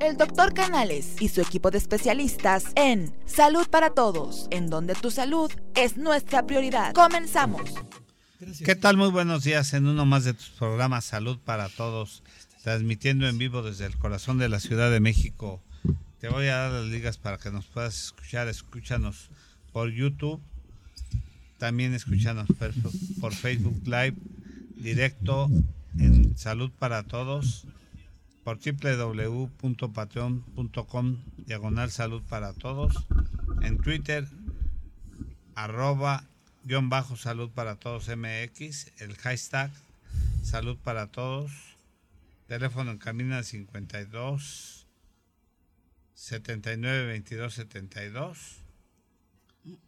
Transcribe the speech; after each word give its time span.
El 0.00 0.18
doctor 0.18 0.52
Canales 0.52 1.16
y 1.20 1.28
su 1.28 1.40
equipo 1.40 1.70
de 1.70 1.78
especialistas 1.78 2.66
en 2.74 3.14
Salud 3.24 3.66
para 3.68 3.90
Todos, 3.90 4.46
en 4.50 4.68
donde 4.68 4.94
tu 4.94 5.10
salud 5.10 5.50
es 5.74 5.96
nuestra 5.96 6.46
prioridad. 6.46 6.92
Comenzamos. 6.92 7.62
¿Qué 8.64 8.74
tal? 8.74 8.98
Muy 8.98 9.08
buenos 9.08 9.44
días 9.44 9.72
en 9.72 9.86
uno 9.86 10.04
más 10.04 10.24
de 10.24 10.34
tus 10.34 10.50
programas 10.50 11.06
Salud 11.06 11.38
para 11.38 11.70
Todos, 11.70 12.22
transmitiendo 12.62 13.26
en 13.26 13.38
vivo 13.38 13.62
desde 13.62 13.86
el 13.86 13.96
corazón 13.96 14.36
de 14.36 14.50
la 14.50 14.60
Ciudad 14.60 14.90
de 14.90 15.00
México. 15.00 15.62
Te 16.20 16.28
voy 16.28 16.48
a 16.48 16.56
dar 16.56 16.72
las 16.72 16.86
ligas 16.86 17.16
para 17.16 17.38
que 17.38 17.50
nos 17.50 17.64
puedas 17.64 17.96
escuchar. 17.96 18.48
Escúchanos 18.48 19.30
por 19.72 19.90
YouTube, 19.90 20.40
también 21.58 21.94
escúchanos 21.94 22.48
por 23.20 23.32
Facebook 23.32 23.80
Live, 23.84 24.14
directo 24.76 25.48
en 25.98 26.36
Salud 26.36 26.70
para 26.78 27.02
Todos 27.02 27.66
por 28.46 28.58
www.patreon.com 28.60 31.16
diagonal 31.38 31.90
salud 31.90 32.22
para 32.22 32.52
todos, 32.52 32.94
en 33.60 33.78
Twitter 33.78 34.28
arroba 35.56 36.22
guion 36.62 36.88
bajo 36.88 37.16
salud 37.16 37.50
para 37.50 37.74
todos 37.74 38.06
MX, 38.06 38.92
el 39.00 39.16
hashtag 39.16 39.72
salud 40.44 40.78
para 40.78 41.08
todos, 41.08 41.50
teléfono 42.46 42.92
en 42.92 42.98
camina 42.98 43.42
52 43.42 44.86
79 46.14 47.04
22 47.04 47.52
72. 47.52 48.62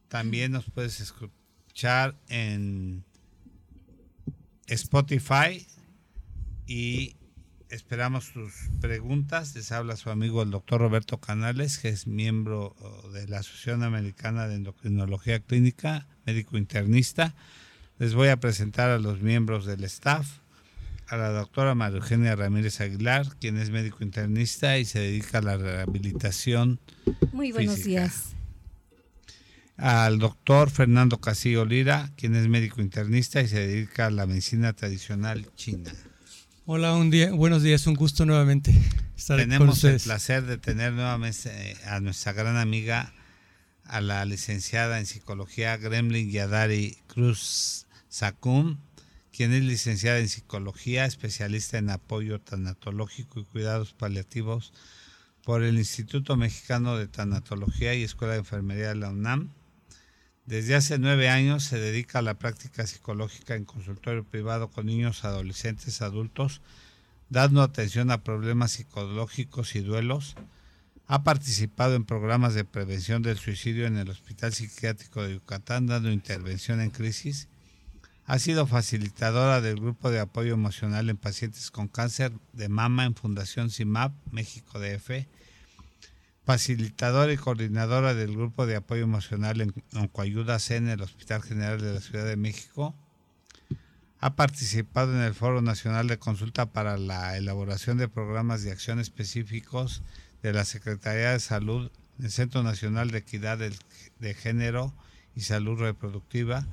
También 0.08 0.50
nos 0.50 0.68
puedes 0.68 0.98
escuchar 0.98 2.18
en 2.26 3.04
Spotify 4.66 5.64
y 6.66 7.17
esperamos 7.70 8.32
tus 8.32 8.52
preguntas. 8.80 9.54
Les 9.54 9.72
habla 9.72 9.96
su 9.96 10.10
amigo 10.10 10.42
el 10.42 10.50
doctor 10.50 10.80
Roberto 10.80 11.18
Canales, 11.18 11.78
que 11.78 11.88
es 11.88 12.06
miembro 12.06 12.74
oh, 12.80 13.08
de 13.10 13.28
la 13.28 13.38
Asociación 13.38 13.82
Americana 13.82 14.48
de 14.48 14.56
Endocrinología 14.56 15.40
Clínica, 15.40 16.06
médico 16.26 16.56
internista. 16.56 17.34
Les 17.98 18.14
voy 18.14 18.28
a 18.28 18.38
presentar 18.38 18.90
a 18.90 18.98
los 18.98 19.20
miembros 19.20 19.66
del 19.66 19.84
staff, 19.84 20.38
a 21.08 21.16
la 21.16 21.30
doctora 21.30 21.74
María 21.74 21.98
Eugenia 21.98 22.36
Ramírez 22.36 22.80
Aguilar, 22.80 23.26
quien 23.40 23.56
es 23.58 23.70
médico 23.70 23.98
internista 24.02 24.78
y 24.78 24.84
se 24.84 25.00
dedica 25.00 25.38
a 25.38 25.42
la 25.42 25.56
rehabilitación. 25.56 26.80
Muy 27.32 27.52
buenos 27.52 27.84
días. 27.84 28.34
Al 29.76 30.18
doctor 30.18 30.70
Fernando 30.70 31.20
Casillo 31.20 31.64
Lira, 31.64 32.12
quien 32.16 32.34
es 32.34 32.48
médico 32.48 32.80
internista 32.80 33.40
y 33.42 33.48
se 33.48 33.64
dedica 33.66 34.06
a 34.06 34.10
la 34.10 34.26
medicina 34.26 34.72
tradicional 34.72 35.48
china. 35.54 35.92
Hola, 36.70 36.94
un 36.96 37.08
día, 37.08 37.32
buenos 37.32 37.62
días, 37.62 37.86
un 37.86 37.94
gusto 37.94 38.26
nuevamente 38.26 38.74
estar 39.16 39.38
Tenemos 39.38 39.82
el 39.84 39.98
placer 39.98 40.44
de 40.44 40.58
tener 40.58 40.92
nuevamente 40.92 41.48
eh, 41.50 41.76
a 41.86 41.98
nuestra 42.00 42.34
gran 42.34 42.58
amiga, 42.58 43.14
a 43.84 44.02
la 44.02 44.22
licenciada 44.26 44.98
en 44.98 45.06
psicología 45.06 45.78
Gremlin 45.78 46.30
Yadari 46.30 46.98
Cruz 47.06 47.86
Sacum, 48.10 48.76
quien 49.32 49.54
es 49.54 49.64
licenciada 49.64 50.18
en 50.18 50.28
psicología, 50.28 51.06
especialista 51.06 51.78
en 51.78 51.88
apoyo 51.88 52.38
tanatológico 52.38 53.40
y 53.40 53.44
cuidados 53.44 53.94
paliativos 53.94 54.74
por 55.44 55.62
el 55.62 55.78
Instituto 55.78 56.36
Mexicano 56.36 56.98
de 56.98 57.08
Tanatología 57.08 57.94
y 57.94 58.02
Escuela 58.02 58.34
de 58.34 58.40
Enfermería 58.40 58.88
de 58.88 58.96
la 58.96 59.08
UNAM 59.08 59.54
desde 60.48 60.74
hace 60.74 60.98
nueve 60.98 61.28
años 61.28 61.62
se 61.62 61.78
dedica 61.78 62.20
a 62.20 62.22
la 62.22 62.38
práctica 62.38 62.86
psicológica 62.86 63.54
en 63.54 63.66
consultorio 63.66 64.24
privado 64.24 64.70
con 64.70 64.86
niños, 64.86 65.26
adolescentes, 65.26 66.00
adultos, 66.00 66.62
dando 67.28 67.60
atención 67.60 68.10
a 68.10 68.24
problemas 68.24 68.72
psicológicos 68.72 69.76
y 69.76 69.80
duelos. 69.80 70.36
Ha 71.06 71.22
participado 71.22 71.96
en 71.96 72.06
programas 72.06 72.54
de 72.54 72.64
prevención 72.64 73.20
del 73.20 73.36
suicidio 73.36 73.86
en 73.86 73.98
el 73.98 74.08
Hospital 74.08 74.54
Psiquiátrico 74.54 75.22
de 75.22 75.34
Yucatán, 75.34 75.86
dando 75.86 76.10
intervención 76.10 76.80
en 76.80 76.88
crisis. 76.88 77.48
Ha 78.24 78.38
sido 78.38 78.66
facilitadora 78.66 79.60
del 79.60 79.76
grupo 79.76 80.10
de 80.10 80.20
apoyo 80.20 80.54
emocional 80.54 81.10
en 81.10 81.18
pacientes 81.18 81.70
con 81.70 81.88
cáncer 81.88 82.32
de 82.54 82.70
mama 82.70 83.04
en 83.04 83.14
Fundación 83.14 83.68
CIMAP 83.68 84.14
México 84.30 84.80
DF 84.80 85.28
facilitadora 86.48 87.30
y 87.30 87.36
coordinadora 87.36 88.14
del 88.14 88.32
grupo 88.32 88.64
de 88.64 88.76
apoyo 88.76 89.02
emocional 89.02 89.60
en 89.60 89.74
Oncoayuda 89.94 90.56
en 90.70 90.88
el 90.88 91.02
Hospital 91.02 91.42
General 91.42 91.78
de 91.78 91.92
la 91.92 92.00
Ciudad 92.00 92.24
de 92.24 92.38
México. 92.38 92.94
Ha 94.18 94.34
participado 94.34 95.12
en 95.12 95.20
el 95.20 95.34
Foro 95.34 95.60
Nacional 95.60 96.06
de 96.08 96.18
Consulta 96.18 96.64
para 96.64 96.96
la 96.96 97.36
elaboración 97.36 97.98
de 97.98 98.08
programas 98.08 98.62
de 98.62 98.72
acción 98.72 98.98
específicos 98.98 100.02
de 100.42 100.54
la 100.54 100.64
Secretaría 100.64 101.32
de 101.32 101.40
Salud, 101.40 101.90
el 102.18 102.30
Centro 102.30 102.62
Nacional 102.62 103.10
de 103.10 103.18
Equidad 103.18 103.58
de 103.58 104.34
Género 104.34 104.94
y 105.36 105.42
Salud 105.42 105.78
Reproductiva, 105.78 106.66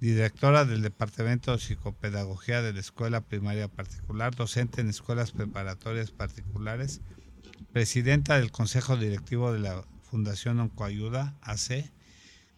directora 0.00 0.64
del 0.64 0.82
Departamento 0.82 1.52
de 1.52 1.58
Psicopedagogía 1.58 2.62
de 2.62 2.72
la 2.72 2.80
Escuela 2.80 3.20
Primaria 3.20 3.68
Particular, 3.68 4.34
docente 4.34 4.80
en 4.80 4.88
escuelas 4.88 5.30
preparatorias 5.30 6.10
particulares, 6.10 7.00
presidenta 7.72 8.38
del 8.38 8.50
Consejo 8.50 8.96
Directivo 8.96 9.52
de 9.52 9.60
la 9.60 9.84
Fundación 10.10 10.60
Oncoayuda, 10.60 11.36
AC, 11.42 11.90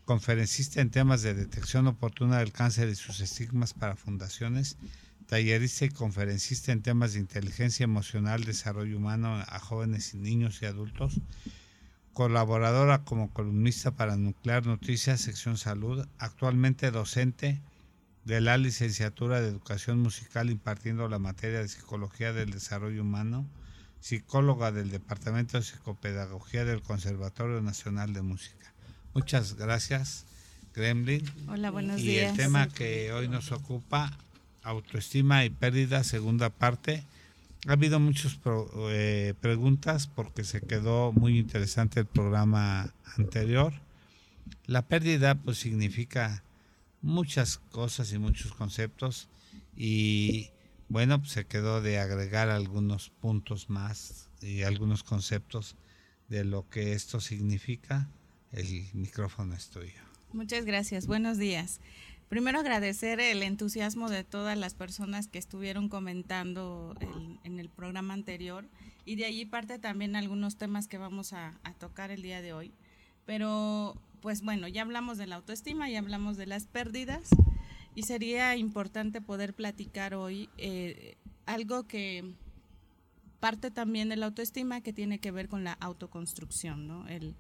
conferencista 0.05 0.81
en 0.81 0.91
temas 0.91 1.23
de 1.23 1.35
detección 1.35 1.87
oportuna 1.87 2.39
del 2.39 2.53
cáncer 2.53 2.89
y 2.89 2.95
sus 2.95 3.21
estigmas 3.21 3.75
para 3.75 3.97
fundaciones, 3.97 4.77
tallerista 5.27 5.85
y 5.85 5.91
conferencista 5.91 6.73
en 6.73 6.83
temas 6.83 7.13
de 7.13 7.21
inteligencia 7.21 7.85
emocional, 7.85 8.45
desarrollo 8.45 8.97
humano 8.97 9.43
a 9.47 9.59
jóvenes 9.59 10.15
y 10.15 10.19
niños 10.19 10.61
y 10.63 10.67
adultos, 10.67 11.21
colaboradora 12.13 13.05
como 13.05 13.33
columnista 13.33 13.93
para 13.93 14.17
Nuclear 14.17 14.67
Noticias, 14.67 15.21
sección 15.21 15.57
salud, 15.57 16.07
actualmente 16.19 16.91
docente 16.91 17.61
de 18.25 18.41
la 18.41 18.57
licenciatura 18.59 19.41
de 19.41 19.49
Educación 19.49 19.99
Musical 19.99 20.51
impartiendo 20.51 21.09
la 21.09 21.19
materia 21.19 21.61
de 21.61 21.69
Psicología 21.69 22.33
del 22.33 22.51
Desarrollo 22.51 23.03
Humano, 23.03 23.47
psicóloga 24.03 24.73
del 24.73 24.91
Departamento 24.91 25.57
de 25.57 25.65
Psicopedagogía 25.65 26.65
del 26.65 26.83
Conservatorio 26.83 27.63
Nacional 27.63 28.13
de 28.13 28.23
Música. 28.23 28.73
Muchas 29.15 29.55
gracias, 29.55 30.27
Gremlin. 30.75 31.25
Hola, 31.49 31.71
buenos 31.71 32.01
y 32.01 32.09
días. 32.09 32.25
Y 32.25 32.29
el 32.31 32.37
tema 32.37 32.69
que 32.69 33.13
hoy 33.13 33.29
nos 33.29 33.53
ocupa, 33.53 34.19
autoestima 34.65 35.45
y 35.45 35.51
pérdida, 35.51 36.03
segunda 36.03 36.51
parte. 36.51 37.05
Ha 37.69 37.75
habido 37.75 38.01
muchas 38.01 38.41
eh, 38.91 39.35
preguntas 39.41 40.09
porque 40.09 40.43
se 40.43 40.61
quedó 40.61 41.13
muy 41.13 41.39
interesante 41.39 42.01
el 42.01 42.07
programa 42.07 42.93
anterior. 43.17 43.73
La 44.67 44.83
pérdida 44.83 45.37
pues 45.37 45.59
significa 45.59 46.43
muchas 47.03 47.59
cosas 47.71 48.13
y 48.13 48.19
muchos 48.19 48.53
conceptos 48.53 49.29
y 49.77 50.51
bueno, 50.93 51.19
pues 51.21 51.33
se 51.33 51.47
quedó 51.47 51.81
de 51.81 51.99
agregar 51.99 52.51
algunos 52.51 53.09
puntos 53.09 53.71
más 53.71 54.29
y 54.43 54.63
algunos 54.63 55.03
conceptos 55.03 55.75
de 56.29 56.45
lo 56.45 56.69
que 56.69 56.93
esto 56.93 57.19
significa. 57.19 58.11
El 58.53 58.85
micrófono 58.93 59.55
es 59.55 59.71
tuyo. 59.71 60.03
Muchas 60.35 60.67
gracias. 60.67 61.07
Buenos 61.07 61.39
días. 61.39 61.81
Primero 62.29 62.59
agradecer 62.59 63.21
el 63.21 63.43
entusiasmo 63.43 64.11
de 64.11 64.23
todas 64.23 64.59
las 64.59 64.75
personas 64.75 65.29
que 65.29 65.39
estuvieron 65.39 65.89
comentando 65.89 66.95
en 67.43 67.59
el 67.59 67.71
programa 67.71 68.13
anterior 68.13 68.67
y 69.07 69.17
de 69.17 69.25
allí 69.25 69.47
parte 69.47 69.79
también 69.79 70.15
algunos 70.15 70.59
temas 70.59 70.89
que 70.89 70.99
vamos 70.99 71.33
a, 71.33 71.59
a 71.65 71.73
tocar 71.73 72.11
el 72.11 72.21
día 72.21 72.43
de 72.43 72.53
hoy. 72.53 72.71
Pero 73.25 73.97
pues 74.21 74.43
bueno, 74.43 74.69
ya 74.69 74.83
hablamos 74.83 75.17
de 75.17 75.27
la 75.27 75.37
autoestima, 75.37 75.89
ya 75.89 76.01
hablamos 76.01 76.37
de 76.37 76.45
las 76.45 76.67
pérdidas 76.67 77.31
y 77.95 78.03
sería 78.03 78.57
importante 78.57 79.21
poder 79.21 79.55
platicar 79.55 80.15
hoy 80.15 80.49
eh, 80.59 81.17
algo 81.47 81.87
que 81.87 82.35
parte 83.41 83.71
también 83.71 84.09
de 84.09 84.17
la 84.17 84.27
autoestima 84.27 84.81
que 84.81 84.93
tiene 84.93 85.19
que 85.19 85.33
ver 85.33 85.49
con 85.49 85.65
la 85.65 85.73
autoconstrucción, 85.73 86.87
¿no? 86.87 87.09
El, 87.09 87.35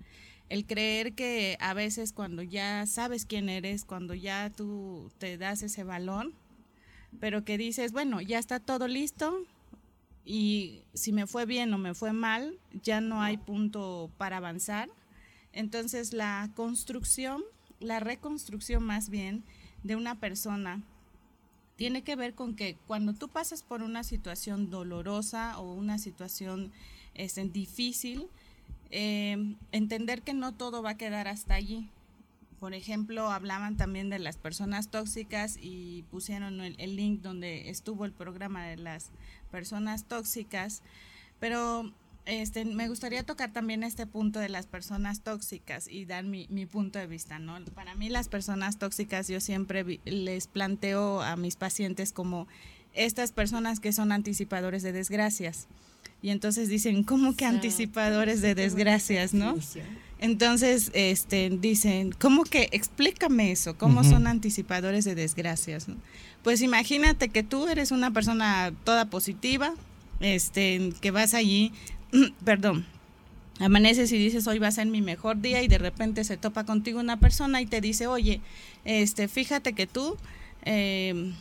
el 0.49 0.67
creer 0.67 1.15
que 1.15 1.57
a 1.61 1.75
veces 1.75 2.13
cuando 2.13 2.43
ya 2.43 2.85
sabes 2.87 3.25
quién 3.25 3.49
eres, 3.49 3.85
cuando 3.85 4.13
ya 4.15 4.51
tú 4.51 5.11
te 5.19 5.39
das 5.39 5.63
ese 5.63 5.85
balón, 5.85 6.35
pero 7.21 7.45
que 7.45 7.57
dices, 7.57 7.93
bueno, 7.93 8.21
ya 8.21 8.39
está 8.39 8.59
todo 8.59 8.89
listo 8.89 9.47
y 10.25 10.83
si 10.93 11.13
me 11.13 11.27
fue 11.27 11.47
bien 11.47 11.73
o 11.73 11.79
me 11.79 11.95
fue 11.95 12.13
mal, 12.13 12.59
ya 12.83 13.01
no 13.01 13.23
hay 13.23 13.37
punto 13.37 14.11
para 14.19 14.39
avanzar. 14.39 14.89
Entonces 15.53 16.13
la 16.13 16.51
construcción, 16.55 17.43
la 17.81 18.01
reconstrucción 18.01 18.83
más 18.85 19.09
bien, 19.09 19.45
de 19.83 19.97
una 19.97 20.19
persona 20.19 20.83
tiene 21.77 22.03
que 22.03 22.17
ver 22.17 22.35
con 22.35 22.55
que 22.55 22.77
cuando 22.87 23.13
tú 23.15 23.29
pasas 23.29 23.63
por 23.63 23.83
una 23.83 24.05
situación 24.05 24.71
dolorosa 24.71 25.59
o 25.59 25.73
una 25.73 25.99
situación 25.99 26.71
este, 27.15 27.45
difícil, 27.49 28.29
eh, 28.91 29.57
entender 29.73 30.23
que 30.23 30.35
no 30.35 30.53
todo 30.55 30.83
va 30.83 30.91
a 30.91 30.97
quedar 30.97 31.29
hasta 31.29 31.55
allí. 31.55 31.89
Por 32.61 32.75
ejemplo, 32.75 33.31
hablaban 33.31 33.77
también 33.77 34.11
de 34.11 34.21
las 34.21 34.37
personas 34.37 34.89
tóxicas 34.89 35.59
y 35.61 36.05
pusieron 36.11 36.61
el, 36.61 36.77
el 36.79 36.95
link 36.95 37.21
donde 37.21 37.71
estuvo 37.71 38.05
el 38.05 38.13
programa 38.13 38.65
de 38.65 38.77
las 38.77 39.11
personas 39.51 40.05
tóxicas, 40.05 40.83
pero 41.41 41.93
Este, 42.25 42.65
me 42.65 42.89
gustaría 42.89 43.25
tocar 43.25 43.53
también 43.53 43.83
este 43.83 44.07
punto 44.07 44.39
de 44.39 44.49
las 44.49 44.67
personas 44.67 45.23
tóxicas 45.23 45.89
y 45.89 46.05
dar 46.05 46.25
mi, 46.25 46.47
mi 46.51 46.67
punto 46.67 46.99
de 46.99 47.09
vista, 47.09 47.41
¿no? 47.41 47.59
Para 47.75 47.97
mí 47.97 48.09
las 48.09 48.29
personas 48.29 48.79
tóxicas 48.79 49.27
yo 49.27 49.41
siempre 49.41 50.01
les 50.05 50.47
planteo 50.47 51.21
a 51.21 51.37
mis 51.37 51.57
pacientes 51.57 52.13
como 52.13 52.47
estas 52.95 53.33
personas 53.33 53.81
que 53.81 53.93
son 53.93 54.13
anticipadores 54.13 54.83
de 54.83 54.93
desgracias. 54.93 55.67
Y 56.23 56.31
entonces 56.31 56.69
dicen, 56.69 57.03
¿cómo 57.03 57.35
que 57.35 57.45
anticipadores 57.45 58.41
de 58.41 58.55
desgracias, 58.55 59.35
no? 59.35 59.57
Entonces, 60.21 60.93
este, 60.95 61.51
dicen, 61.51 62.13
¿cómo 62.13 62.45
que 62.45 62.69
explícame 62.71 63.51
eso? 63.51 63.77
¿Cómo 63.77 64.05
son 64.05 64.29
anticipadores 64.29 65.05
de 65.05 65.17
desgracias? 65.17 65.89
Pues 66.45 66.63
imagínate 66.63 67.29
que 67.29 67.43
tú 67.43 67.67
eres 67.67 67.91
una 67.91 68.13
persona 68.13 68.73
toda 68.85 69.07
positiva, 69.07 69.75
este, 70.21 70.93
que 71.01 71.11
vas 71.11 71.35
allí, 71.35 71.73
perdón, 72.45 72.85
amaneces 73.61 74.13
y 74.13 74.19
dices 74.19 74.47
hoy 74.47 74.59
va 74.59 74.69
a 74.69 74.73
ser 74.73 74.87
mi 74.87 75.03
mejor 75.03 75.41
día 75.41 75.63
y 75.63 75.69
de 75.69 75.79
repente 75.79 76.25
se 76.25 76.37
topa 76.37 76.65
contigo 76.65 77.01
una 77.01 77.19
persona 77.19 77.61
y 77.61 77.67
te 77.67 77.81
dice, 77.81 78.07
oye, 78.07 78.41
este, 78.85 79.29
fíjate 79.29 79.73
que 79.73 79.87
tú 79.87 80.17
eh, 80.65 81.33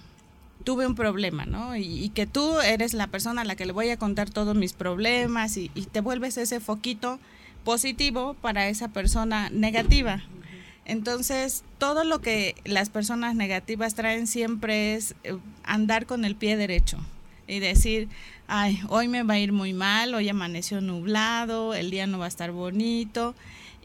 tuve 0.63 0.87
un 0.87 0.95
problema, 0.95 1.45
¿no? 1.45 1.75
Y, 1.75 2.09
que 2.09 2.27
tú 2.27 2.59
eres 2.59 2.93
la 2.93 3.07
persona 3.07 3.41
a 3.41 3.45
la 3.45 3.55
que 3.55 3.65
le 3.65 3.71
voy 3.71 3.89
a 3.89 3.97
contar 3.97 4.29
todos 4.29 4.55
mis 4.55 4.73
problemas 4.73 5.57
y, 5.57 5.69
te 5.69 6.01
vuelves 6.01 6.37
ese 6.37 6.59
foquito 6.59 7.19
positivo 7.63 8.35
para 8.35 8.67
esa 8.69 8.87
persona 8.89 9.49
negativa. 9.49 10.23
Entonces, 10.85 11.63
todo 11.77 12.03
lo 12.03 12.19
que 12.19 12.55
las 12.65 12.89
personas 12.89 13.35
negativas 13.35 13.93
traen 13.93 14.27
siempre 14.27 14.95
es 14.95 15.15
eh, 15.23 15.37
andar 15.63 16.05
con 16.05 16.25
el 16.25 16.35
pie 16.35 16.57
derecho 16.57 16.97
y 17.47 17.59
decir, 17.59 18.07
ay, 18.51 18.81
hoy 18.89 19.07
me 19.07 19.23
va 19.23 19.35
a 19.35 19.39
ir 19.39 19.53
muy 19.53 19.71
mal, 19.71 20.13
hoy 20.13 20.27
amaneció 20.27 20.81
nublado, 20.81 21.73
el 21.73 21.89
día 21.89 22.05
no 22.05 22.19
va 22.19 22.25
a 22.25 22.27
estar 22.27 22.51
bonito. 22.51 23.33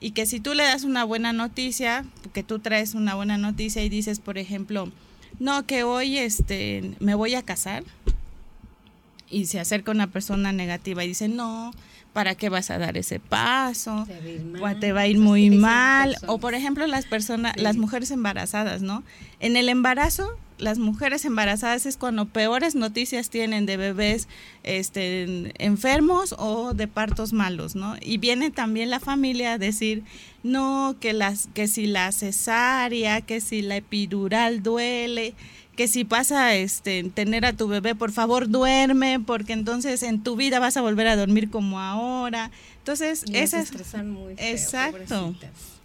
Y 0.00 0.10
que 0.10 0.26
si 0.26 0.40
tú 0.40 0.54
le 0.54 0.64
das 0.64 0.82
una 0.82 1.04
buena 1.04 1.32
noticia, 1.32 2.04
que 2.34 2.42
tú 2.42 2.58
traes 2.58 2.94
una 2.94 3.14
buena 3.14 3.38
noticia 3.38 3.84
y 3.84 3.88
dices, 3.88 4.18
por 4.18 4.38
ejemplo, 4.38 4.90
no, 5.38 5.64
que 5.66 5.84
hoy 5.84 6.18
este, 6.18 6.96
me 6.98 7.14
voy 7.14 7.36
a 7.36 7.42
casar 7.42 7.84
y 9.30 9.46
se 9.46 9.60
acerca 9.60 9.92
una 9.92 10.08
persona 10.08 10.50
negativa 10.50 11.04
y 11.04 11.08
dice, 11.08 11.28
no, 11.28 11.70
¿para 12.12 12.34
qué 12.34 12.48
vas 12.48 12.70
a 12.70 12.78
dar 12.78 12.96
ese 12.96 13.20
paso? 13.20 14.04
Te 14.08 14.18
va 14.92 15.02
a 15.02 15.06
ir, 15.06 15.18
muy 15.20 15.48
mal. 15.50 16.16
O 16.26 16.38
por 16.38 16.54
ejemplo 16.54 16.88
las 16.88 17.06
personas, 17.06 17.56
las 17.56 17.76
mujeres 17.76 18.10
embarazadas, 18.10 18.82
¿no? 18.82 19.04
En 19.38 19.56
el 19.56 19.68
embarazo 19.68 20.36
las 20.58 20.78
mujeres 20.78 21.24
embarazadas 21.24 21.86
es 21.86 21.96
cuando 21.96 22.26
peores 22.26 22.74
noticias 22.74 23.30
tienen 23.30 23.66
de 23.66 23.76
bebés 23.76 24.28
este, 24.62 25.52
enfermos 25.62 26.34
o 26.38 26.74
de 26.74 26.88
partos 26.88 27.32
malos, 27.32 27.74
¿no? 27.74 27.96
Y 28.00 28.18
viene 28.18 28.50
también 28.50 28.90
la 28.90 29.00
familia 29.00 29.54
a 29.54 29.58
decir, 29.58 30.02
no, 30.42 30.96
que, 31.00 31.12
las, 31.12 31.48
que 31.54 31.68
si 31.68 31.86
la 31.86 32.10
cesárea, 32.12 33.20
que 33.20 33.40
si 33.40 33.62
la 33.62 33.76
epidural 33.76 34.62
duele, 34.62 35.34
que 35.76 35.88
si 35.88 36.04
pasa 36.04 36.54
este, 36.54 37.04
tener 37.04 37.44
a 37.44 37.52
tu 37.52 37.68
bebé, 37.68 37.94
por 37.94 38.10
favor 38.10 38.48
duerme, 38.48 39.20
porque 39.20 39.52
entonces 39.52 40.02
en 40.02 40.22
tu 40.22 40.36
vida 40.36 40.58
vas 40.58 40.76
a 40.76 40.80
volver 40.80 41.06
a 41.06 41.16
dormir 41.16 41.50
como 41.50 41.80
ahora. 41.80 42.50
Entonces, 42.78 43.24
esas... 43.32 43.72
Muy 44.04 44.34
exacto. 44.38 45.34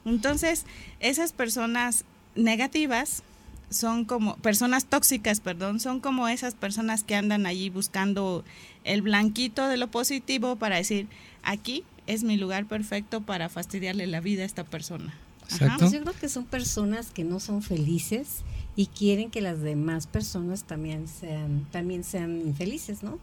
Entonces, 0.06 0.66
esas 1.00 1.34
personas 1.34 2.06
negativas 2.36 3.24
son 3.72 4.06
como 4.06 4.36
personas 4.38 4.86
tóxicas, 4.86 5.40
perdón, 5.40 5.80
son 5.80 6.00
como 6.00 6.28
esas 6.28 6.54
personas 6.54 7.04
que 7.04 7.16
andan 7.16 7.46
allí 7.46 7.70
buscando 7.70 8.44
el 8.84 9.02
blanquito 9.02 9.68
de 9.68 9.78
lo 9.78 9.90
positivo 9.90 10.58
para 10.58 10.76
decir, 10.76 11.08
aquí 11.42 11.84
es 12.06 12.24
mi 12.24 12.38
lugar 12.38 12.66
perfecto 12.66 13.22
para 13.22 13.50
fastidiarle 13.50 14.06
la 14.08 14.20
vida 14.20 14.44
a 14.44 14.46
esta 14.46 14.66
persona. 14.66 15.14
Exacto. 15.44 15.90
Yo 15.92 16.02
creo 16.02 16.14
que 16.20 16.30
son 16.30 16.46
personas 16.46 17.12
que 17.12 17.24
no 17.24 17.40
son 17.40 17.62
felices 17.62 18.44
y 18.76 18.88
quieren 18.88 19.32
que 19.32 19.42
las 19.42 19.62
demás 19.62 20.08
personas 20.08 20.64
también 20.64 21.08
sean 21.08 21.68
también 21.72 22.04
sean 22.04 22.40
infelices, 22.40 23.04
¿no? 23.04 23.20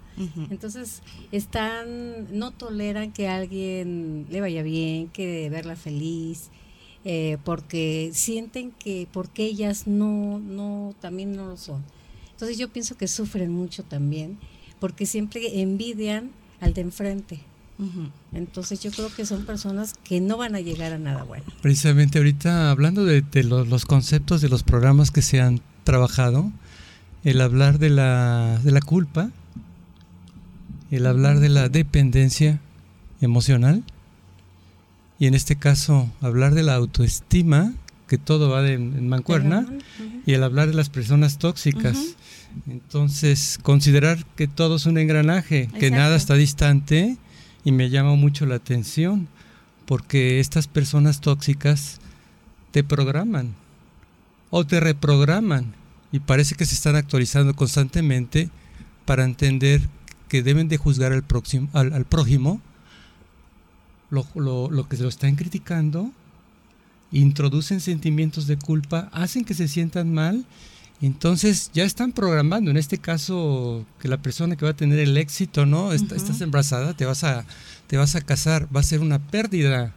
Entonces, 0.51 1.03
están 1.33 2.39
no 2.39 2.51
toleran 2.51 3.13
que 3.13 3.29
a 3.29 3.37
alguien 3.37 4.27
le 4.31 4.41
vaya 4.41 4.63
bien, 4.63 5.09
que 5.09 5.49
verla 5.51 5.77
feliz 5.77 6.51
eh, 7.11 7.39
porque 7.43 8.11
sienten 8.13 8.71
que 8.71 9.09
porque 9.11 9.47
ellas 9.47 9.87
no, 9.87 10.39
no, 10.41 10.95
también 11.01 11.35
no 11.35 11.47
lo 11.47 11.57
son. 11.57 11.83
Entonces 12.33 12.59
yo 12.59 12.69
pienso 12.69 12.99
que 12.99 13.09
sufren 13.09 13.51
mucho 13.51 13.83
también, 13.83 14.37
porque 14.79 15.07
siempre 15.07 15.63
envidian 15.63 16.33
al 16.61 16.75
de 16.75 16.83
enfrente. 16.83 17.41
Entonces 18.35 18.81
yo 18.81 18.91
creo 18.91 19.09
que 19.09 19.25
son 19.25 19.47
personas 19.47 19.95
que 20.05 20.21
no 20.21 20.37
van 20.37 20.55
a 20.55 20.61
llegar 20.61 20.93
a 20.93 20.99
nada 20.99 21.23
bueno. 21.23 21.47
Precisamente 21.63 22.19
ahorita 22.19 22.71
hablando 22.71 23.07
de, 23.07 23.25
los, 23.43 23.69
los, 23.69 23.87
conceptos 23.87 24.43
de 24.43 24.51
los 24.51 24.63
programas 24.63 25.11
que 25.11 25.23
se 25.23 25.41
han 25.41 25.63
trabajado, 25.85 26.53
el 27.25 27.41
hablar 27.41 27.79
de 27.79 27.89
la, 27.89 28.61
de 28.63 28.71
la 28.71 28.83
culpa, 28.83 29.31
el 30.91 31.07
hablar 31.07 31.41
de 31.41 31.49
la 31.49 31.71
dependencia 31.71 32.61
emocional, 33.23 33.83
y 35.19 35.27
en 35.27 35.35
este 35.35 35.57
caso 35.57 36.11
hablar 36.21 36.55
de 36.55 36.63
la 36.63 36.75
autoestima, 36.75 37.73
que 38.07 38.19
todo 38.19 38.49
va 38.49 38.63
de, 38.63 38.75
en 38.75 39.09
mancuerna, 39.09 39.67
y 40.25 40.33
el 40.33 40.43
hablar 40.43 40.69
de 40.69 40.75
las 40.75 40.89
personas 40.89 41.39
tóxicas. 41.39 42.17
Entonces, 42.67 43.59
considerar 43.63 44.25
que 44.37 44.49
todo 44.49 44.77
es 44.77 44.87
un 44.87 44.97
engranaje, 44.97 45.69
que 45.79 45.91
nada 45.91 46.17
está 46.17 46.35
distante, 46.35 47.17
y 47.65 47.73
me 47.73 47.91
llama 47.91 48.15
mucho 48.15 48.47
la 48.47 48.55
atención, 48.55 49.29
porque 49.87 50.41
estas 50.41 50.69
personas 50.69 51.21
tóxicas 51.21 52.01
te 52.71 52.85
programan 52.85 53.55
o 54.51 54.65
te 54.67 54.81
reprograman, 54.81 55.75
y 56.13 56.21
parece 56.21 56.55
que 56.55 56.65
se 56.65 56.75
están 56.75 56.97
actualizando 56.97 57.55
constantemente 57.55 58.49
para 59.05 59.25
entender 59.25 59.83
que 60.29 60.43
deben 60.43 60.69
de 60.69 60.79
juzgar 60.79 61.13
al, 61.13 61.25
próximo, 61.25 61.69
al 61.75 62.05
prójimo 62.07 62.63
lo, 64.11 64.27
lo, 64.35 64.71
lo 64.71 64.89
que 64.89 64.97
se 64.97 65.03
lo 65.03 65.09
están 65.09 65.37
criticando, 65.37 66.11
introducen 67.13 67.81
sentimientos 67.81 68.47
de 68.47 68.57
culpa, 68.57 69.09
hacen 69.13 69.45
que 69.45 69.55
se 69.55 69.69
sientan 69.69 70.13
mal, 70.13 70.45
entonces 71.01 71.71
ya 71.73 71.85
están 71.85 72.13
programando, 72.13 72.71
en 72.71 72.77
este 72.77 72.99
caso, 72.99 73.87
que 74.01 74.09
la 74.09 74.17
persona 74.17 74.57
que 74.57 74.65
va 74.65 74.73
a 74.73 74.77
tener 74.77 74.99
el 74.99 75.17
éxito, 75.17 75.65
¿no? 75.65 75.93
Estás 75.93 76.41
embarazada, 76.41 76.95
te 76.95 77.05
vas 77.05 77.23
a, 77.23 77.45
te 77.87 77.97
vas 77.97 78.17
a 78.17 78.21
casar, 78.21 78.69
va 78.75 78.81
a 78.81 78.83
ser 78.83 79.01
una 79.01 79.19
pérdida. 79.21 79.95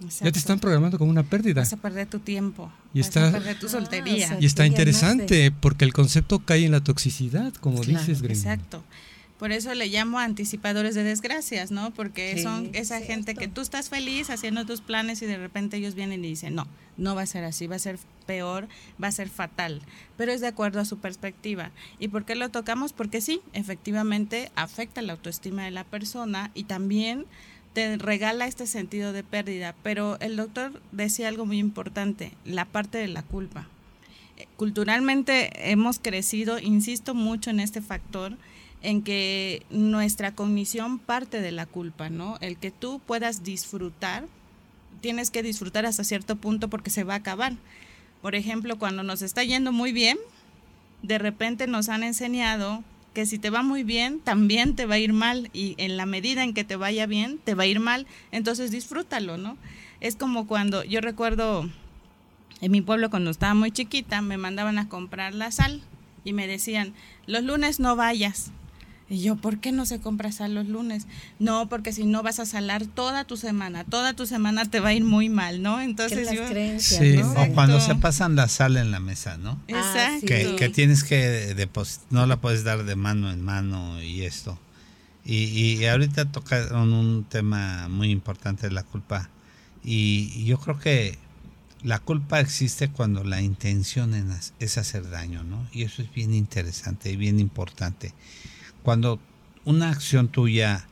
Ya 0.00 0.30
te 0.30 0.38
están 0.38 0.60
programando 0.60 0.96
como 0.96 1.10
una 1.10 1.24
pérdida. 1.24 1.62
Vas 1.62 1.72
a 1.72 1.76
perder 1.76 2.06
tu 2.06 2.20
tiempo. 2.20 2.72
Y 2.94 3.00
vas 3.00 3.08
está, 3.08 3.28
a 3.28 3.32
perder 3.32 3.58
tu 3.58 3.68
soltería. 3.68 4.38
y 4.40 4.46
está 4.46 4.64
interesante 4.64 5.50
porque 5.50 5.84
el 5.84 5.92
concepto 5.92 6.38
cae 6.38 6.64
en 6.64 6.72
la 6.72 6.82
toxicidad, 6.82 7.52
como 7.54 7.82
dices, 7.82 8.22
Green. 8.22 8.38
Exacto. 8.38 8.82
Por 9.38 9.52
eso 9.52 9.72
le 9.74 9.86
llamo 9.86 10.18
anticipadores 10.18 10.96
de 10.96 11.04
desgracias, 11.04 11.70
¿no? 11.70 11.92
Porque 11.92 12.42
son 12.42 12.70
esa 12.72 13.00
gente 13.00 13.36
que 13.36 13.46
tú 13.46 13.60
estás 13.60 13.88
feliz 13.88 14.30
haciendo 14.30 14.66
tus 14.66 14.80
planes 14.80 15.22
y 15.22 15.26
de 15.26 15.38
repente 15.38 15.76
ellos 15.76 15.94
vienen 15.94 16.24
y 16.24 16.28
dicen, 16.28 16.56
no, 16.56 16.66
no 16.96 17.14
va 17.14 17.22
a 17.22 17.26
ser 17.26 17.44
así, 17.44 17.68
va 17.68 17.76
a 17.76 17.78
ser 17.78 17.98
peor, 18.26 18.66
va 19.02 19.06
a 19.06 19.12
ser 19.12 19.28
fatal. 19.28 19.80
Pero 20.16 20.32
es 20.32 20.40
de 20.40 20.48
acuerdo 20.48 20.80
a 20.80 20.84
su 20.84 20.98
perspectiva. 20.98 21.70
¿Y 22.00 22.08
por 22.08 22.24
qué 22.24 22.34
lo 22.34 22.48
tocamos? 22.48 22.92
Porque 22.92 23.20
sí, 23.20 23.40
efectivamente 23.52 24.50
afecta 24.56 25.02
la 25.02 25.12
autoestima 25.12 25.64
de 25.64 25.70
la 25.70 25.84
persona 25.84 26.50
y 26.54 26.64
también 26.64 27.24
te 27.74 27.96
regala 27.96 28.48
este 28.48 28.66
sentido 28.66 29.12
de 29.12 29.22
pérdida. 29.22 29.76
Pero 29.84 30.18
el 30.18 30.36
doctor 30.36 30.82
decía 30.90 31.28
algo 31.28 31.46
muy 31.46 31.58
importante, 31.58 32.32
la 32.44 32.64
parte 32.64 32.98
de 32.98 33.08
la 33.08 33.22
culpa. 33.22 33.68
Culturalmente 34.56 35.70
hemos 35.70 36.00
crecido, 36.00 36.58
insisto 36.58 37.14
mucho 37.14 37.50
en 37.50 37.60
este 37.60 37.80
factor, 37.80 38.36
en 38.82 39.02
que 39.02 39.64
nuestra 39.70 40.32
cognición 40.34 40.98
parte 40.98 41.40
de 41.40 41.52
la 41.52 41.66
culpa, 41.66 42.10
¿no? 42.10 42.38
El 42.40 42.56
que 42.56 42.70
tú 42.70 43.00
puedas 43.06 43.42
disfrutar, 43.42 44.26
tienes 45.00 45.30
que 45.30 45.42
disfrutar 45.42 45.86
hasta 45.86 46.04
cierto 46.04 46.36
punto 46.36 46.68
porque 46.68 46.90
se 46.90 47.04
va 47.04 47.14
a 47.14 47.18
acabar. 47.18 47.54
Por 48.22 48.34
ejemplo, 48.34 48.78
cuando 48.78 49.02
nos 49.02 49.22
está 49.22 49.44
yendo 49.44 49.72
muy 49.72 49.92
bien, 49.92 50.18
de 51.02 51.18
repente 51.18 51.66
nos 51.66 51.88
han 51.88 52.02
enseñado 52.02 52.82
que 53.14 53.26
si 53.26 53.38
te 53.38 53.50
va 53.50 53.62
muy 53.62 53.82
bien, 53.82 54.20
también 54.20 54.76
te 54.76 54.86
va 54.86 54.94
a 54.94 54.98
ir 54.98 55.12
mal 55.12 55.50
y 55.52 55.74
en 55.78 55.96
la 55.96 56.06
medida 56.06 56.44
en 56.44 56.54
que 56.54 56.64
te 56.64 56.76
vaya 56.76 57.06
bien, 57.06 57.38
te 57.38 57.54
va 57.54 57.64
a 57.64 57.66
ir 57.66 57.80
mal, 57.80 58.06
entonces 58.30 58.70
disfrútalo, 58.70 59.38
¿no? 59.38 59.56
Es 60.00 60.14
como 60.14 60.46
cuando 60.46 60.84
yo 60.84 61.00
recuerdo 61.00 61.68
en 62.60 62.72
mi 62.72 62.80
pueblo 62.80 63.10
cuando 63.10 63.30
estaba 63.30 63.54
muy 63.54 63.70
chiquita, 63.72 64.20
me 64.20 64.36
mandaban 64.36 64.78
a 64.78 64.88
comprar 64.88 65.34
la 65.34 65.50
sal 65.50 65.82
y 66.24 66.32
me 66.32 66.46
decían, 66.46 66.92
los 67.26 67.42
lunes 67.42 67.80
no 67.80 67.96
vayas, 67.96 68.52
y 69.10 69.22
yo, 69.22 69.36
¿por 69.36 69.58
qué 69.58 69.72
no 69.72 69.86
se 69.86 70.00
compra 70.00 70.32
sal 70.32 70.54
los 70.54 70.68
lunes? 70.68 71.06
No, 71.38 71.68
porque 71.68 71.92
si 71.92 72.04
no 72.04 72.22
vas 72.22 72.40
a 72.40 72.46
salar 72.46 72.84
toda 72.86 73.24
tu 73.24 73.38
semana, 73.38 73.84
toda 73.84 74.12
tu 74.12 74.26
semana 74.26 74.66
te 74.66 74.80
va 74.80 74.90
a 74.90 74.94
ir 74.94 75.04
muy 75.04 75.30
mal, 75.30 75.62
¿no? 75.62 75.80
Entonces 75.80 76.28
yo... 76.30 76.42
sí. 76.78 77.18
O 77.22 77.54
cuando 77.54 77.80
se 77.80 77.94
pasan 77.94 78.36
la 78.36 78.48
sal 78.48 78.76
en 78.76 78.90
la 78.90 79.00
mesa, 79.00 79.38
¿no? 79.38 79.58
Exacto. 79.66 80.26
Que, 80.26 80.68
tienes 80.68 81.04
que 81.04 81.54
depositar, 81.54 82.06
no 82.10 82.26
la 82.26 82.36
puedes 82.36 82.64
dar 82.64 82.84
de 82.84 82.96
mano 82.96 83.30
en 83.30 83.42
mano 83.42 84.02
y 84.02 84.22
esto. 84.22 84.58
Y, 85.24 85.84
ahorita 85.86 86.30
tocaron 86.30 86.92
un 86.92 87.24
tema 87.24 87.88
muy 87.88 88.10
importante, 88.10 88.70
la 88.70 88.82
culpa. 88.82 89.30
Y, 89.84 90.44
yo 90.44 90.58
creo 90.58 90.78
que 90.78 91.18
la 91.82 91.98
culpa 91.98 92.40
existe 92.40 92.90
cuando 92.90 93.24
la 93.24 93.40
intención 93.40 94.12
es 94.58 94.78
hacer 94.78 95.08
daño, 95.08 95.44
¿no? 95.44 95.66
Y 95.72 95.84
eso 95.84 96.02
es 96.02 96.12
bien 96.12 96.34
interesante 96.34 97.10
y 97.10 97.16
bien 97.16 97.40
importante. 97.40 98.12
Cuando 98.82 99.20
una 99.64 99.90
acción 99.90 100.28
tuya 100.28 100.86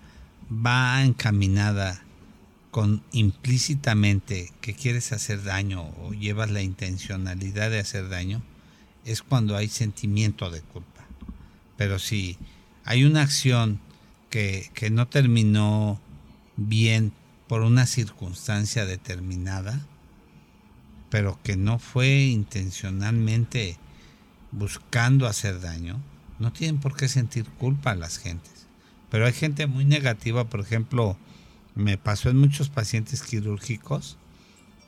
va 0.50 1.02
encaminada 1.02 2.02
con 2.70 3.02
implícitamente 3.12 4.52
que 4.60 4.74
quieres 4.74 5.12
hacer 5.12 5.42
daño 5.42 5.94
o 6.02 6.12
llevas 6.12 6.50
la 6.50 6.62
intencionalidad 6.62 7.70
de 7.70 7.80
hacer 7.80 8.08
daño, 8.08 8.42
es 9.04 9.22
cuando 9.22 9.56
hay 9.56 9.68
sentimiento 9.68 10.50
de 10.50 10.60
culpa. 10.60 11.06
Pero 11.76 11.98
si 11.98 12.36
hay 12.84 13.04
una 13.04 13.22
acción 13.22 13.80
que, 14.28 14.70
que 14.74 14.90
no 14.90 15.08
terminó 15.08 16.00
bien 16.56 17.12
por 17.48 17.62
una 17.62 17.86
circunstancia 17.86 18.84
determinada, 18.84 19.86
pero 21.08 21.38
que 21.42 21.56
no 21.56 21.78
fue 21.78 22.24
intencionalmente 22.24 23.78
buscando 24.50 25.26
hacer 25.26 25.60
daño, 25.60 26.00
no 26.38 26.52
tienen 26.52 26.80
por 26.80 26.96
qué 26.96 27.08
sentir 27.08 27.46
culpa 27.58 27.94
las 27.94 28.18
gentes. 28.18 28.66
Pero 29.10 29.26
hay 29.26 29.32
gente 29.32 29.66
muy 29.66 29.84
negativa, 29.84 30.44
por 30.44 30.60
ejemplo, 30.60 31.16
me 31.74 31.98
pasó 31.98 32.30
en 32.30 32.38
muchos 32.38 32.68
pacientes 32.68 33.22
quirúrgicos 33.22 34.16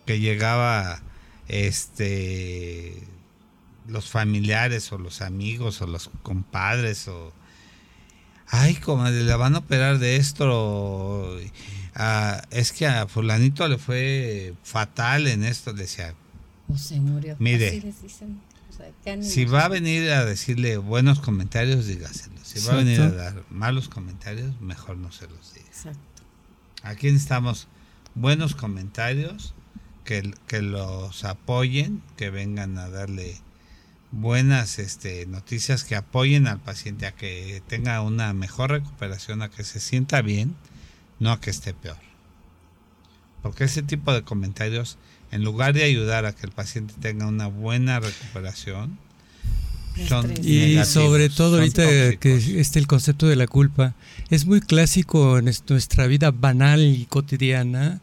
que 0.06 0.20
llegaba 0.20 1.02
este 1.48 2.94
los 3.86 4.10
familiares 4.10 4.90
o 4.92 4.98
los 4.98 5.22
amigos 5.22 5.80
o 5.80 5.86
los 5.86 6.10
compadres 6.22 7.08
o 7.08 7.32
ay 8.48 8.74
como 8.76 9.08
le 9.08 9.34
van 9.34 9.54
a 9.54 9.58
operar 9.58 9.98
de 9.98 10.16
esto 10.16 11.38
ah, 11.94 12.42
es 12.50 12.72
que 12.72 12.86
a 12.86 13.06
fulanito 13.06 13.66
le 13.68 13.78
fue 13.78 14.54
fatal 14.62 15.26
en 15.26 15.44
esto 15.44 15.72
le 15.72 15.82
decía. 15.82 16.14
O 16.68 16.76
se 16.76 17.00
murió. 17.00 17.36
Mire 17.38 17.82
si 19.20 19.44
va 19.44 19.64
a 19.64 19.68
venir 19.68 20.10
a 20.10 20.24
decirle 20.24 20.76
buenos 20.76 21.20
comentarios 21.20 21.86
dígaselo 21.86 22.38
si 22.42 22.60
va 22.66 22.74
a 22.74 22.76
venir 22.76 23.00
a 23.00 23.10
dar 23.10 23.44
malos 23.50 23.88
comentarios 23.88 24.60
mejor 24.60 24.96
no 24.96 25.12
se 25.12 25.26
los 25.28 25.54
diga 25.54 25.66
Exacto. 25.68 26.08
Aquí 26.82 27.06
necesitamos 27.06 27.68
buenos 28.14 28.54
comentarios, 28.54 29.54
que, 30.04 30.32
que 30.46 30.62
los 30.62 31.24
apoyen, 31.24 32.02
que 32.16 32.30
vengan 32.30 32.78
a 32.78 32.88
darle 32.88 33.36
buenas 34.10 34.78
este, 34.78 35.26
noticias 35.26 35.84
que 35.84 35.96
apoyen 35.96 36.46
al 36.46 36.60
paciente 36.60 37.06
a 37.06 37.12
que 37.12 37.62
tenga 37.66 38.00
una 38.00 38.32
mejor 38.32 38.70
recuperación, 38.70 39.42
a 39.42 39.50
que 39.50 39.64
se 39.64 39.80
sienta 39.80 40.22
bien, 40.22 40.56
no 41.18 41.30
a 41.30 41.40
que 41.40 41.50
esté 41.50 41.74
peor. 41.74 41.98
Porque 43.42 43.64
ese 43.64 43.82
tipo 43.82 44.12
de 44.12 44.22
comentarios, 44.22 44.98
en 45.30 45.44
lugar 45.44 45.74
de 45.74 45.84
ayudar 45.84 46.26
a 46.26 46.32
que 46.32 46.46
el 46.46 46.52
paciente 46.52 46.94
tenga 47.00 47.26
una 47.26 47.46
buena 47.46 48.00
recuperación, 48.00 48.98
y 50.42 50.78
sobre 50.84 51.28
todo 51.28 51.58
ahorita 51.58 52.16
que 52.16 52.60
este 52.60 52.78
el 52.78 52.86
concepto 52.86 53.26
de 53.26 53.36
la 53.36 53.46
culpa 53.46 53.94
es 54.30 54.46
muy 54.46 54.60
clásico 54.60 55.38
en 55.38 55.46
nuestra 55.68 56.06
vida 56.06 56.30
banal 56.30 56.80
y 56.80 57.06
cotidiana 57.06 58.00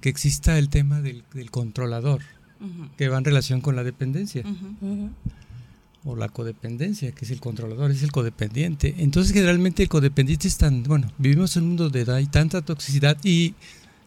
que 0.00 0.08
exista 0.08 0.58
el 0.58 0.68
tema 0.68 1.00
del, 1.00 1.24
controlador 1.50 2.22
que 2.96 3.08
va 3.08 3.18
en 3.18 3.24
relación 3.24 3.60
con 3.60 3.76
la 3.76 3.84
dependencia. 3.84 4.42
O 6.04 6.14
la 6.14 6.28
codependencia 6.28 7.10
que 7.12 7.24
es 7.24 7.30
el 7.32 7.40
controlador 7.40 7.90
es 7.90 8.02
el 8.02 8.12
codependiente. 8.12 8.94
Entonces 8.98 9.32
generalmente 9.32 9.82
el 9.82 9.88
codependiente 9.88 10.46
es 10.46 10.56
tan 10.56 10.82
bueno 10.84 11.10
vivimos 11.18 11.56
en 11.56 11.64
un 11.64 11.68
mundo 11.70 11.90
de 11.90 12.12
hay 12.12 12.26
tanta 12.26 12.62
toxicidad 12.62 13.16
y 13.24 13.54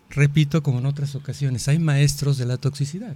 repito 0.10 0.64
como 0.64 0.80
en 0.80 0.86
otras 0.86 1.16
ocasiones 1.16 1.68
hay 1.68 1.80
maestros 1.80 2.38
de 2.38 2.46
la 2.46 2.58
toxicidad 2.58 3.16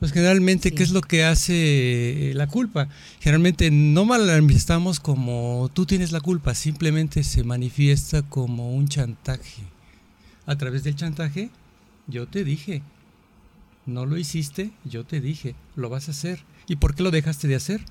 pues 0.00 0.12
generalmente, 0.12 0.72
¿qué 0.72 0.82
es 0.82 0.92
lo 0.92 1.02
que 1.02 1.24
hace 1.24 2.30
eh, 2.30 2.34
la 2.34 2.46
culpa? 2.46 2.88
Generalmente 3.20 3.70
no 3.70 4.06
manifestamos 4.06 4.98
como 4.98 5.70
tú 5.74 5.84
tienes 5.84 6.10
la 6.10 6.22
culpa, 6.22 6.54
simplemente 6.54 7.22
se 7.22 7.44
manifiesta 7.44 8.22
como 8.22 8.74
un 8.74 8.88
chantaje. 8.88 9.62
A 10.46 10.56
través 10.56 10.84
del 10.84 10.96
chantaje, 10.96 11.50
yo 12.06 12.26
te 12.26 12.44
dije, 12.44 12.82
no 13.84 14.06
lo 14.06 14.16
hiciste, 14.16 14.70
yo 14.86 15.04
te 15.04 15.20
dije, 15.20 15.54
lo 15.76 15.90
vas 15.90 16.08
a 16.08 16.12
hacer. 16.12 16.40
¿Y 16.66 16.76
por 16.76 16.94
qué 16.94 17.02
lo 17.02 17.10
dejaste 17.10 17.46
de 17.46 17.56
hacer? 17.56 17.82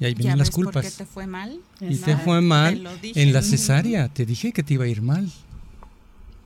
Y 0.00 0.06
ahí 0.06 0.14
vienen 0.14 0.36
las 0.36 0.50
culpas. 0.50 0.84
¿Por 0.84 0.92
qué 0.92 0.98
te 0.98 1.06
fue 1.06 1.28
mal? 1.28 1.60
Y 1.80 1.94
te 1.98 2.16
fue 2.16 2.40
mal 2.40 2.88
en 3.02 3.32
la 3.32 3.42
cesárea. 3.42 4.08
Te 4.08 4.26
dije 4.26 4.50
que 4.50 4.64
te 4.64 4.74
iba 4.74 4.84
a 4.84 4.88
ir 4.88 5.00
mal. 5.00 5.30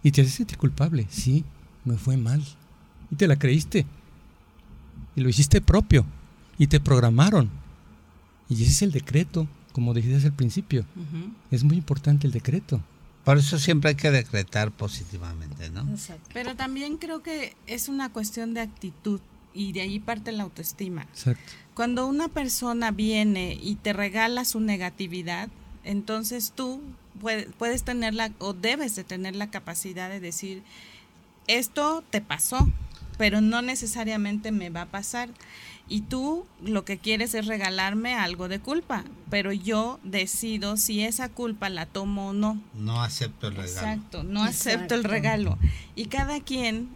Y 0.04 0.12
te 0.12 0.20
haces 0.20 0.34
sentir 0.34 0.58
culpable. 0.58 1.06
Sí, 1.11 1.44
me 1.84 1.96
fue 1.96 2.16
mal. 2.16 2.44
Y 3.11 3.16
te 3.16 3.26
la 3.26 3.37
creíste 3.37 3.87
y 5.16 5.20
lo 5.20 5.28
hiciste 5.28 5.61
propio 5.61 6.04
y 6.58 6.66
te 6.66 6.80
programaron. 6.80 7.50
Y 8.49 8.54
ese 8.54 8.64
es 8.64 8.82
el 8.82 8.92
decreto, 8.92 9.49
como 9.73 9.94
dijiste 9.94 10.26
al 10.26 10.32
principio. 10.32 10.84
Es 11.50 11.64
muy 11.64 11.76
importante 11.76 12.26
el 12.26 12.32
decreto. 12.32 12.80
Por 13.25 13.38
eso 13.38 13.58
siempre 13.58 13.90
hay 13.90 13.94
que 13.94 14.11
decretar 14.11 14.70
positivamente, 14.70 15.70
¿no? 15.70 15.87
Pero 16.32 16.54
también 16.54 16.99
creo 16.99 17.23
que 17.23 17.56
es 17.66 17.88
una 17.88 18.12
cuestión 18.12 18.52
de 18.52 18.61
actitud 18.61 19.20
y 19.54 19.73
de 19.73 19.80
ahí 19.80 19.99
parte 19.99 20.32
la 20.32 20.42
autoestima. 20.42 21.02
Exacto. 21.02 21.52
Cuando 21.75 22.06
una 22.06 22.28
persona 22.28 22.90
viene 22.90 23.58
y 23.61 23.76
te 23.76 23.92
regala 23.92 24.44
su 24.44 24.61
negatividad, 24.61 25.49
entonces 25.84 26.52
tú 26.54 26.80
puedes, 27.20 27.48
puedes 27.58 27.82
tenerla 27.84 28.32
o 28.38 28.52
debes 28.52 28.96
de 28.96 29.04
tener 29.04 29.36
la 29.36 29.50
capacidad 29.50 30.08
de 30.08 30.20
decir, 30.20 30.62
esto 31.46 32.02
te 32.10 32.20
pasó, 32.20 32.68
pero 33.18 33.40
no 33.40 33.62
necesariamente 33.62 34.52
me 34.52 34.70
va 34.70 34.82
a 34.82 34.86
pasar. 34.86 35.30
Y 35.86 36.00
tú 36.00 36.46
lo 36.62 36.86
que 36.86 36.96
quieres 36.96 37.34
es 37.34 37.46
regalarme 37.46 38.14
algo 38.14 38.48
de 38.48 38.58
culpa, 38.58 39.04
pero 39.28 39.52
yo 39.52 40.00
decido 40.02 40.78
si 40.78 41.02
esa 41.02 41.28
culpa 41.28 41.68
la 41.68 41.84
tomo 41.84 42.28
o 42.28 42.32
no. 42.32 42.58
No 42.72 43.02
acepto 43.02 43.48
el 43.48 43.56
regalo. 43.56 43.70
Exacto, 43.70 44.24
no 44.24 44.42
acepto 44.42 44.94
el 44.94 45.04
regalo. 45.04 45.58
Y 45.94 46.06
cada 46.06 46.40
quien, 46.40 46.88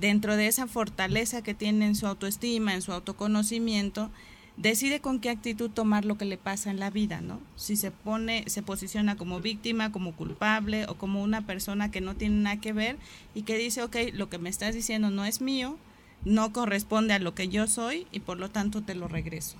dentro 0.00 0.36
de 0.36 0.48
esa 0.48 0.66
fortaleza 0.66 1.42
que 1.42 1.54
tiene 1.54 1.86
en 1.86 1.94
su 1.94 2.08
autoestima, 2.08 2.74
en 2.74 2.82
su 2.82 2.92
autoconocimiento, 2.92 4.10
decide 4.56 5.00
con 5.00 5.20
qué 5.20 5.30
actitud 5.30 5.70
tomar 5.70 6.04
lo 6.04 6.18
que 6.18 6.24
le 6.24 6.36
pasa 6.36 6.70
en 6.70 6.78
la 6.78 6.90
vida, 6.90 7.20
¿no? 7.20 7.40
Si 7.56 7.76
se 7.76 7.90
pone, 7.90 8.44
se 8.46 8.62
posiciona 8.62 9.16
como 9.16 9.40
víctima, 9.40 9.92
como 9.92 10.14
culpable 10.14 10.86
o 10.86 10.94
como 10.94 11.22
una 11.22 11.46
persona 11.46 11.90
que 11.90 12.00
no 12.00 12.14
tiene 12.14 12.36
nada 12.36 12.60
que 12.60 12.72
ver 12.72 12.96
y 13.34 13.42
que 13.42 13.56
dice, 13.56 13.82
ok, 13.82 13.96
lo 14.12 14.28
que 14.28 14.38
me 14.38 14.50
estás 14.50 14.74
diciendo 14.74 15.10
no 15.10 15.24
es 15.24 15.40
mío, 15.40 15.78
no 16.24 16.52
corresponde 16.52 17.14
a 17.14 17.18
lo 17.18 17.34
que 17.34 17.48
yo 17.48 17.66
soy 17.66 18.06
y 18.12 18.20
por 18.20 18.38
lo 18.38 18.50
tanto 18.50 18.82
te 18.82 18.94
lo 18.94 19.08
regreso. 19.08 19.56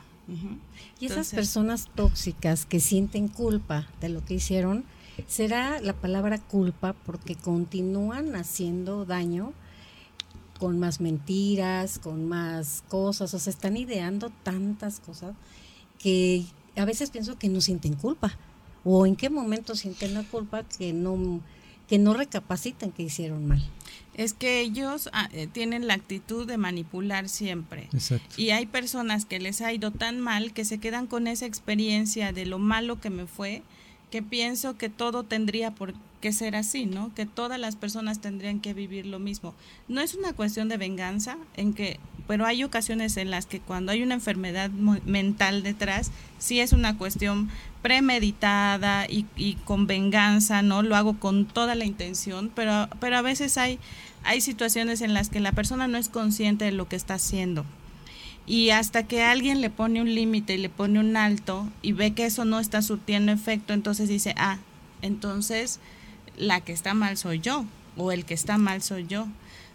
Y 1.00 1.06
esas 1.06 1.32
personas 1.32 1.88
tóxicas 1.94 2.64
que 2.64 2.80
sienten 2.80 3.28
culpa 3.28 3.88
de 4.00 4.08
lo 4.08 4.24
que 4.24 4.34
hicieron, 4.34 4.84
será 5.26 5.80
la 5.80 5.94
palabra 5.94 6.38
culpa 6.38 6.92
porque 6.92 7.34
continúan 7.34 8.36
haciendo 8.36 9.04
daño 9.04 9.52
con 10.62 10.78
más 10.78 11.00
mentiras, 11.00 11.98
con 11.98 12.28
más 12.28 12.84
cosas, 12.86 13.34
o 13.34 13.38
sea, 13.40 13.50
están 13.50 13.76
ideando 13.76 14.30
tantas 14.44 15.00
cosas 15.00 15.34
que 15.98 16.44
a 16.76 16.84
veces 16.84 17.10
pienso 17.10 17.36
que 17.36 17.48
no 17.48 17.60
sienten 17.60 17.94
culpa 17.94 18.38
o 18.84 19.04
en 19.04 19.16
qué 19.16 19.28
momento 19.28 19.74
sienten 19.74 20.14
la 20.14 20.22
culpa 20.22 20.62
que 20.62 20.92
no 20.92 21.40
que 21.88 21.98
no 21.98 22.14
recapacitan 22.14 22.92
que 22.92 23.02
hicieron 23.02 23.44
mal. 23.44 23.60
Es 24.14 24.34
que 24.34 24.60
ellos 24.60 25.10
ah, 25.12 25.28
eh, 25.32 25.48
tienen 25.48 25.88
la 25.88 25.94
actitud 25.94 26.46
de 26.46 26.58
manipular 26.58 27.28
siempre. 27.28 27.88
Exacto. 27.92 28.40
Y 28.40 28.50
hay 28.50 28.66
personas 28.66 29.24
que 29.24 29.40
les 29.40 29.62
ha 29.62 29.72
ido 29.72 29.90
tan 29.90 30.20
mal 30.20 30.52
que 30.52 30.64
se 30.64 30.78
quedan 30.78 31.08
con 31.08 31.26
esa 31.26 31.44
experiencia 31.44 32.32
de 32.32 32.46
lo 32.46 32.60
malo 32.60 33.00
que 33.00 33.10
me 33.10 33.26
fue, 33.26 33.64
que 34.12 34.22
pienso 34.22 34.76
que 34.76 34.90
todo 34.90 35.24
tendría 35.24 35.74
por 35.74 35.94
que 36.20 36.34
ser 36.34 36.54
así, 36.54 36.84
¿no? 36.84 37.14
Que 37.14 37.24
todas 37.24 37.58
las 37.58 37.76
personas 37.76 38.20
tendrían 38.20 38.60
que 38.60 38.74
vivir 38.74 39.06
lo 39.06 39.18
mismo. 39.18 39.54
No 39.88 40.02
es 40.02 40.14
una 40.14 40.34
cuestión 40.34 40.68
de 40.68 40.76
venganza, 40.76 41.38
en 41.56 41.72
que, 41.72 41.98
pero 42.28 42.44
hay 42.44 42.62
ocasiones 42.62 43.16
en 43.16 43.30
las 43.30 43.46
que 43.46 43.58
cuando 43.58 43.90
hay 43.90 44.02
una 44.02 44.12
enfermedad 44.14 44.68
mental 44.70 45.62
detrás, 45.62 46.12
sí 46.38 46.60
es 46.60 46.74
una 46.74 46.98
cuestión 46.98 47.48
premeditada 47.80 49.06
y, 49.08 49.24
y 49.34 49.54
con 49.64 49.86
venganza, 49.86 50.60
¿no? 50.60 50.82
Lo 50.82 50.94
hago 50.94 51.18
con 51.18 51.46
toda 51.46 51.74
la 51.74 51.86
intención, 51.86 52.52
pero, 52.54 52.90
pero 53.00 53.16
a 53.16 53.22
veces 53.22 53.56
hay, 53.56 53.78
hay 54.24 54.42
situaciones 54.42 55.00
en 55.00 55.14
las 55.14 55.30
que 55.30 55.40
la 55.40 55.52
persona 55.52 55.88
no 55.88 55.96
es 55.96 56.10
consciente 56.10 56.66
de 56.66 56.72
lo 56.72 56.86
que 56.86 56.96
está 56.96 57.14
haciendo. 57.14 57.64
Y 58.46 58.70
hasta 58.70 59.04
que 59.04 59.22
alguien 59.22 59.60
le 59.60 59.70
pone 59.70 60.00
un 60.00 60.14
límite 60.14 60.54
y 60.54 60.58
le 60.58 60.68
pone 60.68 60.98
un 60.98 61.16
alto 61.16 61.68
y 61.80 61.92
ve 61.92 62.12
que 62.12 62.26
eso 62.26 62.44
no 62.44 62.58
está 62.60 62.82
surtiendo 62.82 63.32
efecto, 63.32 63.72
entonces 63.72 64.08
dice, 64.08 64.34
ah, 64.36 64.58
entonces 65.00 65.78
la 66.36 66.60
que 66.60 66.72
está 66.72 66.94
mal 66.94 67.16
soy 67.16 67.40
yo 67.40 67.66
o 67.96 68.10
el 68.12 68.24
que 68.24 68.34
está 68.34 68.58
mal 68.58 68.82
soy 68.82 69.06
yo. 69.06 69.26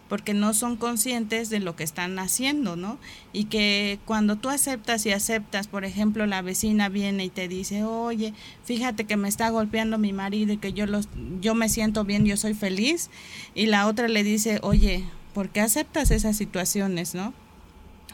porque 0.08 0.34
no 0.34 0.54
son 0.54 0.78
conscientes 0.78 1.50
de 1.50 1.60
lo 1.60 1.76
que 1.76 1.84
están 1.84 2.18
haciendo, 2.20 2.76
¿no? 2.76 2.98
Y 3.34 3.46
que 3.46 4.00
cuando 4.06 4.38
tú 4.38 4.50
aceptas 4.50 5.06
y 5.06 5.12
aceptas, 5.12 5.68
por 5.68 5.86
ejemplo, 5.86 6.26
la 6.26 6.42
vecina 6.42 6.90
viene 6.90 7.26
y 7.26 7.30
te 7.30 7.48
dice, 7.48 7.84
oye, 7.84 8.34
fíjate 8.64 9.06
que 9.06 9.18
me 9.18 9.28
está 9.28 9.50
golpeando 9.50 9.98
mi 9.98 10.14
marido 10.14 10.54
y 10.54 10.58
que 10.58 10.74
yo, 10.74 10.86
los, 10.86 11.10
yo 11.42 11.56
me 11.56 11.70
siento 11.70 12.06
bien, 12.06 12.26
yo 12.26 12.38
soy 12.38 12.54
feliz, 12.54 13.10
y 13.54 13.66
la 13.66 13.88
otra 13.88 14.08
le 14.08 14.24
dice, 14.24 14.60
oye, 14.62 15.04
¿por 15.34 15.50
qué 15.50 15.62
aceptas 15.62 16.12
esas 16.12 16.38
situaciones, 16.38 17.14
no? 17.14 17.34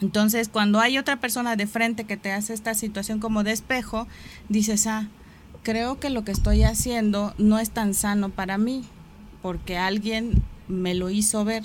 Entonces, 0.03 0.49
cuando 0.49 0.81
hay 0.81 0.97
otra 0.97 1.21
persona 1.21 1.55
de 1.55 1.65
frente 1.65 2.03
que 2.03 2.17
te 2.17 2.33
hace 2.33 2.53
esta 2.53 2.73
situación 2.73 3.21
como 3.21 3.45
de 3.45 3.53
espejo, 3.53 4.05
dices, 4.49 4.85
ah, 4.85 5.07
creo 5.63 5.97
que 5.97 6.09
lo 6.09 6.25
que 6.25 6.33
estoy 6.33 6.63
haciendo 6.63 7.33
no 7.37 7.57
es 7.57 7.69
tan 7.69 7.93
sano 7.93 8.27
para 8.27 8.57
mí, 8.57 8.83
porque 9.41 9.77
alguien 9.77 10.43
me 10.67 10.93
lo 10.93 11.09
hizo 11.09 11.45
ver. 11.45 11.63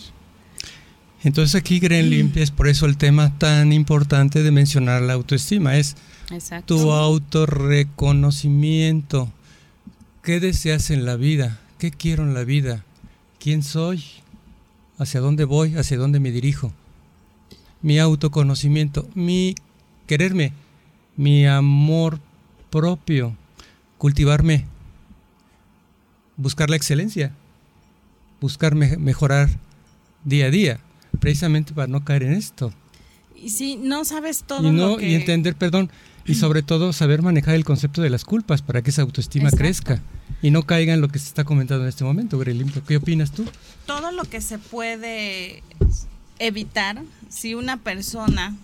Entonces 1.24 1.56
aquí 1.56 1.80
Gren 1.80 2.10
Limpia 2.10 2.44
es 2.44 2.52
por 2.52 2.68
eso 2.68 2.86
el 2.86 2.96
tema 2.96 3.36
tan 3.38 3.72
importante 3.72 4.44
de 4.44 4.52
mencionar 4.52 5.02
la 5.02 5.14
autoestima, 5.14 5.76
es 5.76 5.96
tu 6.64 6.92
autorreconocimiento. 6.92 9.32
¿Qué 10.22 10.38
deseas 10.38 10.92
en 10.92 11.04
la 11.04 11.16
vida? 11.16 11.58
¿Qué 11.80 11.90
quiero 11.90 12.22
en 12.22 12.34
la 12.34 12.44
vida? 12.44 12.84
¿Quién 13.40 13.64
soy? 13.64 14.04
¿Hacia 14.96 15.18
dónde 15.18 15.42
voy? 15.42 15.74
¿Hacia 15.74 15.96
dónde 15.96 16.20
me 16.20 16.30
dirijo? 16.30 16.72
Mi 17.82 17.98
autoconocimiento, 17.98 19.08
mi 19.14 19.54
quererme, 20.06 20.52
mi 21.16 21.46
amor 21.46 22.20
propio, 22.70 23.36
cultivarme, 23.98 24.66
buscar 26.36 26.70
la 26.70 26.76
excelencia, 26.76 27.32
buscar 28.40 28.74
mejorar 28.74 29.48
día 30.24 30.46
a 30.46 30.50
día 30.50 30.80
precisamente 31.20 31.72
para 31.72 31.88
no 31.88 32.04
caer 32.04 32.24
en 32.24 32.32
esto. 32.32 32.72
Y 33.36 33.50
si 33.50 33.76
no 33.76 34.04
sabes 34.04 34.44
todo 34.44 34.68
y 34.68 34.76
lo 34.76 34.96
que... 34.96 35.08
Y 35.08 35.14
entender, 35.14 35.54
perdón, 35.54 35.90
y 36.26 36.34
sobre 36.34 36.62
todo 36.62 36.92
saber 36.92 37.22
manejar 37.22 37.54
el 37.54 37.64
concepto 37.64 38.02
de 38.02 38.10
las 38.10 38.24
culpas 38.24 38.62
para 38.62 38.82
que 38.82 38.90
esa 38.90 39.02
autoestima 39.02 39.50
crezca 39.50 40.02
y 40.42 40.50
no 40.50 40.64
caiga 40.64 40.92
en 40.92 41.00
lo 41.00 41.08
que 41.08 41.18
se 41.18 41.26
está 41.26 41.44
comentando 41.44 41.84
en 41.84 41.88
este 41.88 42.04
momento, 42.04 42.38
¿Qué 42.86 42.96
opinas 42.96 43.32
tú? 43.32 43.44
Todo 43.86 44.12
lo 44.12 44.24
que 44.24 44.40
se 44.40 44.58
puede 44.58 45.62
evitar 46.38 47.02
si 47.28 47.54
una 47.54 47.76
persona 47.78 48.56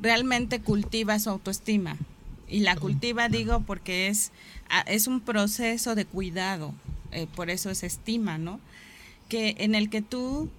realmente 0.00 0.60
cultiva 0.60 1.18
su 1.18 1.30
autoestima. 1.30 1.96
Y 2.48 2.60
la 2.60 2.76
cultiva, 2.76 3.28
digo, 3.28 3.60
porque 3.60 4.08
es, 4.08 4.32
es 4.86 5.06
un 5.06 5.20
proceso 5.20 5.94
de 5.94 6.04
cuidado, 6.04 6.74
eh, 7.12 7.26
por 7.34 7.48
eso 7.48 7.70
es 7.70 7.84
estima, 7.84 8.38
¿no? 8.38 8.58
Que 9.28 9.54
en 9.58 9.74
el 9.74 9.88
que 9.88 10.02
tú 10.02 10.50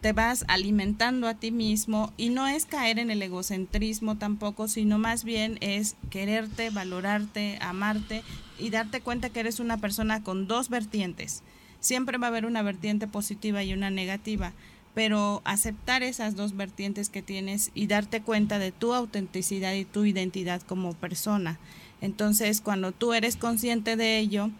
te 0.00 0.12
vas 0.12 0.44
alimentando 0.46 1.26
a 1.26 1.34
ti 1.34 1.50
mismo 1.50 2.12
y 2.16 2.28
no 2.28 2.46
es 2.46 2.64
caer 2.64 3.00
en 3.00 3.10
el 3.10 3.20
egocentrismo 3.22 4.16
tampoco, 4.16 4.68
sino 4.68 4.98
más 4.98 5.24
bien 5.24 5.58
es 5.60 5.96
quererte, 6.10 6.70
valorarte, 6.70 7.58
amarte 7.60 8.22
y 8.58 8.70
darte 8.70 9.00
cuenta 9.00 9.30
que 9.30 9.40
eres 9.40 9.58
una 9.58 9.78
persona 9.78 10.22
con 10.22 10.46
dos 10.46 10.68
vertientes. 10.68 11.42
Siempre 11.80 12.18
va 12.18 12.28
a 12.28 12.30
haber 12.30 12.46
una 12.46 12.62
vertiente 12.62 13.08
positiva 13.08 13.64
y 13.64 13.72
una 13.72 13.90
negativa, 13.90 14.52
pero 14.94 15.40
aceptar 15.44 16.02
esas 16.02 16.36
dos 16.36 16.56
vertientes 16.56 17.08
que 17.08 17.22
tienes 17.22 17.70
y 17.74 17.86
darte 17.86 18.20
cuenta 18.20 18.58
de 18.58 18.72
tu 18.72 18.92
autenticidad 18.92 19.74
y 19.74 19.84
tu 19.84 20.04
identidad 20.04 20.60
como 20.62 20.94
persona. 20.94 21.58
Entonces, 22.00 22.60
cuando 22.60 22.92
tú 22.92 23.14
eres 23.14 23.36
consciente 23.36 23.96
de 23.96 24.18
ello, 24.18 24.50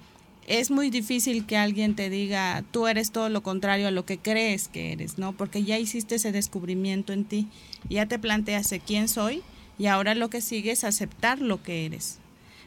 es 0.46 0.70
muy 0.70 0.90
difícil 0.90 1.46
que 1.46 1.56
alguien 1.56 1.94
te 1.94 2.10
diga, 2.10 2.64
tú 2.70 2.86
eres 2.86 3.12
todo 3.12 3.28
lo 3.28 3.42
contrario 3.42 3.88
a 3.88 3.92
lo 3.92 4.04
que 4.04 4.18
crees 4.18 4.68
que 4.68 4.92
eres, 4.92 5.18
¿no? 5.18 5.32
Porque 5.32 5.64
ya 5.64 5.78
hiciste 5.78 6.16
ese 6.16 6.32
descubrimiento 6.32 7.12
en 7.12 7.24
ti, 7.24 7.48
ya 7.88 8.06
te 8.06 8.18
planteaste 8.18 8.80
quién 8.80 9.08
soy 9.08 9.42
y 9.78 9.86
ahora 9.86 10.14
lo 10.14 10.30
que 10.30 10.40
sigue 10.40 10.72
es 10.72 10.84
aceptar 10.84 11.40
lo 11.40 11.62
que 11.62 11.86
eres. 11.86 12.18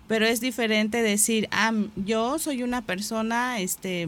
Pero 0.07 0.25
es 0.25 0.39
diferente 0.39 1.01
decir, 1.01 1.47
ah, 1.51 1.73
yo 1.95 2.37
soy 2.37 2.63
una 2.63 2.83
persona, 2.83 3.59
este, 3.59 4.07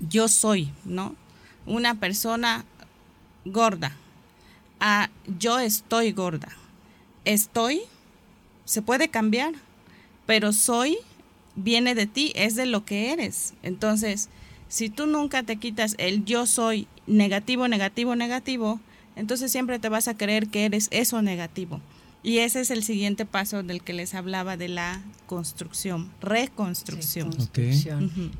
yo 0.00 0.28
soy, 0.28 0.72
¿no? 0.84 1.14
Una 1.66 1.94
persona 1.94 2.64
gorda. 3.44 3.96
Ah, 4.80 5.10
yo 5.38 5.58
estoy 5.58 6.12
gorda. 6.12 6.48
Estoy, 7.24 7.82
se 8.64 8.82
puede 8.82 9.08
cambiar, 9.08 9.54
pero 10.26 10.52
soy 10.52 10.98
viene 11.54 11.94
de 11.94 12.06
ti, 12.06 12.32
es 12.34 12.56
de 12.56 12.66
lo 12.66 12.84
que 12.84 13.12
eres. 13.12 13.54
Entonces, 13.62 14.28
si 14.68 14.88
tú 14.88 15.06
nunca 15.06 15.42
te 15.42 15.56
quitas 15.56 15.94
el 15.98 16.24
yo 16.24 16.46
soy 16.46 16.86
negativo, 17.06 17.68
negativo, 17.68 18.16
negativo, 18.16 18.80
entonces 19.16 19.52
siempre 19.52 19.78
te 19.78 19.88
vas 19.88 20.08
a 20.08 20.16
creer 20.16 20.48
que 20.48 20.64
eres 20.64 20.88
eso 20.90 21.22
negativo. 21.22 21.80
Y 22.24 22.38
ese 22.38 22.60
es 22.60 22.70
el 22.70 22.84
siguiente 22.84 23.26
paso 23.26 23.62
del 23.64 23.82
que 23.82 23.92
les 23.92 24.14
hablaba 24.14 24.56
de 24.56 24.68
la 24.68 25.02
construcción, 25.26 26.10
reconstrucción. 26.20 27.30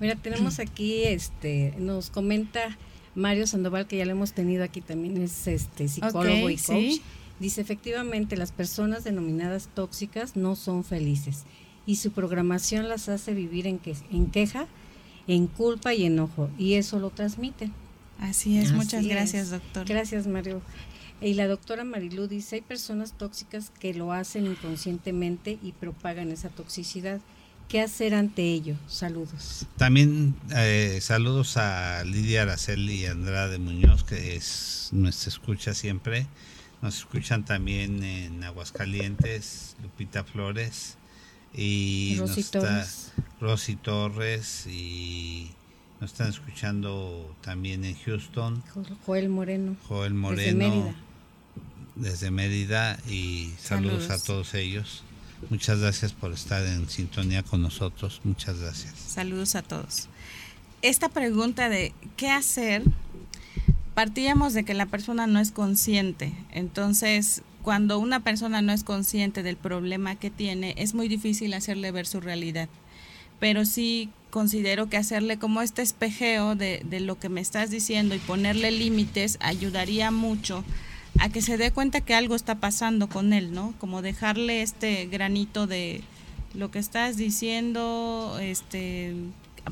Mira, 0.00 0.14
tenemos 0.14 0.60
aquí, 0.60 1.02
este, 1.02 1.74
nos 1.78 2.08
comenta 2.08 2.78
Mario 3.14 3.46
Sandoval, 3.46 3.86
que 3.86 3.98
ya 3.98 4.04
lo 4.04 4.12
hemos 4.12 4.32
tenido 4.32 4.64
aquí 4.64 4.80
también, 4.80 5.20
es 5.20 5.46
este 5.46 5.88
psicólogo 5.88 6.50
y 6.50 6.56
coach. 6.56 7.00
Dice, 7.40 7.60
efectivamente, 7.60 8.36
las 8.36 8.52
personas 8.52 9.04
denominadas 9.04 9.68
tóxicas 9.74 10.36
no 10.36 10.54
son 10.54 10.84
felices 10.84 11.44
y 11.86 11.96
su 11.96 12.12
programación 12.12 12.88
las 12.88 13.08
hace 13.08 13.34
vivir 13.34 13.66
en, 13.66 13.78
que, 13.78 13.96
en 14.10 14.30
queja, 14.30 14.66
en 15.26 15.46
culpa 15.46 15.94
y 15.94 16.04
enojo, 16.04 16.50
y 16.58 16.74
eso 16.74 16.98
lo 16.98 17.10
transmite. 17.10 17.70
Así 18.18 18.58
es, 18.58 18.72
muchas 18.72 19.04
gracias, 19.06 19.50
doctor. 19.50 19.86
Gracias, 19.86 20.26
Mario. 20.26 20.62
Y 21.20 21.34
la 21.34 21.46
doctora 21.46 21.84
Marilú 21.84 22.26
dice, 22.26 22.56
hay 22.56 22.62
personas 22.62 23.12
tóxicas 23.12 23.70
que 23.70 23.94
lo 23.94 24.12
hacen 24.12 24.46
inconscientemente 24.46 25.58
y 25.62 25.72
propagan 25.72 26.30
esa 26.30 26.48
toxicidad. 26.48 27.20
¿Qué 27.72 27.80
hacer 27.80 28.14
ante 28.14 28.42
ello? 28.42 28.76
Saludos. 28.86 29.64
También 29.78 30.34
eh, 30.54 30.98
saludos 31.00 31.56
a 31.56 32.04
Lidia 32.04 32.42
Araceli 32.42 32.96
y 32.96 33.06
Andrade 33.06 33.58
Muñoz, 33.58 34.04
que 34.04 34.36
es 34.36 34.90
nuestra 34.92 35.30
escucha 35.30 35.72
siempre. 35.72 36.26
Nos 36.82 36.98
escuchan 36.98 37.46
también 37.46 38.02
en 38.02 38.44
Aguascalientes, 38.44 39.74
Lupita 39.82 40.22
Flores, 40.22 40.98
y 41.54 42.16
Rosy 42.18 42.42
Torres. 42.44 43.12
Rosy 43.40 43.76
Torres 43.76 44.66
y 44.66 45.50
nos 45.98 46.12
están 46.12 46.28
escuchando 46.28 47.34
también 47.40 47.86
en 47.86 47.96
Houston. 48.04 48.62
Joel 49.06 49.30
Moreno. 49.30 49.76
Joel 49.88 50.12
Moreno. 50.12 50.42
Desde 50.42 50.54
Mérida. 50.54 50.94
Desde 51.94 52.30
Mérida 52.30 52.98
y 53.08 53.50
saludos, 53.58 54.10
a 54.10 54.22
todos 54.22 54.52
ellos. 54.52 55.04
Muchas 55.50 55.80
gracias 55.80 56.12
por 56.12 56.32
estar 56.32 56.64
en 56.66 56.88
sintonía 56.88 57.42
con 57.42 57.62
nosotros. 57.62 58.20
Muchas 58.24 58.58
gracias. 58.58 58.94
Saludos 58.94 59.54
a 59.54 59.62
todos. 59.62 60.08
Esta 60.82 61.08
pregunta 61.08 61.68
de 61.68 61.92
qué 62.16 62.30
hacer, 62.30 62.82
partíamos 63.94 64.54
de 64.54 64.64
que 64.64 64.74
la 64.74 64.86
persona 64.86 65.26
no 65.26 65.38
es 65.40 65.52
consciente. 65.52 66.32
Entonces, 66.50 67.42
cuando 67.62 67.98
una 67.98 68.20
persona 68.20 68.62
no 68.62 68.72
es 68.72 68.82
consciente 68.82 69.42
del 69.42 69.56
problema 69.56 70.16
que 70.16 70.30
tiene, 70.30 70.74
es 70.76 70.94
muy 70.94 71.08
difícil 71.08 71.54
hacerle 71.54 71.92
ver 71.92 72.06
su 72.06 72.20
realidad. 72.20 72.68
Pero 73.38 73.64
sí 73.64 74.10
considero 74.30 74.88
que 74.88 74.96
hacerle 74.96 75.38
como 75.38 75.62
este 75.62 75.82
espejeo 75.82 76.54
de, 76.56 76.82
de 76.84 77.00
lo 77.00 77.18
que 77.18 77.28
me 77.28 77.40
estás 77.40 77.70
diciendo 77.70 78.14
y 78.14 78.18
ponerle 78.18 78.70
límites 78.70 79.38
ayudaría 79.40 80.10
mucho 80.10 80.64
a 81.18 81.28
que 81.28 81.42
se 81.42 81.56
dé 81.56 81.70
cuenta 81.70 82.00
que 82.00 82.14
algo 82.14 82.34
está 82.34 82.56
pasando 82.56 83.08
con 83.08 83.32
él, 83.32 83.52
¿no? 83.52 83.74
Como 83.78 84.02
dejarle 84.02 84.62
este 84.62 85.06
granito 85.06 85.66
de 85.66 86.02
lo 86.54 86.70
que 86.70 86.78
estás 86.78 87.16
diciendo, 87.16 88.38
este 88.40 89.14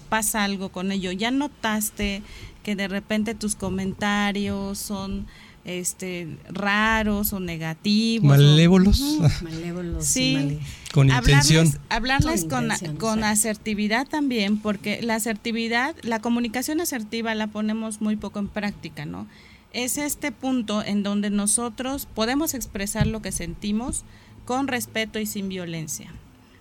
pasa 0.08 0.44
algo 0.44 0.70
con 0.70 0.92
ello. 0.92 1.12
Ya 1.12 1.30
notaste 1.30 2.22
que 2.62 2.76
de 2.76 2.88
repente 2.88 3.34
tus 3.34 3.54
comentarios 3.54 4.78
son 4.78 5.26
este 5.64 6.26
raros 6.48 7.34
o 7.34 7.40
negativos 7.40 8.26
malévolos, 8.26 9.18
malévolos 9.42 10.06
sí 10.06 10.58
con 10.90 11.10
intención. 11.10 11.70
hablarles, 11.90 12.46
con, 12.46 12.70
con, 12.98 13.24
asertividad 13.24 14.08
también 14.08 14.56
porque 14.56 15.02
la 15.02 15.16
asertividad 15.16 15.94
la 16.02 16.20
comunicación 16.20 16.80
asertiva 16.80 17.34
la 17.34 17.48
ponemos 17.48 18.00
muy 18.00 18.16
poco 18.16 18.38
en 18.38 18.48
práctica 18.48 19.04
no 19.04 19.26
es 19.72 19.98
este 19.98 20.32
punto 20.32 20.82
en 20.82 21.02
donde 21.02 21.30
nosotros 21.30 22.06
podemos 22.06 22.54
expresar 22.54 23.06
lo 23.06 23.22
que 23.22 23.32
sentimos 23.32 24.04
con 24.44 24.68
respeto 24.68 25.18
y 25.18 25.26
sin 25.26 25.48
violencia 25.48 26.12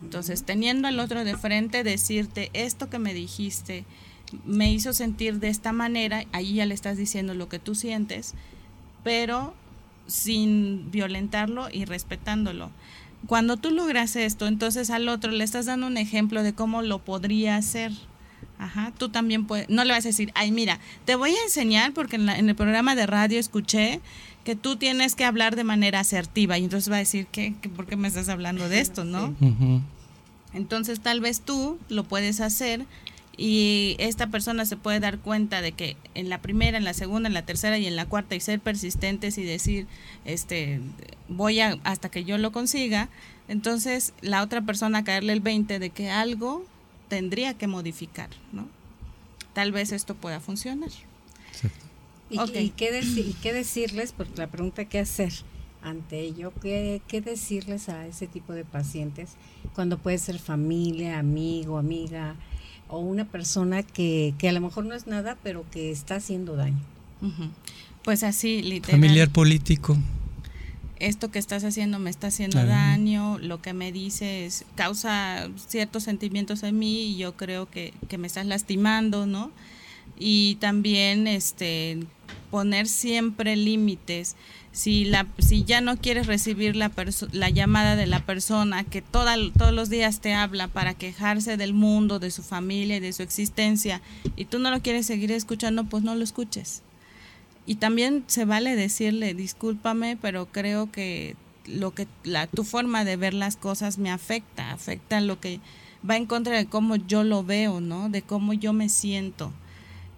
entonces 0.01 0.43
teniendo 0.43 0.87
al 0.87 0.99
otro 0.99 1.23
de 1.23 1.37
frente 1.37 1.83
decirte 1.83 2.49
esto 2.53 2.89
que 2.89 2.99
me 2.99 3.13
dijiste 3.13 3.85
me 4.45 4.71
hizo 4.71 4.93
sentir 4.93 5.39
de 5.39 5.49
esta 5.49 5.73
manera 5.73 6.25
ahí 6.31 6.55
ya 6.55 6.65
le 6.65 6.73
estás 6.73 6.97
diciendo 6.97 7.33
lo 7.33 7.49
que 7.49 7.59
tú 7.59 7.75
sientes 7.75 8.35
pero 9.03 9.53
sin 10.09 10.91
violentarlo 10.91 11.67
y 11.71 11.85
respetándolo. 11.85 12.71
Cuando 13.27 13.57
tú 13.57 13.71
logras 13.71 14.15
esto, 14.15 14.47
entonces 14.47 14.89
al 14.89 15.09
otro 15.09 15.31
le 15.31 15.43
estás 15.43 15.65
dando 15.65 15.87
un 15.87 15.97
ejemplo 15.97 16.43
de 16.43 16.53
cómo 16.53 16.81
lo 16.81 16.99
podría 16.99 17.57
hacer. 17.57 17.91
Ajá, 18.59 18.91
tú 18.97 19.07
también 19.07 19.47
puedes, 19.47 19.69
no 19.69 19.85
le 19.85 19.93
vas 19.93 20.05
a 20.05 20.09
decir, 20.09 20.33
ay, 20.35 20.51
mira, 20.51 20.79
te 21.05 21.15
voy 21.15 21.31
a 21.31 21.43
enseñar 21.43 21.93
porque 21.93 22.17
en, 22.17 22.27
el 22.27 22.55
programa 22.55 22.93
de 22.93 23.07
radio 23.07 23.39
escuché 23.39 24.01
que 24.43 24.55
tú 24.55 24.75
tienes 24.75 25.15
que 25.15 25.23
hablar 25.23 25.55
de 25.55 25.63
manera 25.63 26.01
asertiva 26.01 26.57
y 26.57 26.65
entonces 26.65 26.91
va 26.91 26.97
a 26.97 26.99
decir, 26.99 27.25
¿qué? 27.31 27.53
¿Por 27.75 27.85
qué 27.85 27.95
me 27.95 28.09
estás 28.09 28.27
hablando 28.27 28.67
de 28.67 28.81
esto, 28.81 29.05
no? 29.05 29.33
Entonces 30.53 30.99
tal 30.99 31.21
vez 31.21 31.39
tú 31.39 31.79
lo 31.87 32.03
puedes 32.03 32.41
hacer 32.41 32.85
y 33.37 33.95
esta 33.99 34.27
persona 34.27 34.65
se 34.65 34.75
puede 34.75 34.99
dar 34.99 35.19
cuenta 35.19 35.61
de 35.61 35.71
que 35.71 35.95
en 36.13 36.27
la 36.27 36.41
primera, 36.41 36.77
en 36.77 36.83
la 36.83 36.93
segunda, 36.93 37.27
en 37.27 37.33
la 37.33 37.45
tercera 37.45 37.77
y 37.77 37.85
en 37.85 37.95
la 37.95 38.05
cuarta 38.05 38.35
y 38.35 38.41
ser 38.41 38.59
persistentes 38.59 39.37
y 39.37 39.43
decir, 39.43 39.87
este, 40.25 40.81
voy 41.29 41.61
a, 41.61 41.79
hasta 41.85 42.09
que 42.09 42.25
yo 42.25 42.37
lo 42.37 42.51
consiga, 42.51 43.07
entonces 43.47 44.13
la 44.19 44.43
otra 44.43 44.63
persona 44.63 45.05
caerle 45.05 45.31
el 45.31 45.39
20 45.39 45.79
de 45.79 45.89
que 45.91 46.09
algo 46.09 46.65
tendría 47.09 47.53
que 47.55 47.67
modificar, 47.67 48.29
¿no? 48.53 48.67
Tal 49.53 49.71
vez 49.71 49.91
esto 49.91 50.15
pueda 50.15 50.39
funcionar. 50.39 50.91
¿Y, 52.29 52.39
¿Y, 52.39 52.69
qué 52.69 53.01
¿Y, 53.01 53.33
qué 53.33 53.53
decirles? 53.53 54.13
Porque 54.15 54.37
la 54.37 54.47
pregunta 54.47 54.85
que 54.85 54.99
hacer 54.99 55.33
ante 55.81 56.19
ello, 56.21 56.53
¿qué, 56.61 57.01
¿qué 57.07 57.21
decirles 57.21 57.89
a 57.89 58.05
ese 58.05 58.27
tipo 58.27 58.53
de 58.53 58.63
pacientes 58.63 59.31
cuando 59.73 59.97
puede 59.97 60.19
ser 60.19 60.39
familia, 60.39 61.19
amigo, 61.19 61.77
amiga, 61.77 62.35
o 62.89 62.99
una 62.99 63.25
persona 63.25 63.83
que, 63.83 64.33
que 64.37 64.49
a 64.49 64.51
lo 64.51 64.61
mejor 64.61 64.85
no 64.85 64.95
es 64.95 65.07
nada, 65.07 65.37
pero 65.43 65.65
que 65.71 65.91
está 65.91 66.15
haciendo 66.15 66.55
daño. 66.55 66.79
Pues 68.03 68.23
así, 68.23 68.61
literal. 68.61 68.99
Familiar 68.99 69.29
político. 69.29 69.97
Esto 70.99 71.31
que 71.31 71.39
estás 71.39 71.63
haciendo 71.63 71.97
me 71.99 72.09
está 72.09 72.27
haciendo 72.27 72.63
daño, 72.65 73.37
lo 73.39 73.61
que 73.61 73.73
me 73.73 73.91
dices 73.91 74.65
causa 74.75 75.49
ciertos 75.67 76.03
sentimientos 76.03 76.63
en 76.63 76.77
mí 76.77 77.13
y 77.13 77.17
yo 77.17 77.37
creo 77.37 77.69
que, 77.69 77.93
que 78.09 78.17
me 78.17 78.27
estás 78.27 78.45
lastimando, 78.45 79.25
¿no? 79.25 79.51
Y 80.17 80.55
también 80.55 81.27
este 81.27 81.99
poner 82.51 82.87
siempre 82.87 83.55
límites 83.55 84.35
si, 84.71 85.05
la, 85.05 85.27
si 85.39 85.63
ya 85.63 85.81
no 85.81 85.97
quieres 85.97 86.27
recibir 86.27 86.75
la, 86.75 86.91
la 87.31 87.49
llamada 87.49 87.95
de 87.95 88.07
la 88.07 88.25
persona 88.25 88.83
que 88.83 89.01
toda, 89.01 89.35
todos 89.57 89.73
los 89.73 89.89
días 89.89 90.21
te 90.21 90.33
habla 90.33 90.67
para 90.67 90.93
quejarse 90.93 91.57
del 91.57 91.73
mundo, 91.73 92.19
de 92.19 92.31
su 92.31 92.43
familia 92.43 92.97
y 92.97 92.99
de 92.99 93.13
su 93.13 93.23
existencia, 93.23 94.01
y 94.35 94.45
tú 94.45 94.59
no 94.59 94.69
lo 94.71 94.81
quieres 94.81 95.05
seguir 95.05 95.31
escuchando, 95.31 95.85
pues 95.85 96.03
no 96.03 96.15
lo 96.15 96.23
escuches. 96.23 96.83
Y 97.69 97.75
también 97.75 98.23
se 98.25 98.45
vale 98.45 98.75
decirle, 98.75 99.35
discúlpame, 99.35 100.17
pero 100.19 100.47
creo 100.47 100.91
que 100.91 101.35
lo 101.67 101.93
que 101.93 102.07
la, 102.23 102.47
tu 102.47 102.63
forma 102.63 103.05
de 103.05 103.15
ver 103.15 103.35
las 103.35 103.57
cosas 103.57 103.99
me 103.99 104.09
afecta, 104.09 104.71
afecta 104.71 105.21
lo 105.21 105.39
que 105.39 105.59
va 106.09 106.17
en 106.17 106.25
contra 106.25 106.57
de 106.57 106.65
cómo 106.65 106.95
yo 106.95 107.23
lo 107.23 107.43
veo, 107.43 107.79
¿no? 107.79 108.09
De 108.09 108.23
cómo 108.23 108.53
yo 108.53 108.73
me 108.73 108.89
siento. 108.89 109.51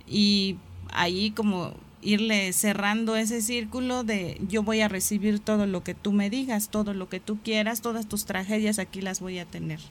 Y 0.08 0.56
ahí 0.94 1.32
como 1.32 1.74
irle 2.02 2.54
cerrando 2.54 3.18
ese 3.18 3.42
círculo 3.42 4.06
de 4.06 4.40
yo 4.48 4.64
voy 4.64 4.80
a 4.80 4.88
recibir 4.88 5.42
todo 5.42 5.66
lo 5.66 5.84
que 5.84 5.94
tú 5.94 6.14
me 6.14 6.30
digas, 6.30 6.70
todo 6.70 6.94
lo 6.94 7.10
que 7.10 7.20
tú 7.20 7.38
quieras, 7.44 7.82
todas 7.82 8.08
tus 8.08 8.24
tragedias 8.24 8.80
aquí 8.80 9.02
las 9.02 9.20
voy 9.20 9.40
a 9.40 9.46
tener. 9.46 9.82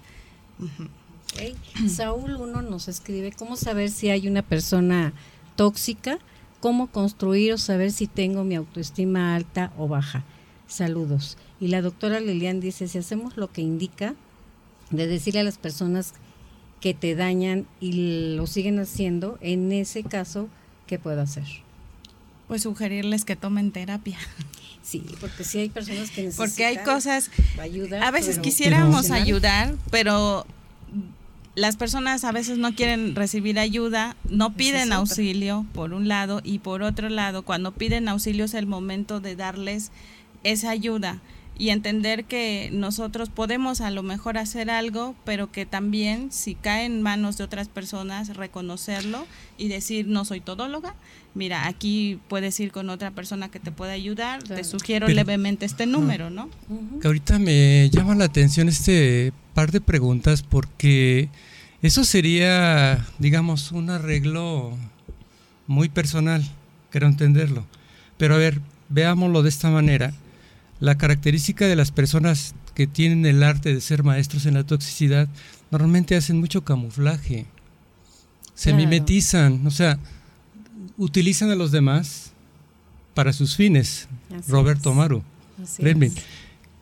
Saúl 1.91 2.37
uno 2.37 2.63
nos 2.63 2.89
escribe 2.89 3.33
cómo 3.33 3.57
saber 3.57 3.91
si 3.91 4.09
hay 4.09 4.29
una 4.29 4.41
persona 4.41 5.13
tóxica, 5.57 6.21
cómo 6.61 6.89
construir 6.89 7.53
o 7.55 7.59
saber 7.59 7.91
si 7.93 8.07
tengo 8.07 8.45
mi 8.45 8.55
autoestima 8.55 9.35
alta 9.35 9.73
o 9.77 9.89
baja. 9.89 10.25
Saludos. 10.69 11.37
Y 11.61 11.69
la 11.69 11.83
doctora 11.83 12.21
Lilian 12.21 12.61
dice, 12.61 12.87
si 12.87 12.99
hacemos 12.99 13.37
lo 13.37 13.51
que 13.51 13.63
indica, 13.63 14.15
de 14.91 15.07
decirle 15.07 15.41
a 15.41 15.45
las 15.45 15.59
personas 15.59 16.15
que 16.81 16.95
te 16.95 17.15
dañan 17.15 17.67
y 17.81 18.35
lo 18.37 18.47
siguen 18.47 18.79
haciendo, 18.79 19.39
en 19.41 19.73
ese 19.73 20.03
caso, 20.03 20.49
¿qué 20.87 20.99
puedo 20.99 21.21
hacer? 21.21 21.45
pues 22.51 22.65
sugerirles 22.65 23.25
que 23.25 23.37
tomen 23.37 23.71
terapia. 23.71 24.19
Sí, 24.83 25.05
porque 25.21 25.45
sí 25.45 25.59
hay 25.59 25.69
personas 25.69 26.11
que 26.11 26.23
necesitan 26.23 26.49
Porque 26.49 26.65
hay 26.65 26.79
cosas, 26.79 27.31
ayuda, 27.61 28.09
a 28.09 28.11
veces 28.11 28.39
quisiéramos 28.41 29.11
ayudar, 29.11 29.77
pero 29.91 30.47
las 31.61 31.77
personas 31.77 32.25
a 32.25 32.33
veces 32.33 32.57
no 32.57 32.75
quieren 32.75 33.15
recibir 33.15 33.59
ayuda, 33.59 34.17
no 34.31 34.55
piden 34.55 34.95
auxilio, 34.95 35.67
por 35.75 35.93
un 35.93 36.09
lado, 36.09 36.41
y 36.43 36.61
por 36.61 36.83
otro 36.83 37.11
lado, 37.11 37.43
cuando 37.43 37.73
piden 37.73 38.09
auxilio 38.09 38.47
es 38.47 38.55
el 38.55 38.67
momento 38.67 39.21
de 39.21 39.37
darles 39.37 39.93
esa 40.43 40.71
ayuda 40.71 41.21
y 41.59 41.69
entender 41.69 42.25
que 42.25 42.71
nosotros 42.73 43.29
podemos 43.29 43.83
a 43.83 43.91
lo 43.91 44.03
mejor 44.03 44.39
hacer 44.39 44.71
algo, 44.71 45.15
pero 45.27 45.53
que 45.53 45.67
también 45.67 46.33
si 46.33 46.55
cae 46.55 46.87
en 46.87 47.03
manos 47.03 47.37
de 47.37 47.45
otras 47.45 47.69
personas, 47.69 48.35
reconocerlo 48.35 49.27
y 49.59 49.69
decir, 49.69 50.07
no 50.07 50.25
soy 50.25 50.41
todóloga, 50.41 50.95
mira, 51.35 51.67
aquí 51.67 52.19
puedes 52.29 52.59
ir 52.59 52.73
con 52.73 52.89
otra 52.89 53.11
persona 53.11 53.51
que 53.51 53.61
te 53.61 53.71
pueda 53.71 53.93
ayudar, 53.93 54.43
te 54.43 54.65
sugiero 54.65 55.09
levemente 55.09 55.67
este 55.67 55.85
número, 55.85 56.31
¿no? 56.31 56.49
Que 57.03 57.09
ahorita 57.09 57.39
me 57.39 57.91
llama 57.91 58.15
la 58.15 58.25
atención 58.25 58.71
este 58.71 59.35
par 59.61 59.73
de 59.73 59.83
preguntas 59.83 60.43
porque 60.43 61.29
eso 61.83 62.03
sería, 62.05 63.07
digamos, 63.19 63.73
un 63.73 63.91
arreglo 63.91 64.75
muy 65.67 65.91
personal, 65.91 66.43
quiero 66.89 67.07
entenderlo. 67.07 67.67
Pero 68.17 68.37
a 68.37 68.39
ver, 68.39 68.63
veámoslo 68.89 69.43
de 69.43 69.51
esta 69.51 69.69
manera. 69.69 70.15
La 70.79 70.97
característica 70.97 71.67
de 71.67 71.77
las 71.77 71.91
personas 71.93 72.55
que 72.75 72.87
tienen 72.87 73.27
el 73.27 73.43
arte 73.43 73.75
de 73.75 73.83
ser 73.83 74.03
maestros 74.03 74.47
en 74.47 74.55
la 74.55 74.65
toxicidad 74.65 75.29
normalmente 75.71 76.17
hacen 76.17 76.41
mucho 76.41 76.65
camuflaje, 76.65 77.45
se 78.55 78.73
mimetizan, 78.73 79.67
o 79.67 79.71
sea, 79.71 79.99
utilizan 80.97 81.51
a 81.51 81.55
los 81.55 81.71
demás 81.71 82.33
para 83.13 83.35
sus 83.35 83.57
fines. 83.57 84.09
Roberto 84.49 84.93
Amaru, 84.93 85.23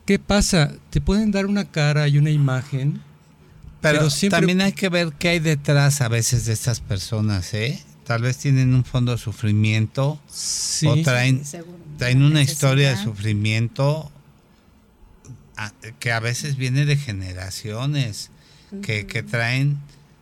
¿Qué 0.09 0.17
pasa? 0.17 0.73
Te 0.89 1.01
pueden 1.01 1.29
dar 1.29 1.45
una 1.45 1.65
cara 1.65 2.07
y 2.07 2.17
una 2.17 2.31
imagen, 2.31 2.99
pero, 3.79 4.07
también 4.31 4.59
hay 4.59 4.71
que 4.71 4.89
ver 4.89 5.13
qué 5.19 5.29
hay 5.29 5.39
detrás 5.39 6.01
a 6.01 6.07
veces 6.07 6.47
de 6.47 6.53
estas 6.53 6.79
personas, 6.79 7.53
¿eh? 7.53 7.79
Tal 8.05 8.23
vez 8.23 8.37
tienen 8.37 8.73
un 8.73 8.83
fondo 8.83 9.11
de 9.11 9.19
sufrimiento 9.19 10.19
o 10.87 11.01
traen 11.03 11.43
traen 11.99 12.23
una 12.23 12.41
historia 12.41 12.89
de 12.89 12.97
sufrimiento 12.97 14.11
que 15.99 16.11
a 16.11 16.19
veces 16.19 16.55
viene 16.55 16.85
de 16.85 16.97
generaciones, 16.97 18.31
que, 18.81 19.03
traen 19.29 19.77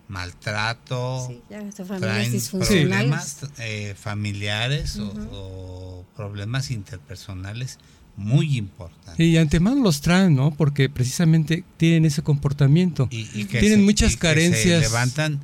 maltrato, 0.10 1.34
traen 1.48 2.42
problemas 2.52 3.38
eh, 3.60 3.96
familiares 3.98 5.00
o, 5.00 6.04
problemas 6.14 6.72
interpersonales 6.72 7.80
muy 8.18 8.58
importantes. 8.58 9.26
Y 9.26 9.38
antemano 9.38 9.82
los 9.82 10.02
traen, 10.02 10.36
¿no? 10.36 10.52
Porque 10.52 10.90
precisamente 10.90 11.64
tienen 11.78 12.04
ese 12.06 12.24
comportamiento. 12.24 13.08
Y, 13.12 13.46
que 13.46 13.60
tienen 13.60 13.86
muchas 13.86 14.18
carencias. 14.18 14.84
se 14.84 14.90
levantan 14.90 15.40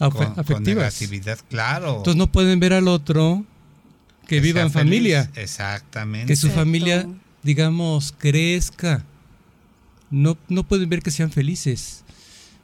afectivas. 0.00 0.64
negatividad, 0.64 1.38
claro. 1.48 1.98
Entonces 1.98 2.16
no 2.16 2.32
pueden 2.32 2.58
ver 2.60 2.72
al 2.72 2.88
otro 2.88 3.44
que, 4.26 4.40
viva 4.40 4.62
en 4.62 4.72
familia. 4.72 5.30
Exactamente. 5.36 6.26
Que 6.26 6.36
su 6.36 6.50
familia, 6.50 7.06
digamos, 7.42 8.14
crezca. 8.16 9.04
No, 10.10 10.38
no 10.48 10.66
pueden 10.66 10.88
ver 10.88 11.02
que 11.02 11.10
sean 11.10 11.30
felices. 11.30 12.04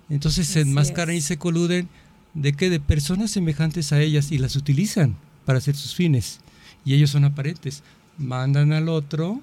Entonces 0.09 0.46
se 0.46 0.62
enmascaran 0.62 1.14
y 1.14 1.20
se 1.20 1.37
coluden 1.37 1.88
de 2.33 2.54
que 2.54 2.70
de 2.70 2.80
personas 2.80 3.30
semejantes 3.30 3.92
a 3.92 4.00
ellas 4.00 4.33
y 4.33 4.38
las 4.38 4.57
utilizan 4.57 5.16
para 5.44 5.59
hacer 5.59 5.76
sus 5.76 5.94
fines. 5.94 6.40
Y 6.85 6.94
ellos 6.94 7.11
son 7.11 7.24
aparentes. 7.24 7.83
Mandan 8.18 8.72
al 8.72 8.88
otro, 8.88 9.40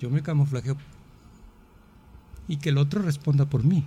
yo 0.00 0.10
me 0.10 0.22
camuflajeo 0.22 0.76
y 2.48 2.56
que 2.58 2.70
el 2.70 2.78
otro 2.78 3.02
responda 3.02 3.46
por 3.46 3.64
mí. 3.64 3.84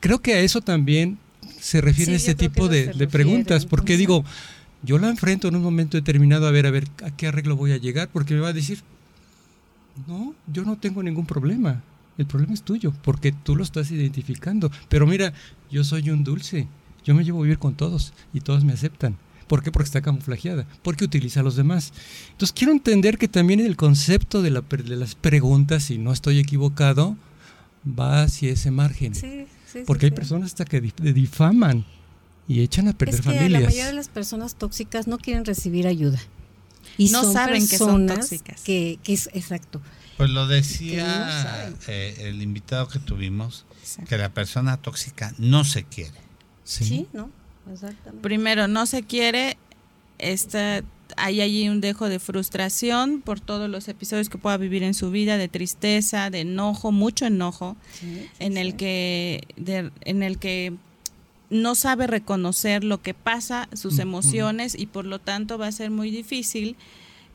Creo 0.00 0.20
que 0.20 0.34
a 0.34 0.40
eso 0.40 0.60
también 0.60 1.18
se 1.60 1.80
refiere 1.80 2.14
este 2.14 2.34
tipo 2.34 2.68
de, 2.68 2.86
de 2.88 3.06
preguntas, 3.08 3.66
porque 3.66 3.96
digo, 3.96 4.24
yo 4.82 4.98
la 4.98 5.08
enfrento 5.08 5.48
en 5.48 5.56
un 5.56 5.62
momento 5.62 5.96
determinado 5.96 6.46
a 6.46 6.50
ver, 6.50 6.66
a 6.66 6.70
ver, 6.70 6.88
a 7.02 7.10
qué 7.10 7.26
arreglo 7.26 7.56
voy 7.56 7.72
a 7.72 7.76
llegar, 7.76 8.08
porque 8.12 8.34
me 8.34 8.40
va 8.40 8.48
a 8.48 8.52
decir, 8.52 8.80
no, 10.06 10.34
yo 10.46 10.64
no 10.64 10.76
tengo 10.76 11.02
ningún 11.02 11.26
problema, 11.26 11.82
el 12.18 12.26
problema 12.26 12.54
es 12.54 12.62
tuyo, 12.62 12.92
porque 13.02 13.32
tú 13.32 13.56
lo 13.56 13.62
estás 13.62 13.90
identificando. 13.90 14.70
Pero 14.88 15.06
mira, 15.06 15.32
yo 15.70 15.84
soy 15.84 16.10
un 16.10 16.24
dulce, 16.24 16.68
yo 17.04 17.14
me 17.14 17.24
llevo 17.24 17.40
a 17.40 17.42
vivir 17.42 17.58
con 17.58 17.74
todos 17.74 18.12
y 18.32 18.40
todos 18.40 18.64
me 18.64 18.72
aceptan. 18.72 19.16
¿Por 19.46 19.62
qué? 19.62 19.70
Porque 19.70 19.86
está 19.86 20.00
camuflajeada, 20.02 20.66
porque 20.82 21.04
utiliza 21.04 21.40
a 21.40 21.42
los 21.42 21.56
demás. 21.56 21.92
Entonces 22.32 22.52
quiero 22.52 22.72
entender 22.72 23.18
que 23.18 23.28
también 23.28 23.60
el 23.60 23.76
concepto 23.76 24.42
de, 24.42 24.50
la, 24.50 24.60
de 24.62 24.96
las 24.96 25.14
preguntas, 25.14 25.84
si 25.84 25.98
no 25.98 26.12
estoy 26.12 26.38
equivocado, 26.38 27.16
va 27.86 28.22
hacia 28.22 28.52
ese 28.52 28.70
margen. 28.70 29.14
Sí, 29.14 29.46
sí, 29.70 29.80
porque 29.86 30.06
hay 30.06 30.12
personas 30.12 30.48
hasta 30.48 30.64
que 30.64 30.80
difaman 30.80 31.84
y 32.48 32.60
echan 32.60 32.88
a 32.88 32.92
perder 32.92 33.16
es 33.16 33.20
que 33.20 33.32
familias. 33.32 33.62
La 33.62 33.68
mayoría 33.68 33.86
de 33.86 33.92
las 33.94 34.08
personas 34.08 34.54
tóxicas 34.56 35.06
no 35.06 35.18
quieren 35.18 35.44
recibir 35.44 35.86
ayuda. 35.86 36.20
Y 36.98 37.08
no 37.10 37.32
saben 37.32 37.66
que 37.66 37.78
son 37.78 38.06
tóxicas. 38.06 38.62
Que, 38.62 38.98
es 39.04 39.28
exacto. 39.32 39.80
Pues 40.16 40.30
lo 40.30 40.46
decía 40.46 41.72
eh, 41.88 42.14
el 42.20 42.40
invitado 42.40 42.88
que 42.88 42.98
tuvimos, 43.00 43.64
que 44.08 44.16
la 44.16 44.32
persona 44.32 44.76
tóxica 44.76 45.34
no 45.38 45.64
se 45.64 45.84
quiere. 45.84 46.18
Sí, 46.62 47.08
¿no? 47.12 47.30
Exactamente. 47.72 48.22
Primero, 48.22 48.68
no 48.68 48.86
se 48.86 49.02
quiere, 49.02 49.56
está, 50.18 50.82
hay 51.16 51.40
allí 51.40 51.68
un 51.68 51.80
dejo 51.80 52.08
de 52.08 52.18
frustración 52.18 53.20
por 53.22 53.40
todos 53.40 53.68
los 53.70 53.88
episodios 53.88 54.28
que 54.28 54.38
pueda 54.38 54.56
vivir 54.56 54.82
en 54.82 54.94
su 54.94 55.10
vida, 55.10 55.36
de 55.38 55.48
tristeza, 55.48 56.30
de 56.30 56.40
enojo, 56.40 56.92
mucho 56.92 57.26
enojo, 57.26 57.76
Sí, 57.92 58.06
sí, 58.20 58.28
en 58.38 58.56
el 58.56 58.72
sí. 58.72 58.76
que, 58.76 59.42
de- 59.56 59.90
en 60.02 60.22
el 60.22 60.38
que 60.38 60.74
no 61.50 61.74
sabe 61.74 62.06
reconocer 62.06 62.84
lo 62.84 63.00
que 63.02 63.14
pasa, 63.14 63.68
sus 63.74 63.98
emociones, 63.98 64.74
y 64.78 64.86
por 64.86 65.04
lo 65.04 65.18
tanto 65.20 65.56
va 65.58 65.66
a 65.68 65.72
ser 65.72 65.90
muy 65.90 66.10
difícil 66.10 66.76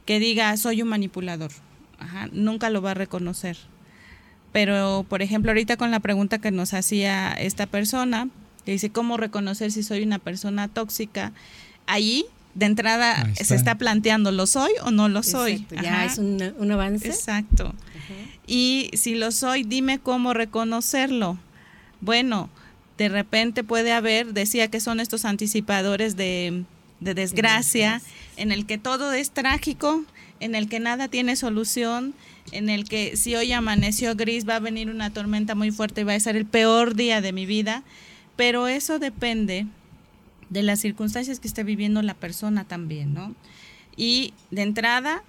que 0.05 0.19
diga 0.19 0.55
soy 0.57 0.81
un 0.81 0.89
manipulador. 0.89 1.51
Ajá, 1.99 2.27
nunca 2.31 2.69
lo 2.69 2.81
va 2.81 2.91
a 2.91 2.95
reconocer. 2.95 3.57
Pero, 4.51 5.05
por 5.07 5.21
ejemplo, 5.21 5.51
ahorita 5.51 5.77
con 5.77 5.91
la 5.91 5.99
pregunta 5.99 6.39
que 6.39 6.49
nos 6.51 6.73
hacía 6.73 7.31
esta 7.33 7.67
persona, 7.67 8.29
que 8.69 8.73
dice, 8.73 8.91
¿cómo 8.91 9.17
reconocer 9.17 9.71
si 9.71 9.81
soy 9.81 10.03
una 10.03 10.19
persona 10.19 10.67
tóxica? 10.67 11.31
Ahí, 11.87 12.25
de 12.53 12.67
entrada, 12.67 13.23
Ahí 13.23 13.33
se 13.33 13.55
está. 13.55 13.79
planteando, 13.79 14.31
¿lo 14.31 14.45
soy 14.45 14.71
o 14.83 14.91
no 14.91 15.09
lo 15.09 15.23
soy? 15.23 15.53
Exacto, 15.53 15.75
Ya 15.81 15.95
Ajá, 15.95 16.05
es 16.05 16.19
un, 16.19 16.53
un 16.59 16.71
avance. 16.71 17.07
Exacto. 17.07 17.69
Ajá. 17.69 18.13
Y 18.45 18.91
si 18.93 19.15
lo 19.15 19.31
soy, 19.31 19.63
dime 19.63 19.97
cómo 19.97 20.35
reconocerlo. 20.35 21.39
Bueno, 21.99 22.51
de 22.99 23.09
repente 23.09 23.63
puede 23.63 23.91
haber, 23.91 24.33
decía 24.35 24.67
que 24.67 24.79
son 24.79 24.99
estos 24.99 25.25
anticipadores 25.25 26.15
de, 26.15 26.63
de 26.99 27.15
desgracia, 27.15 27.93
desgracia. 27.93 28.13
en 28.37 28.51
el 28.51 28.67
que 28.67 28.77
todo 28.77 29.13
es 29.13 29.31
trágico, 29.31 30.03
en 30.39 30.53
el 30.53 30.69
que 30.69 30.79
nada 30.79 31.07
tiene 31.07 31.35
solución, 31.35 32.13
en 32.51 32.69
el 32.69 32.87
que 32.87 33.17
si 33.17 33.33
hoy 33.35 33.51
amaneció 33.51 34.15
gris 34.15 34.47
va 34.47 34.57
a 34.57 34.59
venir 34.59 34.91
una 34.91 35.11
tormenta 35.11 35.55
muy 35.55 35.71
fuerte 35.71 36.01
y 36.01 36.03
va 36.03 36.13
a 36.13 36.19
ser 36.19 36.35
el 36.35 36.45
peor 36.45 36.93
día 36.93 37.19
de 37.19 37.33
mi 37.33 37.47
vida. 37.47 37.81
Pero 38.39 38.69
eso 38.69 38.99
depende 38.99 39.67
de 40.49 40.63
las 40.63 40.79
circunstancias 40.79 41.41
que 41.41 41.47
esté 41.49 41.65
viviendo 41.65 42.01
la 42.01 42.13
persona 42.13 42.63
también, 42.63 43.13
¿no? 43.13 43.35
Y 43.97 44.33
de 44.49 44.61
entrada, 44.61 45.23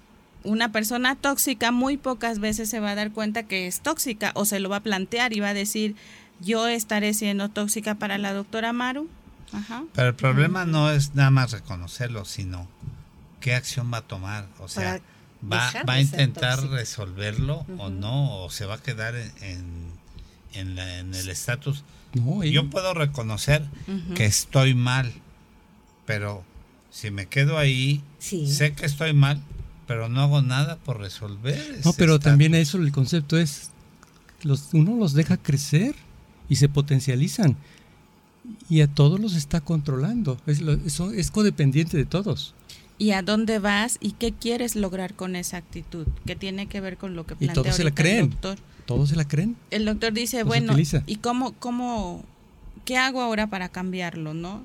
una 0.45 0.71
persona 0.71 1.17
tóxica 1.17 1.73
muy 1.73 1.97
pocas 1.97 2.39
veces 2.39 2.69
se 2.69 2.79
va 2.79 2.91
a 2.91 2.95
dar 2.95 3.11
cuenta 3.11 3.43
que 3.43 3.67
es 3.67 3.81
tóxica 3.81 4.31
o 4.33 4.45
se 4.45 4.61
lo 4.61 4.69
va 4.69 4.77
a 4.77 4.79
plantear 4.79 5.33
y 5.33 5.41
va 5.41 5.49
a 5.49 5.53
decir, 5.53 5.97
yo 6.39 6.67
estaré 6.69 7.13
siendo 7.13 7.49
tóxica 7.49 7.95
para 7.95 8.17
la 8.17 8.31
doctora 8.31 8.71
Maru. 8.71 9.09
Ajá. 9.51 9.83
Pero 9.93 10.07
el 10.07 10.15
problema 10.15 10.63
no 10.65 10.89
es 10.89 11.13
nada 11.13 11.31
más 11.31 11.51
reconocerlo, 11.51 12.23
sino 12.23 12.69
qué 13.41 13.55
acción 13.55 13.91
va 13.93 13.97
a 13.97 14.01
tomar. 14.07 14.47
O 14.59 14.69
sea, 14.69 15.01
va, 15.51 15.67
a 15.85 15.99
intentar 15.99 16.61
resolverlo 16.69 17.65
o 17.77 17.89
no, 17.89 18.37
o 18.45 18.49
se 18.49 18.65
va 18.65 18.75
a 18.75 18.81
quedar 18.81 19.15
en, 19.15 19.31
en, 19.41 19.91
en 20.53 20.75
la- 20.77 20.99
en 20.99 21.13
el 21.13 21.27
estatus. 21.27 21.83
No, 22.13 22.43
y- 22.43 22.51
Yo 22.51 22.69
puedo 22.69 22.93
reconocer 22.93 23.63
que 24.15 24.25
estoy 24.25 24.73
mal, 24.75 25.11
pero 26.05 26.43
si 26.89 27.09
me 27.11 27.25
quedo 27.27 27.57
ahí, 27.57 28.01
Sí. 28.19 28.51
sé 28.51 28.73
que 28.73 28.85
estoy 28.85 29.13
mal, 29.13 29.41
pero 29.87 30.09
no 30.09 30.21
hago 30.21 30.41
nada 30.41 30.77
por 30.77 30.99
resolver. 30.99 31.79
no, 31.85 31.93
pero 31.93 32.19
también 32.19 32.53
eso, 32.55 32.77
el 32.77 32.91
concepto 32.91 33.37
es, 33.37 33.69
los, 34.43 34.69
uno 34.73 34.95
los 34.97 35.13
deja 35.13 35.37
crecer 35.37 35.95
y 36.49 36.55
se 36.57 36.67
potencializan. 36.69 37.55
Y 38.69 38.81
a 38.81 38.87
todos 38.87 39.19
los 39.19 39.35
está 39.35 39.61
controlando. 39.61 40.37
Es, 40.47 40.61
lo- 40.61 40.73
eso 40.73 41.11
es 41.11 41.29
codependiente 41.31 41.95
de 41.95 42.05
todos. 42.05 42.53
¿Y 42.97 43.11
a 43.11 43.21
dónde 43.21 43.59
vas 43.59 43.97
y 43.99 44.11
qué 44.13 44.31
quieres 44.31 44.75
lograr 44.75 45.13
con 45.15 45.35
esa 45.35 45.57
actitud? 45.57 46.07
Que 46.25 46.35
tiene 46.35 46.67
que 46.67 46.81
ver 46.81 46.97
con 46.97 47.15
lo 47.15 47.25
que 47.25 47.33
Y 47.35 47.37
plantea 47.45 47.63
todos 47.63 47.75
se 47.75 47.83
la 47.83 47.91
creen. 47.91 48.25
el 48.25 48.29
doctor. 48.31 48.57
Todos 48.95 49.09
se 49.09 49.15
la 49.15 49.27
creen. 49.27 49.55
el 49.71 49.85
doctor 49.85 50.13
dice, 50.13 50.43
bueno, 50.43 50.73
utiliza. 50.73 51.03
¿y 51.07 51.17
cómo, 51.17 51.53
cómo, 51.53 52.23
qué 52.85 52.97
hago 52.97 53.21
ahora 53.21 53.47
para 53.47 53.69
cambiarlo, 53.69 54.33
no? 54.33 54.63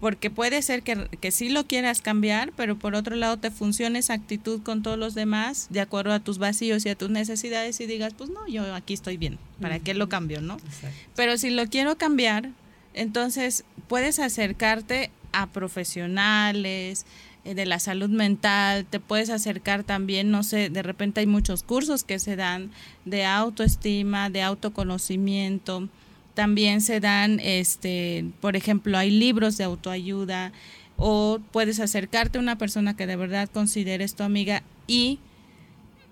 Porque 0.00 0.30
puede 0.30 0.62
ser 0.62 0.82
que, 0.82 1.08
que 1.20 1.30
sí 1.30 1.48
lo 1.48 1.66
quieras 1.66 2.02
cambiar, 2.02 2.52
pero 2.56 2.76
por 2.76 2.94
otro 2.94 3.14
lado 3.14 3.36
te 3.36 3.50
funcione 3.50 4.00
esa 4.00 4.14
actitud 4.14 4.60
con 4.62 4.82
todos 4.82 4.98
los 4.98 5.14
demás, 5.14 5.68
de 5.70 5.80
acuerdo 5.80 6.12
a 6.12 6.20
tus 6.20 6.38
vacíos 6.38 6.84
y 6.84 6.88
a 6.88 6.96
tus 6.96 7.10
necesidades, 7.10 7.80
y 7.80 7.86
digas, 7.86 8.14
pues 8.16 8.30
no, 8.30 8.48
yo 8.48 8.74
aquí 8.74 8.94
estoy 8.94 9.16
bien, 9.16 9.38
¿para 9.60 9.78
qué 9.78 9.94
lo 9.94 10.08
cambio, 10.08 10.40
no? 10.40 10.54
Exacto. 10.54 10.96
Pero 11.14 11.38
si 11.38 11.50
lo 11.50 11.66
quiero 11.68 11.96
cambiar, 11.96 12.50
entonces 12.94 13.64
puedes 13.86 14.18
acercarte 14.18 15.10
a 15.32 15.46
profesionales 15.46 17.06
de 17.44 17.66
la 17.66 17.78
salud 17.78 18.08
mental, 18.08 18.86
te 18.88 19.00
puedes 19.00 19.28
acercar 19.30 19.82
también, 19.82 20.30
no 20.30 20.42
sé, 20.42 20.70
de 20.70 20.82
repente 20.82 21.20
hay 21.20 21.26
muchos 21.26 21.62
cursos 21.62 22.04
que 22.04 22.18
se 22.18 22.36
dan 22.36 22.70
de 23.04 23.24
autoestima, 23.24 24.30
de 24.30 24.42
autoconocimiento. 24.42 25.88
También 26.34 26.80
se 26.80 27.00
dan, 27.00 27.40
este, 27.40 28.26
por 28.40 28.56
ejemplo, 28.56 28.96
hay 28.96 29.10
libros 29.10 29.56
de 29.56 29.64
autoayuda 29.64 30.52
o 30.96 31.40
puedes 31.50 31.80
acercarte 31.80 32.38
a 32.38 32.40
una 32.40 32.58
persona 32.58 32.96
que 32.96 33.06
de 33.06 33.16
verdad 33.16 33.48
consideres 33.52 34.14
tu 34.14 34.22
amiga 34.22 34.62
y 34.86 35.18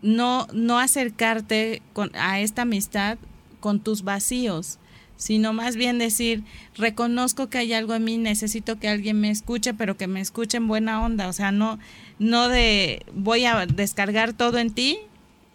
no, 0.03 0.49
no 0.53 0.81
acercarte 0.81 1.81
con, 1.93 2.11
a 2.14 2.40
esta 2.40 2.62
amistad 2.62 3.19
con 3.61 3.79
tus 3.79 4.03
vacíos, 4.03 4.80
sino 5.21 5.53
más 5.53 5.77
bien 5.77 5.99
decir, 5.99 6.45
reconozco 6.75 7.51
que 7.51 7.59
hay 7.59 7.75
algo 7.75 7.95
en 7.95 8.05
mí, 8.05 8.17
necesito 8.17 8.79
que 8.79 8.89
alguien 8.89 9.21
me 9.21 9.31
escuche, 9.31 9.75
pero 9.75 9.99
que 9.99 10.07
me 10.07 10.23
escuche 10.23 10.57
en 10.57 10.67
buena 10.67 11.05
onda, 11.05 11.29
o 11.29 11.35
sea, 11.35 11.53
no, 11.53 11.79
no 12.19 12.49
de 12.49 13.05
voy 13.13 13.45
a 13.45 13.67
descargar 13.67 14.33
todo 14.33 14.57
en 14.57 14.71
ti 14.71 14.99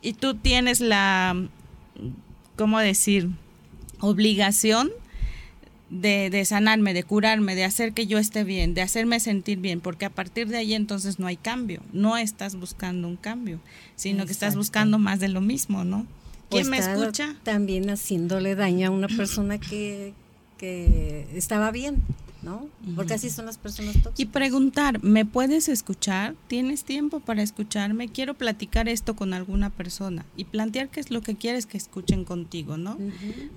y 0.04 0.13
tú 0.13 0.36
tienes 0.36 0.82
la, 0.82 1.36
¿cómo 2.56 2.78
decir?, 2.80 3.32
obligación 4.01 4.91
de, 5.89 6.30
de 6.30 6.45
sanarme, 6.45 6.93
de 6.93 7.01
curarme, 7.01 7.56
de 7.56 7.63
hacer 7.63 7.93
que 7.93 8.06
yo 8.06 8.19
esté 8.19 8.43
bien, 8.43 8.75
de 8.75 8.84
hacerme 8.84 9.19
sentir 9.19 9.58
bien, 9.58 9.82
porque 9.82 10.06
a 10.06 10.12
partir 10.12 10.47
de 10.47 10.58
ahí 10.58 10.75
entonces 10.75 11.17
no 11.17 11.25
hay 11.25 11.38
cambio, 11.38 11.82
no 11.91 12.17
estás 12.17 12.56
buscando 12.56 13.08
un 13.08 13.15
cambio, 13.15 13.60
sino 13.95 14.28
que 14.28 14.32
estás 14.32 14.56
buscando 14.56 14.99
más 14.99 15.19
de 15.19 15.30
lo 15.30 15.41
mismo, 15.41 15.84
¿no? 15.84 16.06
¿Quién 16.49 16.69
me 16.69 16.77
escucha? 17.01 17.36
También 17.43 17.89
haciéndole 17.89 18.55
daño 18.55 18.88
a 18.88 18.91
una 18.91 19.08
persona 19.08 19.58
que, 19.60 20.13
que 20.58 21.27
estaba 21.36 21.71
bien, 21.71 22.01
¿no? 22.41 22.67
Porque 22.95 23.15
así 23.15 23.29
son 23.31 23.47
las 23.47 23.58
personas 23.58 23.93
tóxicas. 23.95 24.19
Y 24.19 24.25
preguntar, 24.27 25.03
¿me 25.03 25.25
puedes 25.25 25.67
escuchar? 25.67 26.36
¿Tienes 26.47 26.84
tiempo 26.84 27.19
para 27.19 27.41
escucharme? 27.41 28.08
Quiero 28.10 28.36
platicar 28.36 28.88
esto 28.88 29.15
con 29.15 29.34
alguna 29.34 29.69
persona 29.71 30.23
y 30.38 30.43
plantear 30.45 30.89
qué 30.89 30.99
es 30.99 31.10
lo 31.10 31.21
que 31.21 31.36
quieres 31.36 31.65
que 31.65 31.77
escuchen 31.77 32.23
contigo, 32.23 32.77
¿no? 32.77 32.97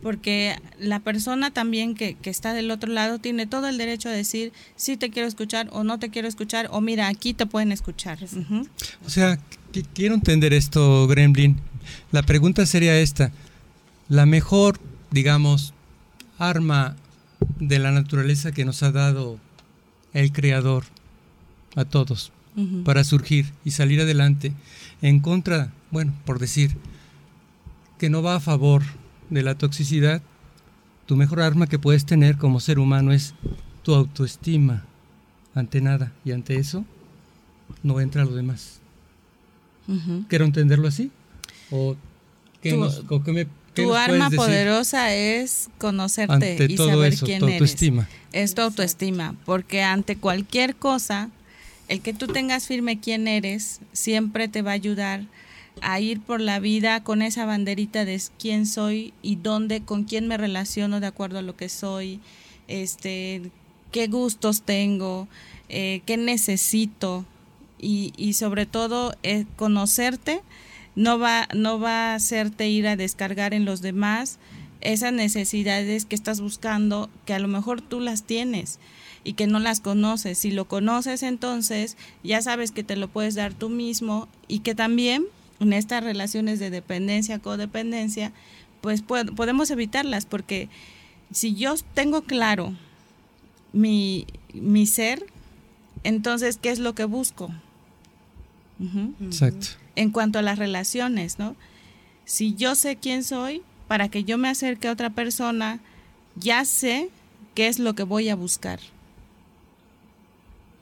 Porque 0.03 0.57
la 0.81 1.01
persona 1.01 1.51
también 1.51 1.95
que, 1.95 2.15
que 2.15 2.31
está 2.31 2.55
del 2.55 2.71
otro 2.71 2.91
lado 2.91 3.19
tiene 3.19 3.47
todo 3.47 3.69
el 3.69 3.77
derecho 3.79 4.09
a 4.09 4.13
decir 4.13 4.53
sí 4.77 4.97
te 4.97 5.11
quiero 5.11 5.29
escuchar 5.29 5.69
o 5.73 5.85
no 5.85 5.99
te 5.99 6.09
quiero 6.09 6.27
escuchar 6.29 6.69
o 6.73 6.81
mira, 6.81 7.09
aquí 7.09 7.35
te 7.35 7.45
pueden 7.47 7.73
escuchar. 7.73 8.19
O 9.05 9.11
sea, 9.11 9.39
qu- 9.73 9.85
quiero 9.95 10.15
entender 10.15 10.53
esto, 10.55 11.07
Gremlin. 11.07 11.61
La 12.13 12.23
pregunta 12.23 12.67
sería 12.67 12.99
esta. 12.99 13.33
La 14.09 14.27
mejor, 14.27 14.79
digamos, 15.11 15.75
arma 16.39 16.97
de 17.59 17.79
la 17.79 17.93
naturaleza 17.93 18.53
que 18.53 18.65
nos 18.65 18.83
ha 18.83 18.93
dado 18.93 19.39
el 20.13 20.33
Creador 20.33 20.85
a 21.77 21.85
todos 21.85 22.33
para 22.85 23.05
surgir 23.05 23.53
y 23.65 23.71
salir 23.71 24.01
adelante 24.01 24.53
en 25.01 25.21
contra, 25.21 25.73
bueno, 25.93 26.13
por 26.25 26.41
decir, 26.41 26.77
que 27.99 28.11
no 28.11 28.21
va 28.21 28.35
a 28.35 28.41
favor 28.41 28.83
de 29.31 29.43
la 29.43 29.57
toxicidad, 29.57 30.23
tu 31.07 31.17
mejor 31.17 31.41
arma 31.41 31.69
que 31.69 31.79
puedes 31.79 32.05
tener 32.05 32.37
como 32.37 32.59
ser 32.59 32.81
humano 32.81 33.13
es 33.13 33.35
tu 33.83 33.95
autoestima 33.95 34.85
ante 35.55 35.81
nada 35.81 36.13
y 36.25 36.33
ante 36.33 36.57
eso 36.57 36.85
no 37.83 38.01
entra 38.01 38.25
lo 38.25 38.35
demás. 38.35 38.81
Quiero 40.29 40.45
entenderlo 40.45 40.89
así. 40.89 41.11
¿O 41.71 41.97
qué, 42.63 42.71
Tu- 42.71 42.77
nos- 42.79 43.05
o 43.09 43.23
qué 43.23 43.33
me, 43.33 43.45
qué 43.45 43.83
Tu 43.83 43.89
nos 43.89 43.97
arma 43.97 44.31
poderosa 44.31 45.15
es 45.15 45.69
conocerte 45.79 46.33
ante 46.33 46.67
y 46.69 46.77
todo 46.77 46.89
saber 46.89 47.13
eso, 47.13 47.27
quién 47.27 47.41
tu 47.41 47.47
eres. 47.47 47.61
autoestima? 47.61 48.09
Es 48.33 48.55
tu 48.55 48.63
autoestima, 48.63 49.35
porque 49.45 49.83
ante 49.83 50.17
cualquier 50.17 50.75
cosa, 50.77 51.31
el 51.89 52.01
que 52.03 52.13
tú 52.13 52.27
tengas 52.27 52.67
firme 52.67 53.01
quién 53.01 53.27
eres, 53.29 53.81
siempre 53.93 54.49
te 54.49 54.63
va 54.63 54.73
a 54.73 54.75
ayudar 54.75 55.23
a 55.81 56.01
ir 56.01 56.21
por 56.21 56.41
la 56.41 56.59
vida 56.61 57.05
con 57.05 57.23
esa 57.23 57.45
banderita 57.47 58.05
de 58.05 58.21
quién 58.39 58.67
soy 58.67 59.15
y 59.23 59.37
dónde, 59.37 59.81
con 59.83 60.05
quién 60.05 60.27
me 60.27 60.37
relaciono 60.37 60.99
de 61.01 61.07
acuerdo 61.07 61.39
a 61.39 61.43
lo 61.43 61.57
que 61.57 61.69
soy, 61.69 62.21
este, 62.67 63.43
qué 63.93 64.09
gustos 64.09 64.63
tengo, 64.63 65.29
eh, 65.69 66.03
qué 66.05 66.17
necesito 66.17 67.25
y, 67.79 68.13
y 68.17 68.33
sobre 68.35 68.67
todo 68.67 69.15
eh, 69.23 69.47
conocerte 69.57 70.43
no 70.99 71.19
va, 71.19 71.47
no 71.55 71.79
va 71.79 72.11
a 72.13 72.15
hacerte 72.17 72.69
ir 72.69 72.87
a 72.89 72.97
descargar 72.97 73.55
en 73.55 73.65
los 73.65 73.81
demás 73.83 74.39
esas 74.81 75.13
necesidades 75.13 76.05
que 76.05 76.15
estás 76.15 76.41
buscando, 76.41 77.09
que 77.25 77.35
a 77.35 77.39
lo 77.39 77.49
mejor 77.49 77.81
tú 77.81 78.01
las 78.01 78.23
tienes 78.25 78.79
y 79.25 79.33
que 79.35 79.47
no 79.47 79.59
las 79.61 79.81
conoces. 79.81 80.39
Si 80.39 80.51
lo 80.51 80.67
conoces, 80.67 81.23
entonces 81.23 81.97
ya 82.23 82.43
sabes 82.43 82.71
que 82.73 82.83
te 82.85 82.97
lo 82.97 83.09
puedes 83.09 83.35
dar 83.35 83.55
tú 83.55 83.69
mismo 83.69 84.29
y 84.49 84.61
que 84.61 84.75
también 84.75 85.25
en 85.61 85.73
estas 85.73 86.03
relaciones 86.05 86.59
de 86.61 86.71
dependencia, 86.71 87.39
codependencia, 87.39 88.33
pues 88.81 89.05
pod- 89.05 89.35
podemos 89.35 89.71
evitarlas 89.71 90.27
porque 90.27 90.69
si 91.33 91.55
yo 91.55 91.75
tengo 91.95 92.23
claro 92.23 92.75
mi, 93.73 94.27
mi 94.55 94.87
ser, 94.87 95.27
entonces, 96.05 96.57
¿qué 96.61 96.71
es 96.71 96.79
lo 96.79 96.95
que 96.95 97.05
busco? 97.05 97.51
Exacto. 99.21 99.69
En 99.99 100.11
cuanto 100.11 100.39
a 100.39 100.43
las 100.43 100.59
relaciones, 100.59 101.41
¿no? 101.41 101.57
Si 102.25 102.55
yo 102.55 102.77
sé 102.77 102.95
quién 102.97 103.25
soy, 103.25 103.63
para 103.89 104.09
que 104.09 104.23
yo 104.23 104.39
me 104.39 104.49
acerque 104.49 104.87
a 104.87 104.93
otra 104.93 105.11
persona, 105.11 105.81
ya 106.37 106.65
sé 106.65 107.11
qué 107.55 107.67
es 107.67 107.81
lo 107.81 107.95
que 107.95 108.05
voy 108.05 108.29
a 108.29 108.37
buscar. 108.37 108.79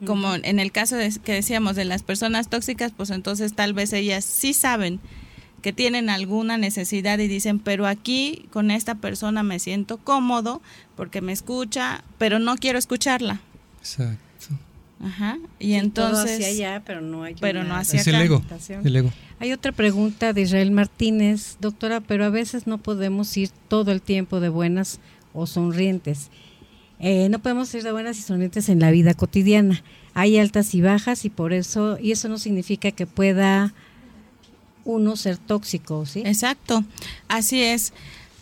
Como 0.05 0.35
en 0.35 0.59
el 0.59 0.71
caso 0.71 0.95
de, 0.95 1.11
que 1.23 1.33
decíamos 1.33 1.75
de 1.75 1.85
las 1.85 2.03
personas 2.03 2.47
tóxicas, 2.47 2.91
pues 2.95 3.09
entonces 3.09 3.53
tal 3.53 3.73
vez 3.73 3.91
ellas 3.93 4.23
sí 4.23 4.53
saben 4.53 4.99
que 5.63 5.73
tienen 5.73 6.11
alguna 6.11 6.59
necesidad 6.59 7.17
y 7.17 7.27
dicen, 7.27 7.57
pero 7.57 7.87
aquí 7.87 8.45
con 8.51 8.69
esta 8.69 8.93
persona 8.93 9.41
me 9.41 9.57
siento 9.57 9.97
cómodo 9.97 10.61
porque 10.95 11.21
me 11.21 11.31
escucha, 11.31 12.03
pero 12.19 12.37
no 12.37 12.57
quiero 12.57 12.77
escucharla. 12.77 13.41
Exacto. 13.79 14.26
Ajá. 15.03 15.37
Y 15.59 15.73
entonces. 15.73 16.31
hacia 16.31 16.47
allá, 16.47 16.83
pero 16.85 17.01
no 17.01 17.23
hay. 17.23 17.35
Pero 17.39 17.63
no 17.63 17.75
hacia 17.75 17.99
es 17.99 18.07
el 18.07 18.15
ego, 18.15 18.41
el 18.83 18.95
ego. 18.95 19.11
Hay 19.39 19.51
otra 19.53 19.71
pregunta 19.71 20.33
de 20.33 20.41
Israel 20.41 20.71
Martínez, 20.71 21.57
doctora, 21.59 22.01
pero 22.01 22.25
a 22.25 22.29
veces 22.29 22.65
no 22.65 22.79
podemos 22.79 23.35
ir 23.37 23.49
todo 23.67 23.91
el 23.91 24.01
tiempo 24.01 24.39
de 24.39 24.49
buenas 24.49 24.99
o 25.33 25.45
sonrientes. 25.45 26.29
Eh, 26.99 27.29
no 27.29 27.37
podemos 27.39 27.71
ir 27.75 27.83
de 27.83 27.91
buenas 27.91 28.17
y 28.17 28.23
sonrientes 28.23 28.69
en 28.69 28.79
la 28.79 28.89
vida 28.89 29.13
cotidiana. 29.13 29.83
Hay 30.15 30.39
altas 30.39 30.73
y 30.73 30.81
bajas 30.81 31.25
y 31.25 31.29
por 31.29 31.53
eso, 31.53 31.99
y 32.01 32.11
eso 32.11 32.27
no 32.27 32.39
significa 32.39 32.89
que 32.89 33.05
pueda 33.05 33.75
uno 34.83 35.15
ser 35.15 35.37
tóxico, 35.37 36.07
¿sí? 36.07 36.23
Exacto, 36.25 36.83
así 37.27 37.61
es. 37.61 37.93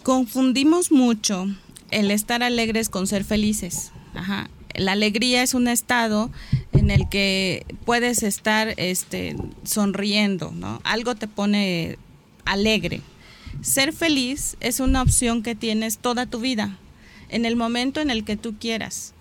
Confundimos 0.03 0.93
mucho 0.93 1.47
el 1.91 2.11
estar 2.11 2.43
alegres 2.43 2.87
con 2.87 3.07
ser 3.07 3.25
felices. 3.25 3.91
Ajá 4.13 4.49
la 4.77 4.93
alegría 4.93 5.43
es 5.43 5.53
un 5.53 5.67
estado 5.67 6.31
en 6.73 6.91
el 6.91 7.07
que 7.09 7.65
puedes 7.85 8.23
estar 8.23 8.73
este, 8.77 9.35
sonriendo, 9.63 10.51
¿no? 10.51 10.81
Algo 10.83 11.15
te 11.15 11.27
pone 11.27 11.97
alegre. 12.45 13.01
Ser 13.61 13.93
feliz 13.93 14.57
es 14.59 14.79
una 14.79 15.01
opción 15.01 15.43
que 15.43 15.55
tienes 15.55 15.97
toda 15.97 16.25
tu 16.25 16.39
vida, 16.39 16.77
en 17.29 17.45
el 17.45 17.55
momento 17.55 18.01
en 18.01 18.09
el 18.09 18.23
que 18.23 18.38
tú 18.38 18.55
quieras. 18.59 19.13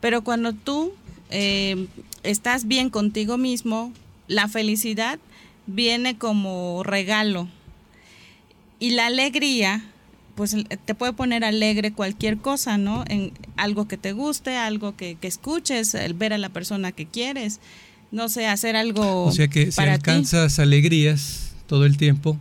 Pero 0.00 0.24
cuando 0.24 0.52
tú 0.52 0.92
eh, 1.30 1.86
estás 2.22 2.66
bien 2.66 2.90
contigo 2.90 3.38
mismo, 3.38 3.92
la 4.26 4.48
felicidad 4.48 5.18
viene 5.66 6.18
como 6.18 6.82
regalo. 6.82 7.48
Y 8.78 8.90
la 8.90 9.06
alegría 9.06 9.84
pues 10.34 10.56
te 10.84 10.94
puede 10.94 11.12
poner 11.12 11.44
alegre 11.44 11.92
cualquier 11.92 12.38
cosa, 12.38 12.78
¿no? 12.78 13.04
En 13.08 13.32
algo 13.56 13.86
que 13.88 13.96
te 13.96 14.12
guste, 14.12 14.56
algo 14.56 14.96
que, 14.96 15.16
escuches, 15.22 15.94
el 15.94 16.14
ver 16.14 16.32
a 16.32 16.38
la 16.38 16.48
persona 16.48 16.92
que 16.92 17.06
quieres, 17.06 17.60
no 18.10 18.28
sé, 18.28 18.46
hacer 18.46 18.76
algo. 18.76 19.24
O 19.24 19.32
sea 19.32 19.48
que 19.48 19.70
si 19.70 19.80
alcanzas 19.80 20.58
alegrías 20.58 21.52
todo 21.66 21.86
el 21.86 21.96
tiempo, 21.96 22.38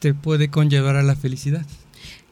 te 0.00 0.14
puede 0.14 0.48
conllevar 0.48 0.96
a 0.96 1.02
la 1.02 1.16
felicidad. 1.16 1.66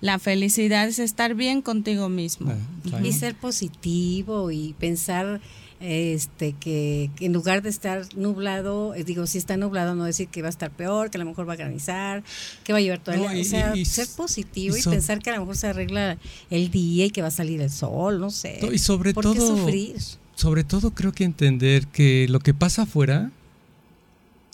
La 0.01 0.19
felicidad 0.19 0.89
es 0.89 0.99
estar 0.99 1.35
bien 1.35 1.63
contigo 1.63 2.09
mismo. 2.09 2.53
Ah, 2.93 3.01
y 3.03 3.13
ser 3.13 3.37
positivo 3.37 4.51
y 4.51 4.75
pensar 4.79 5.41
este 5.83 6.53
que, 6.53 7.11
en 7.21 7.33
lugar 7.33 7.63
de 7.63 7.69
estar 7.69 8.07
nublado, 8.15 8.95
eh, 8.95 9.05
digo, 9.05 9.27
si 9.27 9.39
está 9.39 9.57
nublado, 9.57 9.95
no 9.95 10.05
decir 10.05 10.29
que 10.29 10.41
va 10.41 10.49
a 10.49 10.51
estar 10.51 10.71
peor, 10.71 11.11
que 11.11 11.19
a 11.19 11.21
lo 11.21 11.25
mejor 11.25 11.49
va 11.49 11.55
a 11.55 11.57
granizar, 11.57 12.23
que 12.65 12.73
va 12.73 12.79
a 12.79 12.83
llover 12.83 13.01
todo 13.01 13.15
el 13.15 13.21
día. 13.33 13.43
O 13.43 13.45
sea, 13.45 13.85
ser 13.85 14.09
positivo 14.17 14.77
y, 14.77 14.83
pensar 14.83 15.19
que 15.21 15.31
a 15.31 15.35
lo 15.35 15.41
mejor 15.41 15.57
se 15.57 15.67
arregla 15.67 16.19
el 16.51 16.71
día 16.71 17.07
y 17.07 17.11
que 17.11 17.23
va 17.23 17.29
a 17.29 17.33
salir 17.33 17.61
el 17.61 17.71
sol, 17.71 18.21
no 18.21 18.31
sé. 18.31 18.61
Y 18.73 18.79
sobre 18.79 19.13
todo, 19.13 19.35
sufrir? 19.35 19.97
sobre 20.35 20.65
todo 20.65 20.93
creo 20.93 21.13
que 21.13 21.25
entender 21.25 21.87
que 21.89 22.27
lo 22.29 22.41
que 22.41 22.55
pasa 22.55 22.83
afuera, 22.83 23.31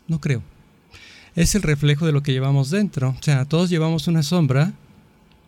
no 0.07 0.21
creo, 0.21 0.43
es 1.37 1.55
el 1.55 1.63
reflejo 1.63 2.07
de 2.07 2.13
lo 2.13 2.23
que 2.23 2.33
llevamos 2.33 2.71
dentro. 2.71 3.15
O 3.19 3.23
sea, 3.23 3.45
todos 3.45 3.71
llevamos 3.71 4.09
una 4.09 4.23
sombra 4.23 4.73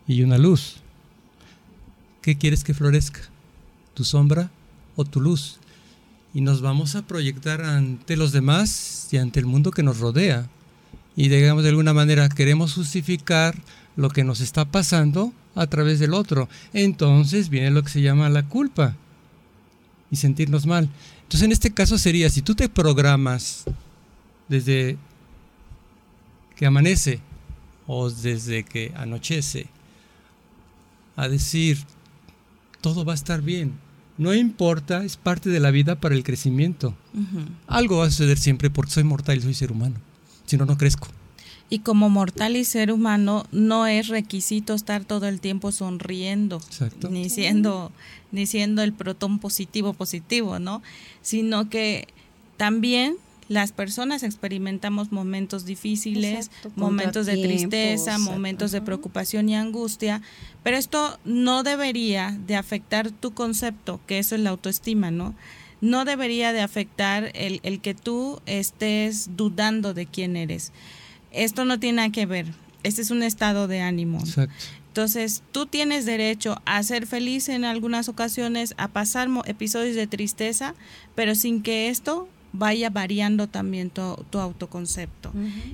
y 0.07 0.23
una 0.23 0.37
luz. 0.37 0.77
¿Qué 2.21 2.37
quieres 2.37 2.63
que 2.63 2.73
florezca? 2.73 3.21
¿Tu 3.93 4.03
sombra 4.03 4.51
o 4.95 5.05
tu 5.05 5.19
luz? 5.19 5.60
Y 6.33 6.41
nos 6.41 6.61
vamos 6.61 6.95
a 6.95 7.01
proyectar 7.01 7.61
ante 7.61 8.15
los 8.15 8.31
demás 8.31 9.07
y 9.11 9.17
ante 9.17 9.39
el 9.39 9.45
mundo 9.45 9.71
que 9.71 9.83
nos 9.83 9.99
rodea. 9.99 10.47
Y 11.15 11.27
digamos 11.27 11.63
de 11.63 11.69
alguna 11.69 11.93
manera 11.93 12.29
queremos 12.29 12.73
justificar 12.73 13.55
lo 13.95 14.09
que 14.09 14.23
nos 14.23 14.39
está 14.39 14.65
pasando 14.65 15.33
a 15.55 15.67
través 15.67 15.99
del 15.99 16.13
otro. 16.13 16.47
Entonces 16.73 17.49
viene 17.49 17.71
lo 17.71 17.83
que 17.83 17.89
se 17.89 18.01
llama 18.01 18.29
la 18.29 18.47
culpa 18.47 18.95
y 20.09 20.15
sentirnos 20.15 20.65
mal. 20.65 20.89
Entonces 21.23 21.45
en 21.45 21.51
este 21.51 21.71
caso 21.71 21.97
sería, 21.97 22.29
si 22.29 22.41
tú 22.41 22.55
te 22.55 22.69
programas 22.69 23.65
desde 24.47 24.97
que 26.55 26.65
amanece 26.65 27.19
o 27.87 28.09
desde 28.09 28.63
que 28.63 28.93
anochece 28.95 29.67
a 31.15 31.27
decir, 31.27 31.79
todo 32.79 33.03
va 33.05 33.13
a 33.13 33.15
estar 33.15 33.41
bien, 33.41 33.73
no 34.21 34.35
importa, 34.35 35.03
es 35.03 35.17
parte 35.17 35.49
de 35.49 35.59
la 35.59 35.71
vida 35.71 35.99
para 35.99 36.13
el 36.13 36.23
crecimiento. 36.23 36.93
Algo 37.65 37.97
va 37.97 38.05
a 38.05 38.11
suceder 38.11 38.37
siempre 38.37 38.69
porque 38.69 38.91
soy 38.91 39.03
mortal 39.03 39.39
y 39.39 39.41
soy 39.41 39.55
ser 39.55 39.71
humano. 39.71 39.95
Si 40.45 40.57
no, 40.57 40.65
no 40.67 40.77
crezco. 40.77 41.07
Y 41.71 41.79
como 41.79 42.07
mortal 42.07 42.55
y 42.55 42.63
ser 42.63 42.91
humano, 42.91 43.47
no 43.51 43.87
es 43.87 44.09
requisito 44.09 44.75
estar 44.75 45.05
todo 45.05 45.27
el 45.27 45.41
tiempo 45.41 45.71
sonriendo, 45.71 46.61
ni 47.09 47.31
siendo, 47.31 47.91
ni 48.31 48.45
siendo 48.45 48.83
el 48.83 48.93
protón 48.93 49.39
positivo 49.39 49.93
positivo, 49.93 50.59
¿no? 50.59 50.83
Sino 51.23 51.67
que 51.67 52.07
también 52.57 53.15
las 53.51 53.73
personas 53.73 54.23
experimentamos 54.23 55.11
momentos 55.11 55.65
difíciles, 55.65 56.49
momentos 56.77 57.25
de 57.25 57.35
tristeza, 57.35 58.17
momentos 58.17 58.71
de 58.71 58.81
preocupación 58.81 59.49
y 59.49 59.57
angustia, 59.57 60.21
pero 60.63 60.77
esto 60.77 61.19
no 61.25 61.61
debería 61.61 62.39
de 62.47 62.55
afectar 62.55 63.11
tu 63.11 63.33
concepto, 63.33 63.99
que 64.07 64.19
eso 64.19 64.35
es 64.35 64.41
la 64.41 64.51
autoestima, 64.51 65.11
¿no? 65.11 65.35
No 65.81 66.05
debería 66.05 66.53
de 66.53 66.61
afectar 66.61 67.29
el, 67.33 67.59
el 67.63 67.81
que 67.81 67.93
tú 67.93 68.41
estés 68.45 69.35
dudando 69.35 69.93
de 69.93 70.05
quién 70.05 70.37
eres. 70.37 70.71
Esto 71.31 71.65
no 71.65 71.77
tiene 71.77 71.97
nada 71.97 72.09
que 72.13 72.25
ver. 72.25 72.53
Este 72.83 73.01
es 73.01 73.11
un 73.11 73.21
estado 73.21 73.67
de 73.67 73.81
ánimo. 73.81 74.23
Entonces, 74.87 75.43
tú 75.51 75.65
tienes 75.65 76.05
derecho 76.05 76.61
a 76.63 76.81
ser 76.83 77.05
feliz 77.05 77.49
en 77.49 77.65
algunas 77.65 78.07
ocasiones, 78.07 78.75
a 78.77 78.87
pasar 78.87 79.27
episodios 79.45 79.97
de 79.97 80.07
tristeza, 80.07 80.73
pero 81.15 81.35
sin 81.35 81.61
que 81.61 81.89
esto 81.89 82.29
vaya 82.53 82.89
variando 82.89 83.47
también 83.47 83.89
tu, 83.89 84.39
autoconcepto. 84.39 85.31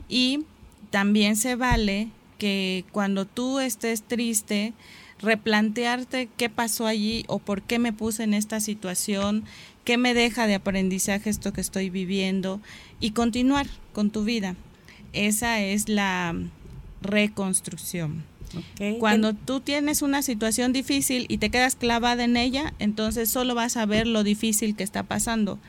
Y 0.10 0.46
también 0.90 1.36
se 1.36 1.56
vale 1.56 2.10
que 2.38 2.86
cuando 2.92 3.26
tú 3.26 3.60
estés 3.60 4.04
triste, 4.04 4.74
replantearte 5.20 6.30
qué 6.38 6.50
pasó 6.50 6.86
allí 6.86 7.24
o 7.28 7.40
por 7.40 7.62
qué 7.62 7.80
me 7.80 7.94
puse 7.94 8.24
en 8.24 8.34
esta 8.34 8.60
situación, 8.60 9.44
qué 9.84 9.98
me 9.98 10.14
deja 10.14 10.48
de 10.48 10.56
aprendizaje 10.56 11.30
esto 11.30 11.54
que 11.54 11.62
estoy 11.62 11.90
viviendo 11.90 12.62
y 13.00 13.12
continuar 13.12 13.68
con 13.94 14.12
tu 14.12 14.24
vida. 14.24 14.56
Esa 15.14 15.62
es 15.62 15.90
la 15.90 16.36
reconstrucción. 17.02 18.24
Cuando 19.00 19.34
tú 19.34 19.60
tienes 19.60 20.02
una 20.02 20.22
situación 20.22 20.72
difícil 20.72 21.26
y 21.28 21.38
te 21.38 21.50
quedas 21.50 21.76
clavada 21.76 22.24
en 22.24 22.38
ella, 22.38 22.74
entonces 22.80 23.30
solo 23.30 23.56
vas 23.56 23.78
a 23.78 23.86
ver 23.86 24.08
lo 24.08 24.24
difícil 24.24 24.76
que 24.76 24.84
está 24.84 25.04
pasando. 25.04 25.60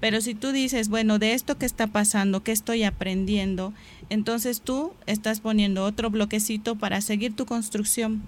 Pero 0.00 0.20
si 0.20 0.34
tú 0.34 0.52
dices, 0.52 0.88
bueno, 0.88 1.18
de 1.18 1.34
esto 1.34 1.58
que 1.58 1.66
está 1.66 1.88
pasando, 1.88 2.42
¿qué 2.42 2.52
estoy 2.52 2.84
aprendiendo? 2.84 3.72
Entonces 4.10 4.60
tú 4.60 4.92
estás 5.06 5.40
poniendo 5.40 5.84
otro 5.84 6.10
bloquecito 6.10 6.76
para 6.76 7.00
seguir 7.00 7.34
tu 7.34 7.46
construcción. 7.46 8.22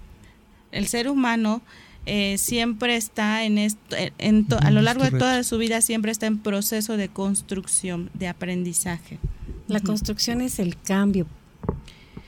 El 0.71 0.87
ser 0.87 1.09
humano 1.09 1.61
eh, 2.05 2.37
siempre 2.37 2.95
está 2.95 3.43
en 3.43 3.57
esto, 3.57 3.95
en 4.17 4.47
a 4.59 4.71
lo 4.71 4.81
largo 4.81 5.03
de 5.03 5.11
toda 5.11 5.43
su 5.43 5.57
vida 5.57 5.81
siempre 5.81 6.11
está 6.11 6.25
en 6.25 6.39
proceso 6.39 6.97
de 6.97 7.09
construcción, 7.09 8.09
de 8.13 8.27
aprendizaje. 8.27 9.19
La 9.67 9.79
construcción 9.79 10.41
es 10.41 10.59
el 10.59 10.77
cambio 10.77 11.27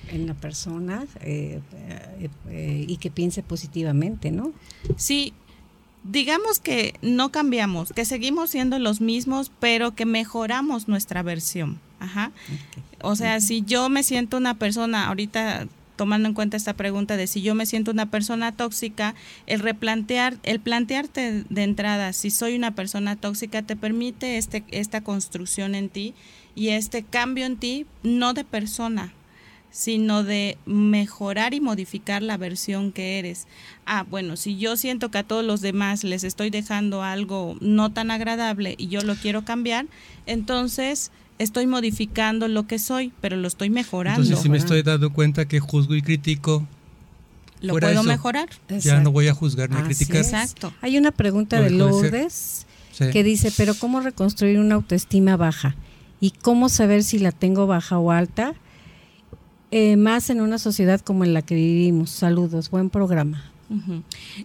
en 0.09 0.27
la 0.27 0.33
persona 0.35 1.05
eh, 1.21 1.59
eh, 2.49 2.85
y 2.87 2.97
que 2.97 3.09
piense 3.09 3.41
positivamente, 3.41 4.31
¿no? 4.31 4.53
Sí, 4.95 5.33
digamos 6.03 6.59
que 6.59 6.95
no 7.01 7.31
cambiamos, 7.31 7.93
que 7.93 8.05
seguimos 8.05 8.49
siendo 8.49 8.79
los 8.79 9.01
mismos, 9.01 9.51
pero 9.59 9.95
que 9.95 10.05
mejoramos 10.05 10.87
nuestra 10.87 11.23
versión. 11.23 11.79
Ajá. 11.99 12.31
O 13.01 13.15
sea, 13.15 13.39
si 13.39 13.61
yo 13.61 13.89
me 13.89 14.03
siento 14.03 14.37
una 14.37 14.55
persona, 14.55 15.07
ahorita 15.07 15.67
tomando 15.95 16.27
en 16.27 16.33
cuenta 16.33 16.57
esta 16.57 16.73
pregunta 16.73 17.17
de 17.17 17.27
si 17.27 17.41
yo 17.41 17.55
me 17.55 17.65
siento 17.65 17.91
una 17.91 18.07
persona 18.07 18.51
tóxica, 18.51 19.15
el 19.45 19.59
replantear, 19.59 20.37
el 20.43 20.59
plantearte 20.59 21.45
de 21.47 21.63
entrada 21.63 22.13
si 22.13 22.31
soy 22.31 22.55
una 22.55 22.71
persona 22.71 23.15
tóxica 23.15 23.61
te 23.61 23.75
permite 23.75 24.37
este, 24.37 24.63
esta 24.71 25.01
construcción 25.01 25.75
en 25.75 25.89
ti 25.89 26.13
y 26.55 26.69
este 26.69 27.03
cambio 27.03 27.45
en 27.45 27.57
ti, 27.57 27.85
no 28.03 28.33
de 28.33 28.43
persona, 28.43 29.13
sino 29.73 30.23
de 30.23 30.59
mejorar 30.67 31.55
y 31.55 31.59
modificar 31.59 32.21
la 32.21 32.37
versión 32.37 32.91
que 32.91 33.17
eres. 33.17 33.47
Ah, 33.87 34.05
bueno, 34.07 34.37
si 34.37 34.55
yo 34.57 34.77
siento 34.77 35.09
que 35.09 35.17
a 35.17 35.23
todos 35.23 35.43
los 35.43 35.61
demás 35.61 36.03
les 36.03 36.23
estoy 36.23 36.51
dejando 36.51 37.01
algo 37.01 37.57
no 37.59 37.91
tan 37.91 38.11
agradable 38.11 38.75
y 38.77 38.87
yo 38.87 39.01
lo 39.01 39.15
quiero 39.15 39.43
cambiar, 39.45 39.87
entonces 40.27 41.11
estoy 41.39 41.65
modificando 41.65 42.47
lo 42.47 42.67
que 42.67 42.77
soy, 42.77 43.11
pero 43.19 43.35
lo 43.35 43.47
estoy 43.47 43.71
mejorando. 43.71 44.21
Entonces, 44.21 44.43
si 44.43 44.49
me 44.49 44.59
estoy 44.59 44.83
dando 44.83 45.11
cuenta 45.11 45.47
que 45.47 45.59
juzgo 45.59 45.95
y 45.95 46.03
critico, 46.03 46.67
lo 47.59 47.75
puedo 47.75 48.03
mejorar. 48.03 48.49
Ya 48.79 48.99
no 48.99 49.11
voy 49.11 49.27
a 49.27 49.33
juzgar 49.33 49.71
ni 49.71 49.77
a 49.77 49.83
criticar. 49.83 50.17
Exacto. 50.17 50.71
Hay 50.81 50.99
una 50.99 51.09
pregunta 51.09 51.59
de 51.59 51.71
Lourdes 51.71 52.67
que 53.11 53.23
dice, 53.23 53.51
pero 53.57 53.73
¿cómo 53.73 54.01
reconstruir 54.01 54.59
una 54.59 54.75
autoestima 54.75 55.35
baja? 55.35 55.75
¿Y 56.21 56.29
cómo 56.29 56.69
saber 56.69 57.03
si 57.03 57.17
la 57.17 57.31
tengo 57.31 57.65
baja 57.65 57.97
o 57.97 58.11
alta? 58.11 58.53
Eh, 59.75 59.97
más 59.97 60.29
en 60.29 60.39
una 60.39 60.59
sociedad 60.59 61.01
como 61.01 61.23
en 61.23 61.33
la 61.33 61.41
que 61.41 61.55
vivimos. 61.55 62.11
Saludos, 62.11 62.69
buen 62.69 62.91
programa. 62.91 63.51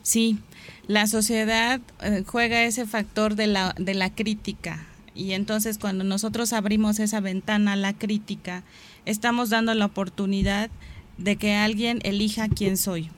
Sí, 0.01 0.39
la 0.87 1.07
sociedad 1.07 1.83
eh, 2.01 2.25
juega 2.27 2.65
ese 2.65 2.87
factor 2.87 3.35
de 3.35 3.47
la, 3.47 3.75
de 3.79 3.93
la 3.93 4.09
crítica 4.09 4.87
y 5.15 5.33
entonces 5.33 5.77
cuando 5.77 6.03
nosotros 6.03 6.55
abrimos 6.55 6.99
esa 6.99 7.21
ventana 7.21 7.75
a 7.75 7.77
la 7.77 7.93
crítica, 7.93 8.63
estamos 9.05 9.51
dando 9.51 9.75
la 9.75 9.85
oportunidad 9.85 10.71
de 11.19 11.37
que 11.37 11.57
alguien 11.57 11.99
elija 12.05 12.49
quién 12.49 12.79
soy. 12.79 13.11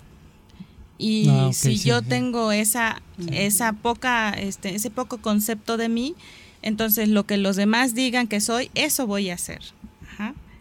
Y 0.99 1.29
ah, 1.29 1.51
si 1.53 1.77
yo 1.77 2.03
tengo 2.03 2.51
esa, 2.51 3.03
esa 3.31 3.73
poca, 3.73 4.31
este, 4.31 4.75
ese 4.75 4.91
poco 4.91 5.19
concepto 5.19 5.77
de 5.77 5.89
mí, 5.89 6.17
entonces 6.61 7.09
lo 7.09 7.25
que 7.25 7.37
los 7.37 7.55
demás 7.55 7.95
digan 7.95 8.27
que 8.27 8.41
soy, 8.41 8.69
eso 8.75 9.07
voy 9.07 9.31
a 9.31 9.35
hacer. 9.35 9.61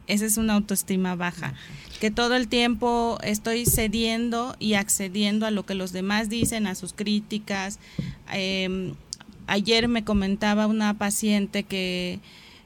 Esa 0.10 0.26
es 0.26 0.38
una 0.38 0.56
autoestima 0.56 1.16
baja. 1.16 1.54
Que 2.02 2.12
todo 2.12 2.36
el 2.36 2.48
tiempo 2.48 3.18
estoy 3.24 3.66
cediendo 3.66 4.56
y 4.60 4.74
accediendo 4.74 5.46
a 5.46 5.52
lo 5.52 5.66
que 5.66 5.76
los 5.76 5.94
demás 5.94 6.30
dicen, 6.30 6.68
a 6.68 6.76
sus 6.76 6.94
críticas. 6.94 7.80
Em, 8.32 8.96
ayer 9.48 9.88
me 9.88 10.04
comentaba 10.04 10.68
una 10.68 10.98
paciente 10.98 11.64
que 11.64 12.20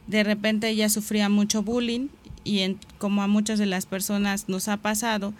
de 0.07 0.23
repente 0.23 0.69
ella 0.69 0.89
sufría 0.89 1.29
mucho 1.29 1.63
bullying 1.63 2.07
y 2.43 2.77
como 2.97 3.21
a 3.21 3.27
muchas 3.27 3.59
de 3.59 3.65
las 3.65 3.85
personas 3.85 4.49
nos 4.49 4.67
ha 4.67 4.77
pasado 4.77 5.33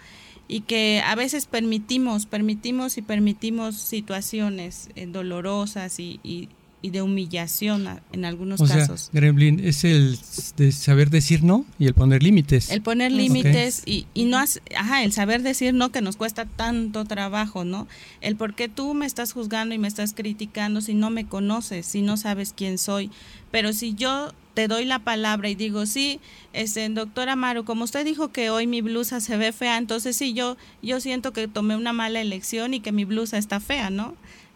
y 0.46 0.60
que 0.60 1.02
a 1.04 1.14
veces 1.14 1.46
permitimos, 1.46 2.26
permitimos 2.26 2.98
y 2.98 3.02
permitimos 3.02 3.76
situaciones 3.76 4.90
eh, 4.94 5.06
dolorosas 5.06 5.98
y, 5.98 6.20
y 6.22 6.48
de 6.90 7.02
humillación 7.02 7.88
en 8.12 8.24
algunos 8.24 8.60
casos. 8.62 9.10
Gremlin 9.12 9.60
es 9.60 9.84
el 9.84 10.18
de 10.56 10.72
saber 10.72 11.10
decir 11.10 11.42
no 11.42 11.64
y 11.78 11.86
el 11.86 11.94
poner 11.94 12.22
límites. 12.22 12.70
El 12.70 12.82
poner 12.82 13.12
límites 13.12 13.82
y, 13.86 14.06
y, 14.14 14.24
no, 14.24 14.38
ajá, 14.76 15.02
el 15.02 15.12
saber 15.12 15.42
decir 15.42 15.74
no 15.74 15.90
que 15.90 16.00
nos 16.00 16.16
cuesta 16.16 16.44
tanto 16.44 17.04
trabajo, 17.04 17.64
¿no? 17.64 17.88
El 18.20 18.36
por 18.36 18.54
qué 18.54 18.68
tú 18.68 18.94
me 18.94 19.06
estás 19.06 19.32
juzgando 19.32 19.74
y 19.74 19.78
me 19.78 19.88
estás 19.88 20.14
criticando 20.14 20.80
si 20.80 20.94
no 20.94 21.10
me 21.10 21.26
conoces, 21.26 21.86
si 21.86 22.02
no 22.02 22.16
sabes 22.16 22.52
quién 22.56 22.78
soy. 22.78 23.10
Pero 23.50 23.72
si 23.72 23.94
yo 23.94 24.32
te 24.54 24.68
doy 24.68 24.84
la 24.84 25.00
palabra 25.00 25.48
y 25.48 25.54
digo, 25.54 25.84
sí, 25.84 26.20
este, 26.52 26.88
doctor 26.88 27.28
Amaro, 27.28 27.64
como 27.64 27.84
usted 27.84 28.04
dijo 28.04 28.30
que 28.30 28.50
hoy 28.50 28.66
mi 28.66 28.80
blusa 28.80 29.20
se 29.20 29.36
ve 29.36 29.52
fea, 29.52 29.76
entonces 29.78 30.16
sí, 30.16 30.32
yo, 30.32 30.56
yo 30.80 31.00
siento 31.00 31.32
que 31.32 31.48
tomé 31.48 31.76
una 31.76 31.92
mala 31.92 32.20
elección 32.20 32.72
y 32.72 32.80
que 32.80 32.92
mi 32.92 33.04
blusa 33.04 33.36
está 33.36 33.60
fea, 33.60 33.90
¿no? 33.90 34.14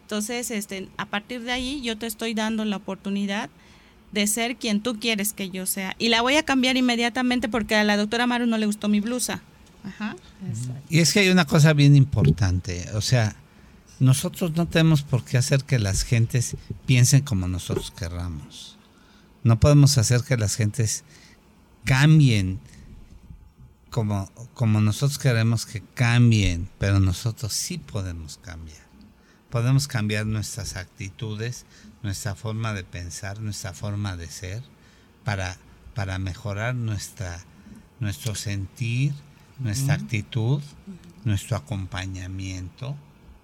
Entonces, 0.09 0.49
este, 0.49 0.89
a 0.97 1.05
partir 1.05 1.43
de 1.43 1.51
ahí 1.51 1.81
yo 1.83 1.95
te 1.95 2.07
estoy 2.07 2.33
dando 2.33 2.65
la 2.65 2.77
oportunidad 2.77 3.47
de 4.11 4.25
ser 4.25 4.55
quien 4.55 4.81
tú 4.81 4.99
quieres 4.99 5.33
que 5.33 5.51
yo 5.51 5.67
sea. 5.67 5.95
Y 5.99 6.09
la 6.09 6.23
voy 6.23 6.35
a 6.35 6.41
cambiar 6.41 6.77
inmediatamente 6.77 7.47
porque 7.47 7.75
a 7.75 7.83
la 7.83 7.95
doctora 7.95 8.25
Maru 8.25 8.47
no 8.47 8.57
le 8.57 8.65
gustó 8.65 8.89
mi 8.89 9.01
blusa. 9.01 9.43
Ajá. 9.83 10.15
Y 10.89 10.97
es 10.97 11.13
que 11.13 11.19
hay 11.19 11.29
una 11.29 11.45
cosa 11.45 11.73
bien 11.73 11.95
importante, 11.95 12.87
o 12.95 13.01
sea, 13.01 13.35
nosotros 13.99 14.55
no 14.55 14.67
tenemos 14.67 15.03
por 15.03 15.23
qué 15.23 15.37
hacer 15.37 15.63
que 15.63 15.77
las 15.77 16.01
gentes 16.01 16.57
piensen 16.87 17.21
como 17.21 17.47
nosotros 17.47 17.93
querramos. 17.95 18.79
No 19.43 19.59
podemos 19.59 19.99
hacer 19.99 20.21
que 20.21 20.37
las 20.37 20.55
gentes 20.55 21.03
cambien 21.85 22.59
como, 23.91 24.31
como 24.55 24.81
nosotros 24.81 25.19
queremos 25.19 25.67
que 25.67 25.83
cambien, 25.93 26.67
pero 26.79 26.99
nosotros 26.99 27.53
sí 27.53 27.77
podemos 27.77 28.39
cambiar 28.39 28.88
podemos 29.49 29.87
cambiar 29.87 30.25
nuestras 30.25 30.75
actitudes, 30.75 31.65
nuestra 32.03 32.35
forma 32.35 32.73
de 32.73 32.83
pensar, 32.83 33.39
nuestra 33.39 33.73
forma 33.73 34.15
de 34.15 34.27
ser, 34.27 34.63
para, 35.23 35.57
para 35.95 36.19
mejorar 36.19 36.75
nuestra, 36.75 37.39
nuestro 37.99 38.35
sentir, 38.35 39.13
nuestra 39.59 39.95
actitud, 39.95 40.61
nuestro 41.25 41.57
acompañamiento, 41.57 42.95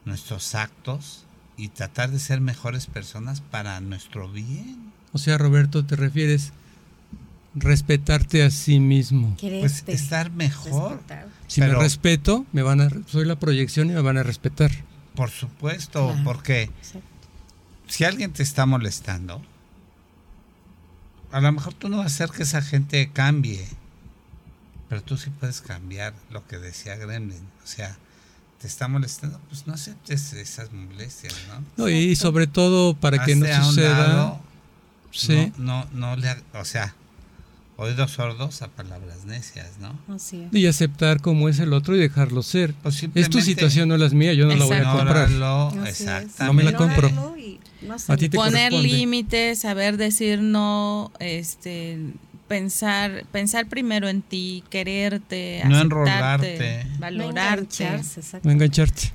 nuestros 0.06 0.56
actos 0.56 1.26
y 1.58 1.70
tratar 1.70 2.12
de 2.12 2.20
ser 2.20 2.42
mejores 2.42 2.86
personas 2.88 3.42
para 3.42 3.80
nuestro 3.82 4.30
bien. 4.32 4.94
O 5.12 5.18
sea, 5.18 5.38
Roberto, 5.38 5.86
¿te 5.86 5.96
refieres 5.96 6.52
respetarte 7.56 8.44
a 8.44 8.52
sí 8.52 8.80
mismo? 8.80 9.36
Pues 9.40 9.84
estar 9.88 10.32
mejor. 10.32 11.02
Si 11.48 11.62
me 11.62 11.74
respeto, 11.74 12.46
me 12.52 12.62
van 12.62 12.82
a 12.82 12.90
soy 13.08 13.26
la 13.26 13.40
proyección 13.40 13.90
y 13.90 13.94
me 13.94 14.02
van 14.02 14.18
a 14.18 14.24
respetar. 14.24 14.72
Por 15.16 15.30
supuesto, 15.30 16.16
porque 16.24 16.70
si 17.88 18.04
alguien 18.04 18.34
te 18.34 18.44
está 18.44 18.66
molestando, 18.66 19.42
a 21.32 21.42
lo 21.42 21.52
mejor 21.52 21.74
tú 21.74 21.90
no 21.90 21.98
vas 21.98 22.06
a 22.06 22.08
hacer 22.08 22.30
que 22.32 22.44
esa 22.44 22.62
gente 22.62 23.10
cambie, 23.12 23.68
pero 24.90 25.02
tú 25.04 25.18
sí 25.18 25.30
puedes 25.30 25.62
cambiar 25.62 26.14
lo 26.32 26.46
que 26.48 26.58
decía 26.58 26.96
Gremlin. 26.96 27.44
O 27.64 27.68
sea, 27.68 27.98
te 28.60 28.68
está 28.68 28.88
molestando, 28.88 29.40
pues 29.50 29.68
no 29.68 29.74
aceptes 29.74 30.34
esas 30.34 30.72
molestias, 30.72 31.34
¿no? 31.78 31.90
y 31.90 32.16
sobre 32.16 32.48
todo 32.48 32.96
para 32.96 33.24
que 33.24 33.36
no 33.36 33.46
suceda. 33.64 34.40
sí. 35.12 35.52
No, 35.58 35.86
no, 35.94 36.16
no 36.16 36.16
le, 36.16 36.36
o 36.54 36.66
sea, 36.66 36.96
oídos 37.78 38.12
sordos 38.12 38.62
a 38.62 38.68
palabras 38.70 39.26
necias, 39.26 39.78
¿no? 39.80 40.00
Así 40.14 40.48
Y 40.52 40.68
aceptar 40.68 41.22
cómo 41.22 41.50
es 41.50 41.60
el 41.60 41.74
otro 41.74 41.96
y 41.96 42.00
dejarlo 42.00 42.44
ser. 42.44 42.74
Pues 42.82 43.06
es 43.14 43.30
tu 43.30 43.42
situación, 43.42 43.90
no 43.90 43.96
es 43.96 44.14
mía, 44.14 44.34
yo 44.34 44.46
no 44.48 44.56
la 44.56 44.66
voy 44.66 44.78
a 44.78 44.92
comprar. 44.92 45.30
No 45.30 46.54
me 46.54 46.64
la 46.64 46.74
compro. 46.74 47.10
Poner 48.34 48.74
límites, 48.74 49.60
saber 49.60 49.98
decir 49.98 50.42
no, 50.42 51.12
este 51.20 52.00
pensar 52.48 53.26
pensar 53.32 53.68
primero 53.68 54.08
en 54.08 54.22
ti, 54.22 54.64
quererte, 54.70 55.64
no 55.66 55.82
enrolarte, 55.82 56.86
valorarte, 57.00 58.02
no 58.44 58.52
engancharte. 58.52 59.12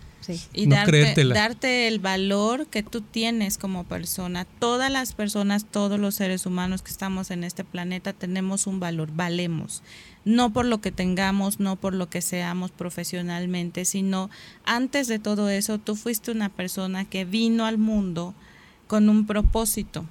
Y 0.53 0.67
darte, 0.67 1.15
darte, 1.25 1.89
el 1.89 1.99
valor 1.99 2.67
que 2.67 2.83
tú 2.83 3.01
tienes 3.01 3.59
como 3.59 3.85
persona. 3.85 4.45
Todas 4.59 4.91
las 4.91 5.13
personas, 5.13 5.65
todos 5.65 5.99
los 5.99 6.15
seres 6.15 6.47
humanos 6.47 6.83
que 6.83 6.91
estamos 6.91 7.31
en 7.31 7.45
este 7.45 7.65
planeta 7.65 8.13
tenemos 8.13 8.67
un 8.67 8.81
valor, 8.81 9.11
valemos. 9.13 9.83
No 10.25 10.53
por 10.53 10.67
lo 10.67 10.81
que 10.81 10.93
tengamos, 10.93 11.61
no 11.61 11.77
por 11.77 11.95
lo 11.95 12.11
que 12.11 12.21
seamos 12.21 12.71
profesionalmente, 12.71 13.85
sino 13.85 14.31
antes 14.65 15.09
de 15.09 15.19
todo 15.19 15.49
eso, 15.49 15.79
tú 15.79 15.97
fuiste 15.97 16.31
una 16.31 16.51
persona 16.51 17.05
que 17.05 17.25
vino 17.25 17.65
al 17.65 17.79
mundo 17.79 18.35
con 18.87 19.09
un 19.09 19.27
propósito 19.27 20.05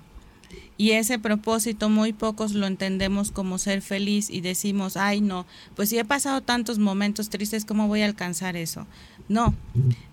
y 0.80 0.92
ese 0.92 1.20
propósito 1.20 1.90
muy 1.90 2.14
pocos 2.14 2.54
lo 2.54 2.66
entendemos 2.66 3.32
como 3.32 3.58
ser 3.58 3.82
feliz 3.82 4.30
y 4.30 4.40
decimos, 4.40 4.96
ay 4.96 5.20
no, 5.20 5.46
pues 5.76 5.90
si 5.90 6.00
he 6.00 6.06
pasado 6.06 6.40
tantos 6.40 6.80
momentos 6.80 7.30
tristes, 7.30 7.66
¿cómo 7.66 7.90
voy 7.90 8.02
a 8.02 8.06
alcanzar 8.06 8.56
eso? 8.56 8.88
No, 9.28 9.54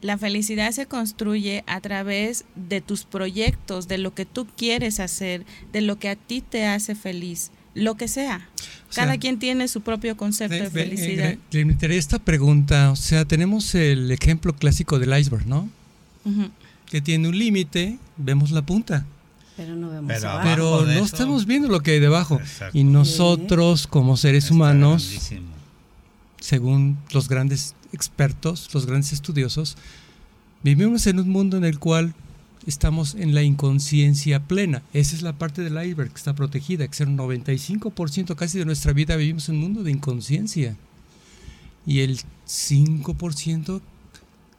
la 0.02 0.18
felicidad 0.18 0.72
se 0.72 0.86
construye 0.86 1.62
a 1.68 1.80
través 1.80 2.44
de 2.56 2.80
tus 2.80 3.04
proyectos, 3.04 3.86
de 3.86 3.98
lo 3.98 4.12
que 4.12 4.26
tú 4.26 4.48
quieres 4.56 4.98
hacer, 4.98 5.46
de 5.72 5.82
lo 5.82 6.00
que 6.00 6.08
a 6.08 6.16
ti 6.16 6.40
te 6.40 6.66
hace 6.66 6.96
feliz, 6.96 7.52
lo 7.74 7.96
que 7.96 8.08
sea. 8.08 8.48
Cada 8.92 9.18
quien 9.18 9.38
tiene 9.38 9.68
su 9.68 9.82
propio 9.82 10.16
concepto 10.16 10.64
de, 10.64 10.70
felicidad. 10.70 11.36
Le 11.52 11.60
interesa 11.60 11.98
esta 11.98 12.18
pregunta, 12.18 12.90
o 12.90 12.96
sea, 12.96 13.24
tenemos 13.24 13.72
el 13.76 14.10
ejemplo 14.10 14.52
clásico 14.56 14.98
del 14.98 15.16
iceberg, 15.16 15.46
¿no? 15.46 15.68
Que 16.86 17.00
tiene 17.00 17.28
un 17.28 17.38
límite, 17.38 17.98
vemos 18.16 18.50
la 18.50 18.62
punta 18.62 19.06
pero 19.56 19.74
no 19.74 19.90
vemos 19.90 20.12
Pero, 20.42 20.84
no 20.84 21.04
estamos 21.04 21.46
viendo 21.46 21.68
lo 21.68 21.80
que 21.80 21.92
hay 21.92 22.00
debajo. 22.00 22.38
Y 22.72 22.84
nosotros, 22.84 23.86
como 23.86 24.16
seres 24.16 24.50
humanos, 24.50 25.32
según 26.40 26.98
los 27.12 27.28
grandes 27.28 27.74
expertos, 27.92 28.68
los 28.74 28.86
grandes 28.86 29.12
estudiosos, 29.12 29.76
vivimos 30.62 31.06
en 31.06 31.20
un 31.20 31.30
mundo 31.30 31.56
en 31.56 31.64
el 31.64 31.78
cual 31.78 32.14
estamos 32.66 33.14
en 33.14 33.34
la 33.34 33.42
inconsciencia 33.42 34.40
plena. 34.40 34.82
Esa 34.92 35.16
es 35.16 35.22
la 35.22 35.32
parte 35.32 35.62
del 35.62 35.82
iceberg 35.82 36.10
que 36.10 36.18
está 36.18 36.34
protegida, 36.34 36.86
que 36.86 36.92
es 36.92 37.00
el 37.00 37.16
95% 37.16 38.34
casi 38.34 38.58
de 38.58 38.64
nuestra 38.64 38.92
vida 38.92 39.16
vivimos 39.16 39.48
en 39.48 39.56
un 39.56 39.60
mundo 39.62 39.82
de 39.82 39.92
inconsciencia. 39.92 40.76
Y 41.86 42.00
el 42.00 42.18
5% 42.46 43.80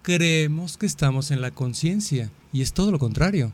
creemos 0.02 0.78
que 0.78 0.86
estamos 0.86 1.32
en 1.32 1.42
la 1.42 1.52
conciencia. 1.52 2.32
Y 2.54 2.62
es 2.62 2.74
todo 2.74 2.92
lo 2.92 3.00
contrario. 3.00 3.52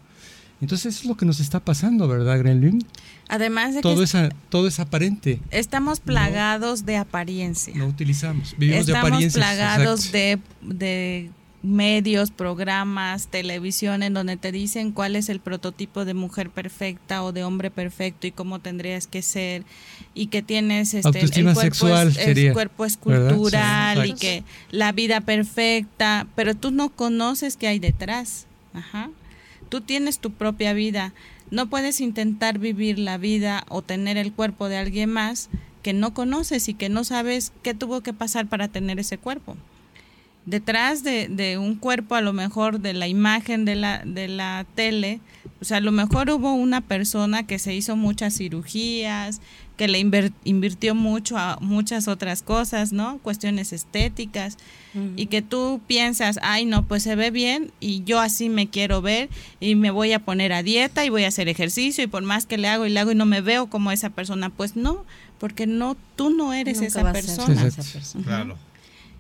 Entonces 0.64 0.96
eso 0.96 1.04
es 1.04 1.10
lo 1.10 1.18
que 1.18 1.26
nos 1.26 1.40
está 1.40 1.60
pasando, 1.60 2.08
¿verdad, 2.08 2.40
Gremlin? 2.40 2.86
Además 3.28 3.76
de 3.76 3.82
todo 3.82 4.06
que 4.06 4.30
todo 4.50 4.68
es 4.68 4.80
aparente. 4.80 5.40
estamos 5.52 6.00
plagados 6.00 6.86
de 6.86 6.98
apariencia. 6.98 7.74
No 7.76 7.88
utilizamos. 7.88 8.56
Vivimos 8.58 8.86
de 8.86 8.94
Estamos 8.94 9.10
apariencias. 9.10 9.34
plagados 9.34 10.12
de, 10.12 10.40
de 10.62 11.30
medios, 11.64 12.32
programas, 12.32 13.28
televisión 13.28 14.04
en 14.04 14.14
donde 14.14 14.38
te 14.38 14.52
dicen 14.52 14.92
cuál 14.92 15.16
es 15.16 15.30
el 15.30 15.40
prototipo 15.40 16.06
de 16.06 16.14
mujer 16.14 16.50
perfecta 16.50 17.24
o 17.24 17.32
de 17.32 17.44
hombre 17.44 17.72
perfecto 17.72 18.28
y 18.28 18.32
cómo 18.32 18.60
tendrías 18.60 19.08
que 19.08 19.22
ser 19.22 19.64
y 20.14 20.28
que 20.28 20.42
tienes 20.42 20.94
este 20.94 21.08
Autoestima 21.08 21.52
el 21.52 21.56
cuerpo 21.56 21.76
sexual 21.76 22.08
es, 22.10 22.18
el 22.18 22.24
sería, 22.24 22.54
cuerpo 22.54 22.86
es 22.86 23.00
¿verdad? 23.04 24.04
Sí, 24.04 24.10
y 24.10 24.14
que 24.14 24.44
la 24.72 24.92
vida 24.92 25.22
perfecta, 25.22 26.28
pero 26.36 26.56
tú 26.56 26.72
no 26.72 26.90
conoces 26.90 27.58
qué 27.58 27.68
hay 27.68 27.80
detrás. 27.80 28.46
Ajá. 28.74 29.10
Tú 29.74 29.82
tienes 29.82 30.20
tu 30.20 30.30
propia 30.30 30.74
vida. 30.74 31.16
No 31.50 31.68
puedes 31.68 32.00
intentar 32.00 32.60
vivir 32.60 33.00
la 33.00 33.18
vida 33.18 33.66
o 33.70 33.82
tener 33.82 34.18
el 34.18 34.32
cuerpo 34.32 34.70
de 34.70 34.78
alguien 34.78 35.10
más 35.10 35.50
que 35.82 35.94
no 35.94 36.14
conoces 36.14 36.70
y 36.70 36.76
que 36.76 36.90
no 36.90 37.04
sabes 37.04 37.54
qué 37.64 37.74
tuvo 37.74 38.02
que 38.02 38.14
pasar 38.14 38.46
para 38.46 38.68
tener 38.68 39.00
ese 39.00 39.18
cuerpo. 39.18 39.58
Detrás 40.46 41.04
de, 41.04 41.28
de 41.28 41.58
un 41.58 41.74
cuerpo, 41.74 42.14
a 42.14 42.22
lo 42.22 42.34
mejor 42.34 42.82
de 42.82 42.94
la 42.94 43.08
imagen 43.08 43.66
de 43.66 43.74
la, 43.74 44.04
de 44.06 44.28
la 44.28 44.68
tele, 44.76 45.22
o 45.60 45.66
sea, 45.66 45.78
a 45.78 45.82
lo 45.82 45.92
mejor 45.92 46.30
hubo 46.30 46.54
una 46.54 46.82
persona 46.82 47.48
que 47.48 47.58
se 47.58 47.74
hizo 47.74 47.96
muchas 47.96 48.38
cirugías, 48.38 49.42
que 49.78 49.88
le 49.88 50.00
inver- 50.00 50.34
invirtió 50.44 50.94
mucho 50.94 51.38
a 51.38 51.58
muchas 51.60 52.08
otras 52.08 52.44
cosas, 52.44 52.94
¿no? 52.94 53.18
Cuestiones 53.20 53.74
estéticas, 53.74 54.58
y 55.16 55.26
que 55.26 55.42
tú 55.42 55.82
piensas, 55.88 56.38
ay, 56.44 56.66
no, 56.66 56.86
pues 56.88 57.02
se 57.02 57.16
ve 57.16 57.32
bien 57.32 57.72
y 57.80 58.04
yo 58.04 58.20
así 58.20 58.48
me 58.50 58.70
quiero 58.70 59.02
ver 59.02 59.28
y 59.60 59.74
me 59.74 59.90
voy 59.90 60.12
a 60.14 60.20
poner 60.20 60.54
a 60.54 60.62
dieta 60.62 61.04
y 61.04 61.10
voy 61.10 61.24
a 61.24 61.30
hacer 61.30 61.48
ejercicio 61.50 62.04
y 62.04 62.08
por 62.08 62.22
más 62.22 62.46
que 62.46 62.60
le 62.60 62.68
hago 62.68 62.86
y 62.86 62.92
le 62.92 63.00
hago 63.00 63.12
y 63.12 63.16
no 63.16 63.26
me 63.26 63.42
veo 63.42 63.72
como 63.72 63.92
esa 63.92 64.12
persona, 64.12 64.52
pues 64.52 64.76
no, 64.76 65.04
porque 65.40 65.66
no, 65.66 65.98
tú 66.16 66.30
no 66.30 66.54
eres 66.54 66.76
Nunca 66.76 66.88
esa 66.88 67.12
persona. 67.12 67.66
esa 67.66 67.82
persona. 67.92 68.24
Claro. 68.24 68.58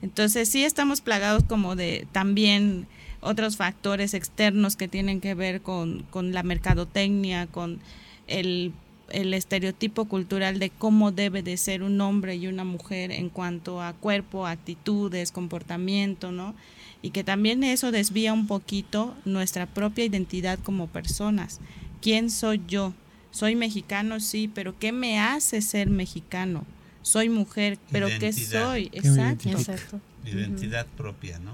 Entonces 0.03 0.47
sí 0.47 0.63
estamos 0.63 1.01
plagados 1.01 1.43
como 1.45 1.75
de 1.75 2.05
también 2.11 2.85
otros 3.21 3.57
factores 3.57 4.13
externos 4.13 4.75
que 4.75 4.87
tienen 4.87 5.21
que 5.21 5.33
ver 5.33 5.61
con, 5.61 6.03
con 6.11 6.33
la 6.33 6.43
mercadotecnia, 6.43 7.47
con 7.47 7.79
el, 8.27 8.73
el 9.13 9.33
estereotipo 9.33 10.05
cultural 10.05 10.59
de 10.59 10.69
cómo 10.69 11.11
debe 11.11 11.41
de 11.43 11.55
ser 11.57 11.83
un 11.83 11.99
hombre 12.01 12.35
y 12.35 12.47
una 12.47 12.63
mujer 12.63 13.11
en 13.11 13.29
cuanto 13.29 13.81
a 13.81 13.93
cuerpo, 13.93 14.45
actitudes, 14.47 15.31
comportamiento, 15.31 16.31
¿no? 16.31 16.55
Y 17.01 17.11
que 17.11 17.23
también 17.23 17.63
eso 17.63 17.91
desvía 17.91 18.33
un 18.33 18.47
poquito 18.47 19.15
nuestra 19.25 19.65
propia 19.65 20.05
identidad 20.05 20.57
como 20.59 20.87
personas. 20.87 21.59
¿Quién 22.01 22.29
soy 22.29 22.61
yo? 22.67 22.93
Soy 23.31 23.55
mexicano, 23.55 24.19
sí, 24.19 24.47
pero 24.53 24.77
¿qué 24.77 24.91
me 24.91 25.19
hace 25.19 25.61
ser 25.61 25.89
mexicano? 25.89 26.65
Soy 27.01 27.29
mujer, 27.29 27.77
pero 27.91 28.07
¿qué 28.19 28.31
soy? 28.31 28.89
¿Qué 28.89 29.01
me 29.01 29.07
Exacto. 29.09 29.49
Exacto. 29.49 30.01
Identidad 30.25 30.85
propia, 30.95 31.37
¿no? 31.39 31.51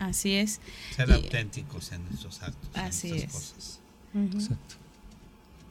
Así 0.00 0.32
es. 0.32 0.60
Ser 0.96 1.08
Y- 1.08 1.12
auténticos 1.12 1.92
en 1.92 2.04
nuestros 2.06 2.42
actos. 2.42 2.68
en 2.74 2.80
Así 2.80 3.08
nuestras 3.10 3.34
es. 3.34 3.40
cosas. 3.54 3.80
Exacto. 4.34 4.74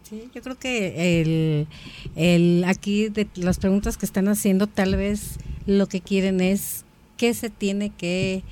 Sí, 0.07 0.29
yo 0.33 0.41
creo 0.41 0.57
que 0.57 1.21
el, 1.21 1.67
el 2.15 2.63
aquí 2.65 3.09
de 3.09 3.27
las 3.35 3.57
preguntas 3.57 3.97
que 3.97 4.05
están 4.05 4.27
haciendo 4.27 4.67
tal 4.67 4.95
vez 4.95 5.37
lo 5.65 5.87
que 5.87 6.01
quieren 6.01 6.39
es 6.39 6.85
qué 7.17 7.33
se 7.33 7.49
tiene 7.49 7.89
que 7.89 8.43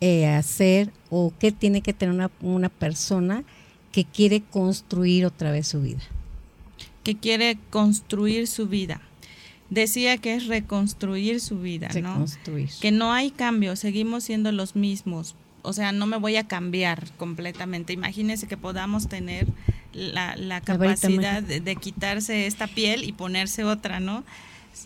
eh, 0.00 0.26
hacer 0.26 0.92
o 1.08 1.32
qué 1.38 1.52
tiene 1.52 1.80
que 1.80 1.92
tener 1.92 2.14
una, 2.14 2.30
una 2.40 2.68
persona 2.68 3.44
que 3.92 4.04
quiere 4.04 4.40
construir 4.42 5.24
otra 5.24 5.50
vez 5.52 5.68
su 5.68 5.80
vida. 5.80 6.02
que 7.04 7.16
quiere 7.16 7.58
construir 7.70 8.46
su 8.46 8.68
vida. 8.68 9.00
Decía 9.70 10.18
que 10.18 10.34
es 10.34 10.46
reconstruir 10.46 11.40
su 11.40 11.58
vida, 11.60 11.88
¿no? 11.88 12.12
Reconstruir. 12.12 12.68
Que 12.80 12.90
no 12.90 13.12
hay 13.12 13.30
cambio, 13.30 13.74
seguimos 13.76 14.24
siendo 14.24 14.52
los 14.52 14.76
mismos. 14.76 15.34
O 15.62 15.72
sea, 15.72 15.92
no 15.92 16.06
me 16.06 16.18
voy 16.18 16.36
a 16.36 16.46
cambiar 16.46 17.10
completamente. 17.16 17.92
Imagínense 17.92 18.46
que 18.46 18.56
podamos 18.56 19.08
tener 19.08 19.46
la, 19.92 20.36
la 20.36 20.60
capacidad 20.60 21.42
de, 21.42 21.60
de 21.60 21.76
quitarse 21.76 22.46
esta 22.46 22.66
piel 22.66 23.04
y 23.04 23.12
ponerse 23.12 23.64
otra, 23.64 24.00
¿no? 24.00 24.24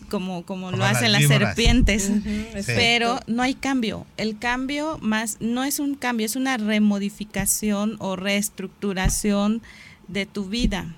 Como, 0.09 0.43
como 0.43 0.69
lo 0.71 0.77
Como 0.77 0.89
hacen 0.89 1.11
las 1.11 1.25
serpientes. 1.25 2.03
Sí. 2.03 2.63
Pero 2.65 3.19
no 3.25 3.41
hay 3.41 3.55
cambio. 3.55 4.05
El 4.17 4.37
cambio 4.37 4.99
más 5.01 5.37
no 5.39 5.63
es 5.63 5.79
un 5.79 5.95
cambio, 5.95 6.25
es 6.25 6.35
una 6.35 6.57
remodificación 6.57 7.95
o 7.99 8.15
reestructuración 8.15 9.61
de 10.07 10.25
tu 10.25 10.45
vida. 10.45 10.93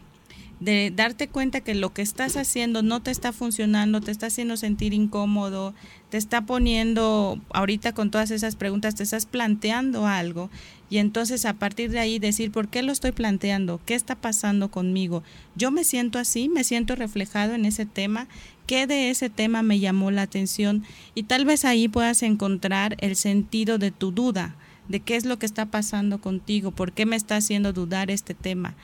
De 0.60 0.91
darte 0.93 1.30
cuenta 1.30 1.62
que 1.62 1.74
lo 1.76 1.93
que 1.93 2.01
estás 2.01 2.36
haciendo 2.36 2.82
no 2.82 3.01
te 3.01 3.12
está 3.12 3.32
funcionando, 3.32 4.01
te 4.01 4.12
está 4.12 4.26
haciendo 4.26 4.57
sentir 4.57 4.93
incómodo, 4.93 5.74
te 6.10 6.18
está 6.18 6.41
poniendo, 6.41 7.39
ahorita 7.53 7.93
con 7.93 8.12
todas 8.12 8.32
esas 8.32 8.55
preguntas, 8.55 8.95
te 8.95 9.03
estás 9.03 9.26
planteando 9.26 10.05
algo. 10.05 10.49
Y 10.90 10.98
entonces 10.98 11.46
a 11.46 11.54
partir 11.54 11.92
de 11.92 12.00
ahí 12.00 12.20
decir, 12.20 12.52
¿por 12.52 12.68
qué 12.68 12.82
lo 12.82 12.92
estoy 12.92 13.12
planteando? 13.12 13.80
¿Qué 13.86 13.94
está 13.94 14.16
pasando 14.16 14.70
conmigo? 14.72 15.24
Yo 15.56 15.72
me 15.72 15.84
siento 15.84 16.18
así, 16.18 16.50
me 16.50 16.64
siento 16.64 16.96
reflejado 16.96 17.54
en 17.54 17.66
ese 17.66 17.86
tema. 17.86 18.28
¿Qué 18.66 18.88
de 18.88 19.10
ese 19.10 19.30
tema 19.30 19.62
me 19.62 19.80
llamó 19.80 20.12
la 20.12 20.24
atención? 20.24 20.84
Y 21.16 21.24
tal 21.24 21.46
vez 21.46 21.66
ahí 21.66 21.88
puedas 21.88 22.24
encontrar 22.24 22.98
el 23.00 23.16
sentido 23.16 23.78
de 23.78 23.92
tu 23.92 24.12
duda, 24.12 24.56
de 24.88 25.00
qué 25.00 25.16
es 25.16 25.26
lo 25.26 25.38
que 25.38 25.46
está 25.46 25.68
pasando 25.68 26.20
contigo, 26.20 26.72
por 26.72 26.92
qué 26.92 27.06
me 27.06 27.16
está 27.16 27.36
haciendo 27.36 27.74
dudar 27.74 28.10
este 28.10 28.34
tema. 28.34 28.76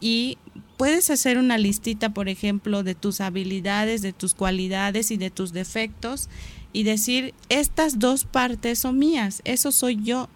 Y 0.00 0.38
puedes 0.76 1.10
hacer 1.10 1.38
una 1.38 1.58
listita, 1.58 2.14
por 2.14 2.28
ejemplo, 2.28 2.84
de 2.84 2.94
tus 2.94 3.20
habilidades, 3.20 4.00
de 4.00 4.12
tus 4.12 4.34
cualidades 4.34 5.10
y 5.10 5.16
de 5.16 5.30
tus 5.30 5.52
defectos 5.52 6.28
y 6.72 6.84
decir, 6.84 7.34
estas 7.48 7.98
dos 7.98 8.24
partes 8.24 8.78
son 8.78 8.98
mías, 8.98 9.42
eso 9.44 9.72
soy 9.72 9.98
yo. 10.02 10.28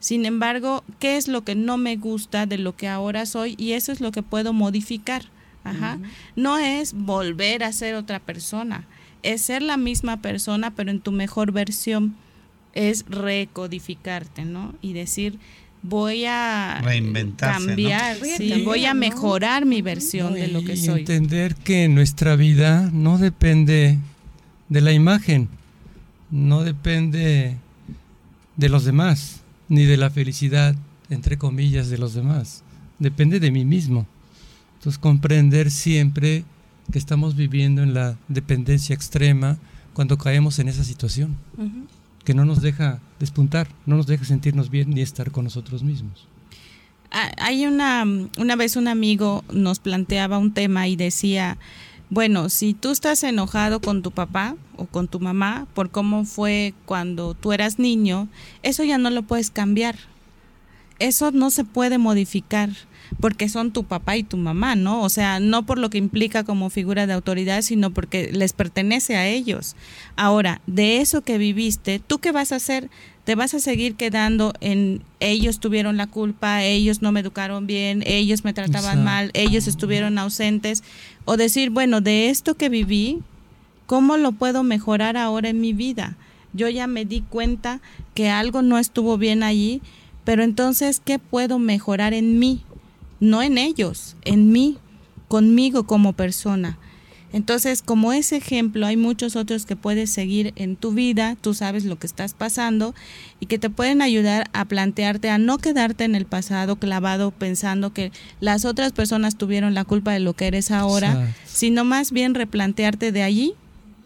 Sin 0.00 0.24
embargo, 0.26 0.82
¿qué 0.98 1.16
es 1.16 1.28
lo 1.28 1.44
que 1.44 1.54
no 1.54 1.76
me 1.76 1.96
gusta 1.96 2.46
de 2.46 2.58
lo 2.58 2.74
que 2.74 2.88
ahora 2.88 3.26
soy? 3.26 3.54
Y 3.58 3.72
eso 3.72 3.92
es 3.92 4.00
lo 4.00 4.10
que 4.12 4.22
puedo 4.22 4.52
modificar. 4.52 5.26
Ajá. 5.62 5.98
No 6.36 6.58
es 6.58 6.94
volver 6.94 7.62
a 7.62 7.72
ser 7.72 7.94
otra 7.94 8.18
persona, 8.18 8.86
es 9.22 9.42
ser 9.42 9.60
la 9.60 9.76
misma 9.76 10.22
persona, 10.22 10.70
pero 10.74 10.90
en 10.90 11.00
tu 11.00 11.12
mejor 11.12 11.52
versión. 11.52 12.16
Es 12.72 13.04
recodificarte, 13.08 14.44
¿no? 14.44 14.74
Y 14.80 14.92
decir, 14.92 15.38
voy 15.82 16.24
a 16.24 16.80
cambiar, 17.36 18.18
Voy 18.20 18.30
a 18.30 18.36
sí, 18.36 18.48
cambiar, 18.48 18.60
voy 18.64 18.84
a 18.84 18.94
¿no? 18.94 19.00
mejorar 19.00 19.66
mi 19.66 19.82
versión 19.82 20.34
de 20.34 20.48
lo 20.48 20.62
que 20.62 20.74
y 20.74 20.76
soy. 20.76 21.00
entender 21.00 21.56
que 21.56 21.88
nuestra 21.88 22.36
vida 22.36 22.88
no 22.92 23.18
depende 23.18 23.98
de 24.68 24.80
la 24.80 24.92
imagen, 24.92 25.48
no 26.30 26.62
depende 26.62 27.56
de 28.56 28.68
los 28.68 28.84
demás, 28.84 29.40
ni 29.70 29.84
de 29.86 29.96
la 29.96 30.10
felicidad, 30.10 30.74
entre 31.08 31.38
comillas, 31.38 31.88
de 31.88 31.96
los 31.96 32.12
demás. 32.12 32.62
Depende 32.98 33.40
de 33.40 33.50
mí 33.50 33.64
mismo. 33.64 34.06
Entonces 34.74 34.98
comprender 34.98 35.70
siempre 35.70 36.44
que 36.92 36.98
estamos 36.98 37.36
viviendo 37.36 37.82
en 37.82 37.94
la 37.94 38.18
dependencia 38.28 38.94
extrema 38.94 39.58
cuando 39.94 40.18
caemos 40.18 40.58
en 40.58 40.68
esa 40.68 40.84
situación, 40.84 41.36
que 42.24 42.34
no 42.34 42.44
nos 42.44 42.60
deja 42.60 43.00
despuntar, 43.18 43.68
no 43.86 43.96
nos 43.96 44.06
deja 44.06 44.24
sentirnos 44.24 44.70
bien 44.70 44.90
ni 44.90 45.00
estar 45.00 45.30
con 45.30 45.44
nosotros 45.44 45.82
mismos. 45.82 46.26
Ah, 47.12 47.30
Hay 47.38 47.66
una, 47.66 48.04
una 48.38 48.56
vez 48.56 48.76
un 48.76 48.88
amigo 48.88 49.44
nos 49.52 49.78
planteaba 49.78 50.38
un 50.38 50.52
tema 50.52 50.88
y 50.88 50.96
decía, 50.96 51.58
bueno, 52.10 52.48
si 52.48 52.74
tú 52.74 52.90
estás 52.90 53.22
enojado 53.22 53.80
con 53.80 54.02
tu 54.02 54.10
papá 54.10 54.56
o 54.76 54.86
con 54.86 55.06
tu 55.06 55.20
mamá 55.20 55.68
por 55.74 55.90
cómo 55.90 56.24
fue 56.24 56.74
cuando 56.84 57.34
tú 57.34 57.52
eras 57.52 57.78
niño, 57.78 58.28
eso 58.64 58.82
ya 58.82 58.98
no 58.98 59.10
lo 59.10 59.22
puedes 59.22 59.50
cambiar. 59.50 59.96
Eso 60.98 61.30
no 61.30 61.50
se 61.50 61.64
puede 61.64 61.98
modificar 61.98 62.70
porque 63.18 63.48
son 63.48 63.72
tu 63.72 63.84
papá 63.84 64.16
y 64.16 64.22
tu 64.22 64.36
mamá, 64.36 64.76
¿no? 64.76 65.02
O 65.02 65.08
sea, 65.08 65.40
no 65.40 65.66
por 65.66 65.78
lo 65.78 65.90
que 65.90 65.98
implica 65.98 66.44
como 66.44 66.70
figura 66.70 67.06
de 67.06 67.12
autoridad, 67.12 67.62
sino 67.62 67.90
porque 67.90 68.30
les 68.32 68.52
pertenece 68.52 69.16
a 69.16 69.26
ellos. 69.26 69.74
Ahora, 70.16 70.60
de 70.66 70.98
eso 70.98 71.22
que 71.22 71.38
viviste, 71.38 71.98
¿tú 71.98 72.18
qué 72.18 72.32
vas 72.32 72.52
a 72.52 72.56
hacer? 72.56 72.88
Te 73.24 73.34
vas 73.34 73.54
a 73.54 73.60
seguir 73.60 73.96
quedando 73.96 74.54
en 74.60 75.02
ellos 75.20 75.60
tuvieron 75.60 75.96
la 75.96 76.06
culpa, 76.06 76.64
ellos 76.64 77.02
no 77.02 77.12
me 77.12 77.20
educaron 77.20 77.66
bien, 77.66 78.02
ellos 78.06 78.44
me 78.44 78.52
trataban 78.52 79.00
Exacto. 79.00 79.04
mal, 79.04 79.30
ellos 79.34 79.66
estuvieron 79.66 80.18
ausentes. 80.18 80.82
O 81.24 81.36
decir, 81.36 81.70
bueno, 81.70 82.00
de 82.00 82.30
esto 82.30 82.54
que 82.54 82.68
viví, 82.68 83.20
¿cómo 83.86 84.16
lo 84.16 84.32
puedo 84.32 84.62
mejorar 84.62 85.16
ahora 85.16 85.48
en 85.48 85.60
mi 85.60 85.72
vida? 85.72 86.16
Yo 86.52 86.68
ya 86.68 86.86
me 86.86 87.04
di 87.04 87.20
cuenta 87.20 87.80
que 88.14 88.28
algo 88.30 88.62
no 88.62 88.78
estuvo 88.78 89.18
bien 89.18 89.42
allí, 89.42 89.82
pero 90.24 90.42
entonces, 90.42 91.00
¿qué 91.04 91.18
puedo 91.18 91.58
mejorar 91.58 92.14
en 92.14 92.38
mí? 92.38 92.62
No 93.20 93.42
en 93.42 93.58
ellos, 93.58 94.16
en 94.24 94.50
mí, 94.50 94.78
conmigo 95.28 95.86
como 95.86 96.14
persona. 96.14 96.78
Entonces, 97.32 97.82
como 97.82 98.12
ese 98.12 98.36
ejemplo, 98.36 98.86
hay 98.86 98.96
muchos 98.96 99.36
otros 99.36 99.64
que 99.64 99.76
puedes 99.76 100.10
seguir 100.10 100.52
en 100.56 100.74
tu 100.74 100.92
vida, 100.92 101.36
tú 101.40 101.54
sabes 101.54 101.84
lo 101.84 101.96
que 101.96 102.08
estás 102.08 102.34
pasando 102.34 102.92
y 103.38 103.46
que 103.46 103.58
te 103.58 103.70
pueden 103.70 104.02
ayudar 104.02 104.50
a 104.52 104.64
plantearte, 104.64 105.30
a 105.30 105.38
no 105.38 105.58
quedarte 105.58 106.02
en 106.04 106.16
el 106.16 106.26
pasado 106.26 106.76
clavado 106.76 107.30
pensando 107.30 107.92
que 107.92 108.10
las 108.40 108.64
otras 108.64 108.90
personas 108.92 109.36
tuvieron 109.36 109.74
la 109.74 109.84
culpa 109.84 110.12
de 110.12 110.18
lo 110.18 110.34
que 110.34 110.48
eres 110.48 110.72
ahora, 110.72 111.32
sino 111.44 111.84
más 111.84 112.10
bien 112.10 112.34
replantearte 112.34 113.12
de 113.12 113.22
allí, 113.22 113.54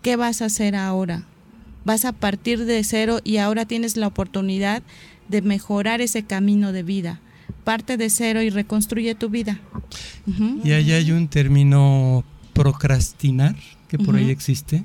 ¿qué 0.03 0.17
vas 0.17 0.43
a 0.43 0.47
hacer 0.47 0.77
ahora? 0.77 1.25
Vas 1.87 2.05
a 2.05 2.12
partir 2.12 2.67
de 2.67 2.85
cero 2.85 3.21
y 3.25 3.39
ahora 3.39 3.65
tienes 3.65 3.97
la 3.97 4.07
oportunidad 4.07 4.83
de 5.29 5.41
mejorar 5.41 6.03
ese 6.03 6.25
camino 6.25 6.73
de 6.73 6.83
vida. 6.83 7.21
Parte 7.65 7.97
de 7.97 8.11
cero 8.11 8.43
y 8.43 8.51
reconstruye 8.51 9.15
tu 9.15 9.31
vida. 9.31 9.59
Y 10.62 10.73
ahí 10.73 10.93
hay 10.93 11.12
un 11.12 11.29
término 11.29 12.25
procrastinar, 12.53 13.57
que 13.89 13.99
por 13.99 14.17
ahí 14.17 14.31
existe. 14.31 14.85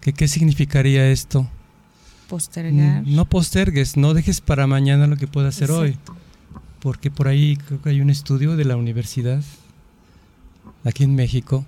Que, 0.00 0.12
¿Qué 0.12 0.28
significaría 0.28 1.10
esto? 1.10 1.48
Postergar. 2.28 3.02
Mm, 3.02 3.14
no 3.14 3.26
postergues, 3.26 3.96
no 3.96 4.14
dejes 4.14 4.40
para 4.40 4.66
mañana 4.66 5.06
lo 5.06 5.16
que 5.16 5.26
puedas 5.26 5.56
hacer 5.56 5.70
hoy. 5.70 5.96
Porque 6.80 7.10
por 7.10 7.28
ahí 7.28 7.56
creo 7.56 7.80
que 7.80 7.90
hay 7.90 8.00
un 8.00 8.10
estudio 8.10 8.56
de 8.56 8.64
la 8.64 8.76
universidad, 8.76 9.42
aquí 10.84 11.04
en 11.04 11.14
México, 11.14 11.64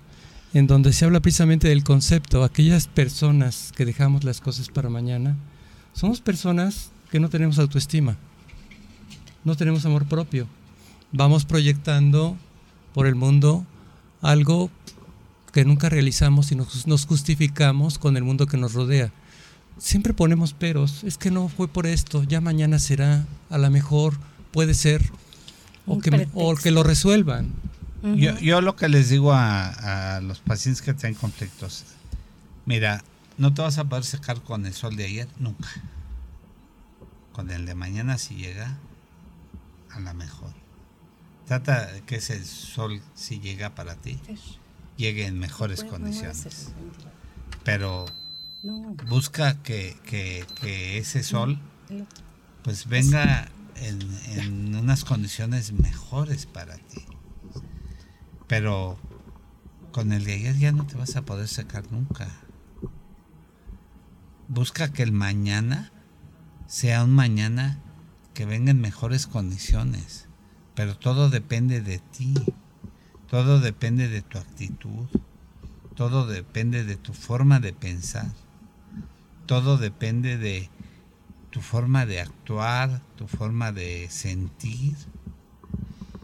en 0.53 0.67
donde 0.67 0.93
se 0.93 1.05
habla 1.05 1.19
precisamente 1.19 1.67
del 1.67 1.83
concepto, 1.83 2.43
aquellas 2.43 2.87
personas 2.87 3.71
que 3.75 3.85
dejamos 3.85 4.23
las 4.23 4.41
cosas 4.41 4.69
para 4.69 4.89
mañana, 4.89 5.35
somos 5.93 6.21
personas 6.21 6.91
que 7.11 7.19
no 7.19 7.29
tenemos 7.29 7.57
autoestima, 7.59 8.17
no 9.47 9.55
tenemos 9.55 9.85
amor 9.85 10.05
propio. 10.05 10.45
Vamos 11.13 11.45
proyectando 11.45 12.35
por 12.93 13.07
el 13.07 13.15
mundo 13.15 13.65
algo 14.21 14.69
que 15.53 15.63
nunca 15.63 15.87
realizamos 15.87 16.51
y 16.51 16.55
nos, 16.55 17.05
justificamos 17.05 17.97
con 17.97 18.17
el 18.17 18.25
mundo 18.25 18.45
que 18.45 18.57
nos 18.57 18.73
rodea. 18.73 19.13
Siempre 19.77 20.13
ponemos 20.13 20.51
peros, 20.51 21.05
es 21.05 21.17
que 21.17 21.31
no 21.31 21.47
fue 21.47 21.69
por 21.69 21.87
esto, 21.87 22.23
ya 22.23 22.41
mañana 22.41 22.77
será, 22.77 23.25
a 23.49 23.57
lo 23.57 23.71
mejor 23.71 24.17
puede 24.51 24.73
ser, 24.73 25.01
o 25.85 25.99
que, 25.99 26.27
o 26.33 26.53
que 26.55 26.71
lo 26.71 26.83
resuelvan. 26.83 27.53
yo, 28.03 28.37
yo, 28.39 28.59
lo 28.59 28.75
que 28.75 28.89
les 28.89 29.07
digo 29.07 29.31
a, 29.31 30.15
a 30.17 30.19
los 30.19 30.39
pacientes 30.39 30.81
que 30.81 30.93
tienen 30.93 31.17
conflictos, 31.17 31.85
mira, 32.65 33.01
no 33.37 33.53
te 33.53 33.61
vas 33.61 33.77
a 33.77 33.85
poder 33.85 34.03
secar 34.03 34.41
con 34.41 34.65
el 34.65 34.73
sol 34.73 34.97
de 34.97 35.05
ayer, 35.05 35.29
nunca. 35.39 35.69
Con 37.31 37.49
el 37.49 37.65
de 37.65 37.75
mañana 37.75 38.17
si 38.17 38.35
llega, 38.35 38.77
a 39.97 39.99
la 39.99 40.13
mejor. 40.13 40.53
Trata 41.45 41.89
que 42.05 42.15
ese 42.15 42.43
sol 42.43 43.01
si 43.15 43.39
llega 43.39 43.75
para 43.75 43.95
ti 43.95 44.19
llegue 44.97 45.25
en 45.25 45.39
mejores 45.39 45.83
condiciones. 45.83 46.73
Pero 47.63 48.05
busca 49.07 49.61
que, 49.61 50.45
ese 50.97 51.23
sol 51.23 51.59
pues 52.63 52.87
venga 52.87 53.49
en, 53.75 54.01
en, 54.25 54.75
unas 54.75 55.05
condiciones 55.05 55.71
mejores 55.71 56.45
para 56.45 56.77
ti. 56.77 57.05
Pero 58.47 58.97
con 59.91 60.11
el 60.11 60.25
de 60.25 60.33
ayer 60.33 60.57
ya 60.57 60.71
no 60.71 60.85
te 60.85 60.95
vas 60.95 61.15
a 61.15 61.23
poder 61.23 61.47
secar 61.47 61.91
nunca. 61.91 62.27
Busca 64.49 64.91
que 64.91 65.03
el 65.03 65.11
mañana 65.11 65.91
sea 66.67 67.03
un 67.03 67.11
mañana 67.11 67.79
que 68.37 68.45
venga 68.45 68.69
en 68.69 68.79
mejores 68.79 69.25
condiciones. 69.25 70.27
Pero 70.75 70.95
todo 70.95 71.31
depende 71.31 71.81
de 71.81 71.97
ti. 71.97 72.35
Todo 73.27 73.59
depende 73.59 74.07
de 74.09 74.21
tu 74.21 74.37
actitud, 74.37 75.07
todo 75.95 76.27
depende 76.27 76.85
de 76.85 76.95
tu 76.95 77.13
forma 77.13 77.59
de 77.59 77.73
pensar, 77.73 78.31
todo 79.45 79.77
depende 79.77 80.37
de 80.37 80.69
tu 81.49 81.59
forma 81.59 82.05
de 82.05 82.21
actuar, 82.21 83.01
tu 83.17 83.27
forma 83.27 83.73
de 83.73 84.07
sentir, 84.09 84.95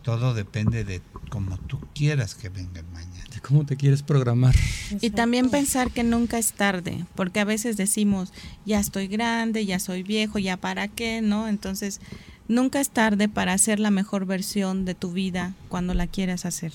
todo 0.02 0.34
depende 0.34 0.86
de 0.86 1.02
cómo 1.34 1.58
tú 1.58 1.80
quieras 1.96 2.36
que 2.36 2.50
venga 2.50 2.82
el 2.82 2.86
mañana. 2.90 3.26
De 3.34 3.42
cómo 3.42 3.66
te 3.66 3.76
quieres 3.76 4.04
programar. 4.04 4.54
Y 5.02 5.10
también 5.10 5.50
pensar 5.50 5.90
que 5.90 6.04
nunca 6.04 6.38
es 6.38 6.54
tarde, 6.54 7.08
porque 7.16 7.40
a 7.40 7.44
veces 7.44 7.76
decimos, 7.76 8.32
ya 8.68 8.80
estoy 8.80 9.08
grande, 9.08 9.66
ya 9.66 9.80
soy 9.80 10.04
viejo, 10.04 10.38
ya 10.38 10.58
para 10.58 10.88
qué, 10.88 11.22
¿no? 11.24 11.48
Entonces 11.48 12.02
nunca 12.48 12.80
es 12.80 12.92
tarde 12.92 13.30
para 13.30 13.54
hacer 13.54 13.80
la 13.80 13.90
mejor 13.90 14.28
versión 14.28 14.86
de 14.86 14.94
tu 14.94 15.12
vida 15.12 15.56
cuando 15.70 15.96
la 15.96 16.06
quieras 16.06 16.46
hacer. 16.46 16.72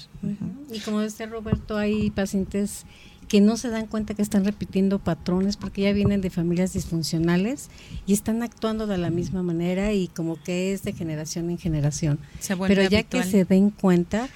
Y 0.72 0.80
como 0.80 0.98
decía 0.98 1.26
Roberto, 1.26 1.76
hay 1.76 2.10
pacientes 2.10 2.84
que 3.28 3.40
no 3.40 3.56
se 3.56 3.68
dan 3.68 3.86
cuenta 3.86 4.14
que 4.14 4.22
están 4.22 4.44
repitiendo 4.44 4.98
patrones 4.98 5.56
porque 5.56 5.82
ya 5.82 5.92
vienen 5.92 6.20
de 6.20 6.30
familias 6.30 6.72
disfuncionales 6.72 7.68
y 8.06 8.14
están 8.14 8.42
actuando 8.42 8.86
de 8.86 8.98
la 8.98 9.10
misma 9.10 9.42
manera 9.42 9.92
y 9.92 10.08
como 10.08 10.42
que 10.42 10.72
es 10.72 10.82
de 10.82 10.92
generación 10.92 11.50
en 11.50 11.58
generación. 11.58 12.18
Pero 12.66 12.82
ya 12.88 13.02
que 13.02 13.22
se 13.22 13.44
den 13.44 13.70
cuenta, 13.70 14.28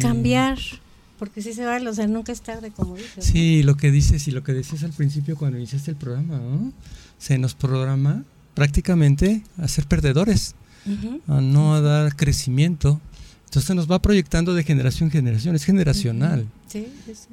cambiar, 0.00 0.58
porque 1.18 1.40
si 1.40 1.54
se 1.54 1.64
va, 1.64 1.78
o 1.78 1.94
sea, 1.94 2.06
nunca 2.08 2.32
es 2.32 2.42
tarde, 2.42 2.72
como 2.72 2.96
dices. 2.96 3.24
Sí, 3.24 3.62
lo 3.62 3.76
que 3.76 3.90
dices 3.90 4.26
y 4.26 4.32
lo 4.32 4.42
que 4.42 4.52
decías 4.52 4.82
al 4.82 4.92
principio 4.92 5.36
cuando 5.36 5.58
iniciaste 5.58 5.92
el 5.92 5.96
programa, 5.96 6.40
se 7.18 7.38
nos 7.38 7.54
programa 7.54 8.24
prácticamente 8.54 9.42
a 9.56 9.68
ser 9.68 9.86
perdedores 9.86 10.54
a 11.28 11.40
no 11.40 11.74
a 11.74 11.80
dar 11.80 12.16
crecimiento. 12.16 13.00
Entonces 13.52 13.76
nos 13.76 13.90
va 13.90 14.00
proyectando 14.00 14.54
de 14.54 14.64
generación 14.64 15.08
en 15.08 15.12
generación, 15.12 15.54
es 15.54 15.64
generacional. 15.64 16.48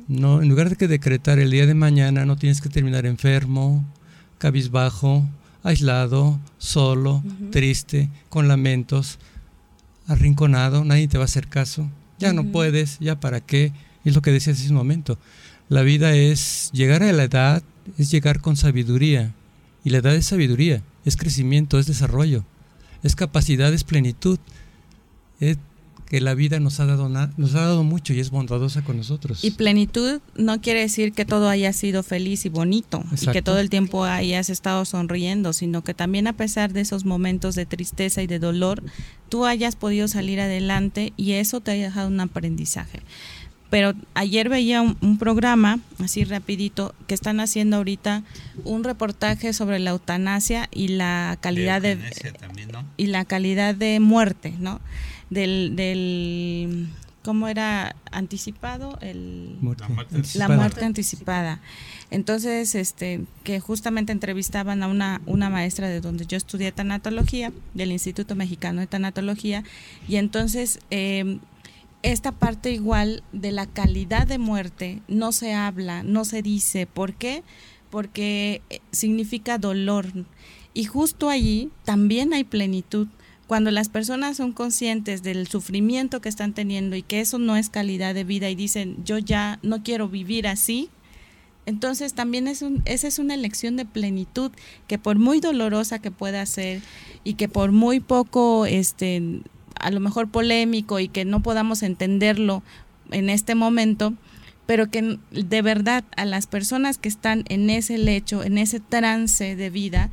No, 0.09 0.41
en 0.41 0.49
lugar 0.49 0.69
de 0.69 0.75
que 0.75 0.89
decretar 0.89 1.39
el 1.39 1.49
día 1.49 1.65
de 1.65 1.75
mañana 1.75 2.25
no 2.25 2.35
tienes 2.35 2.59
que 2.59 2.67
terminar 2.67 3.05
enfermo, 3.05 3.85
cabizbajo, 4.37 5.25
aislado, 5.63 6.37
solo, 6.57 7.23
triste, 7.51 8.09
con 8.27 8.49
lamentos, 8.49 9.17
arrinconado, 10.07 10.83
nadie 10.83 11.07
te 11.07 11.17
va 11.17 11.23
a 11.23 11.31
hacer 11.31 11.47
caso. 11.47 11.89
Ya 12.17 12.33
no 12.33 12.43
puedes, 12.51 12.99
ya 12.99 13.17
para 13.21 13.39
qué. 13.39 13.71
Es 14.03 14.13
lo 14.13 14.21
que 14.21 14.33
decías 14.33 14.59
hace 14.59 14.71
un 14.71 14.75
momento. 14.75 15.17
La 15.69 15.83
vida 15.83 16.13
es 16.13 16.69
llegar 16.73 17.01
a 17.01 17.13
la 17.13 17.23
edad, 17.23 17.63
es 17.97 18.11
llegar 18.11 18.41
con 18.41 18.57
sabiduría. 18.57 19.33
Y 19.85 19.91
la 19.91 19.99
edad 19.99 20.15
es 20.15 20.25
sabiduría, 20.25 20.83
es 21.05 21.15
crecimiento, 21.15 21.79
es 21.79 21.87
desarrollo 21.87 22.43
es 23.03 23.15
capacidad, 23.15 23.73
es 23.73 23.83
plenitud. 23.83 24.39
Es 25.39 25.57
que 26.09 26.19
la 26.21 26.33
vida 26.33 26.59
nos 26.59 26.79
ha 26.79 26.85
dado 26.87 27.07
nos 27.07 27.55
ha 27.55 27.61
dado 27.61 27.83
mucho 27.83 28.13
y 28.13 28.19
es 28.19 28.31
bondadosa 28.31 28.81
con 28.81 28.97
nosotros. 28.97 29.43
Y 29.43 29.51
plenitud 29.51 30.21
no 30.35 30.59
quiere 30.59 30.81
decir 30.81 31.13
que 31.13 31.23
todo 31.23 31.47
haya 31.47 31.71
sido 31.71 32.01
feliz 32.01 32.45
y 32.45 32.49
bonito 32.49 33.03
y 33.21 33.27
que 33.27 33.41
todo 33.41 33.59
el 33.59 33.69
tiempo 33.69 34.03
hayas 34.03 34.49
estado 34.49 34.83
sonriendo, 34.85 35.53
sino 35.53 35.83
que 35.83 35.93
también 35.93 36.27
a 36.27 36.33
pesar 36.33 36.73
de 36.73 36.81
esos 36.81 37.05
momentos 37.05 37.53
de 37.53 37.67
tristeza 37.67 38.23
y 38.23 38.27
de 38.27 38.39
dolor, 38.39 38.83
tú 39.29 39.45
hayas 39.45 39.75
podido 39.75 40.07
salir 40.07 40.39
adelante 40.39 41.13
y 41.15 41.33
eso 41.33 41.61
te 41.61 41.71
haya 41.71 41.85
dejado 41.85 42.07
un 42.07 42.19
aprendizaje 42.19 43.01
pero 43.69 43.93
ayer 44.15 44.49
veía 44.49 44.81
un, 44.81 45.17
programa, 45.19 45.79
así 45.99 46.23
rapidito, 46.23 46.95
que 47.07 47.13
están 47.13 47.39
haciendo 47.39 47.77
ahorita 47.77 48.23
un 48.63 48.83
reportaje 48.83 49.53
sobre 49.53 49.77
la 49.77 49.91
eutanasia 49.91 50.67
y 50.71 50.87
la 50.87 51.37
calidad 51.39 51.81
de, 51.81 51.99
y 52.97 53.07
la 53.07 53.25
calidad 53.25 53.75
de 53.75 53.99
muerte, 53.99 54.55
¿no? 54.59 54.81
Del, 55.29 55.75
del 55.75 56.89
cómo 57.23 57.47
era 57.47 57.95
anticipado 58.11 58.97
el 59.01 59.57
la 60.35 60.47
muerte, 60.49 60.85
anticipada. 60.85 61.61
Entonces, 62.09 62.73
este, 62.75 63.21
que 63.43 63.59
justamente 63.59 64.11
entrevistaban 64.11 64.81
a 64.81 64.87
una, 64.87 65.21
una 65.25 65.49
maestra 65.49 65.89
de 65.89 66.01
donde 66.01 66.25
yo 66.25 66.37
estudié 66.37 66.71
tanatología, 66.71 67.51
del 67.73 67.91
Instituto 67.91 68.35
Mexicano 68.35 68.81
de 68.81 68.87
Tanatología, 68.87 69.63
y 70.07 70.15
entonces 70.15 70.79
eh, 70.89 71.39
esta 72.01 72.31
parte 72.31 72.71
igual 72.71 73.23
de 73.31 73.51
la 73.51 73.65
calidad 73.65 74.25
de 74.25 74.37
muerte 74.37 75.01
no 75.07 75.31
se 75.31 75.53
habla, 75.53 76.03
no 76.03 76.25
se 76.25 76.41
dice. 76.41 76.87
¿Por 76.87 77.13
qué? 77.13 77.43
Porque 77.89 78.61
eh, 78.69 78.79
significa 78.91 79.57
dolor. 79.57 80.07
Y 80.73 80.85
justo 80.85 81.29
allí 81.29 81.69
también 81.83 82.33
hay 82.33 82.43
plenitud. 82.43 83.07
Cuando 83.49 83.71
las 83.71 83.89
personas 83.89 84.37
son 84.37 84.51
conscientes 84.51 85.23
del 85.23 85.47
sufrimiento 85.47 86.21
que 86.21 86.29
están 86.29 86.53
teniendo 86.53 86.95
y 86.95 87.01
que 87.01 87.19
eso 87.19 87.39
no 87.39 87.55
es 87.55 87.71
calidad 87.71 88.13
de 88.13 88.23
vida 88.23 88.47
y 88.47 88.53
dicen, 88.53 89.03
yo 89.03 89.17
ya 89.17 89.57
no 89.63 89.81
quiero 89.81 90.07
vivir 90.07 90.47
así, 90.47 90.91
entonces 91.65 92.13
también 92.13 92.47
es 92.47 92.61
un, 92.61 92.83
esa 92.85 93.07
es 93.07 93.17
una 93.17 93.33
elección 93.33 93.75
de 93.75 93.85
plenitud 93.85 94.51
que 94.85 94.99
por 94.99 95.17
muy 95.17 95.39
dolorosa 95.39 95.97
que 95.97 96.11
pueda 96.11 96.45
ser 96.45 96.83
y 97.23 97.33
que 97.33 97.49
por 97.49 97.71
muy 97.71 97.99
poco 97.99 98.67
este 98.67 99.41
a 99.79 99.89
lo 99.89 99.99
mejor 99.99 100.29
polémico 100.29 100.99
y 100.99 101.07
que 101.07 101.25
no 101.25 101.41
podamos 101.41 101.81
entenderlo 101.81 102.61
en 103.09 103.31
este 103.31 103.55
momento, 103.55 104.13
pero 104.67 104.91
que 104.91 105.17
de 105.31 105.61
verdad 105.63 106.03
a 106.17 106.25
las 106.25 106.45
personas 106.45 106.99
que 106.99 107.09
están 107.09 107.45
en 107.49 107.71
ese 107.71 107.97
lecho, 107.97 108.43
en 108.43 108.59
ese 108.59 108.79
trance 108.79 109.55
de 109.55 109.71
vida, 109.71 110.11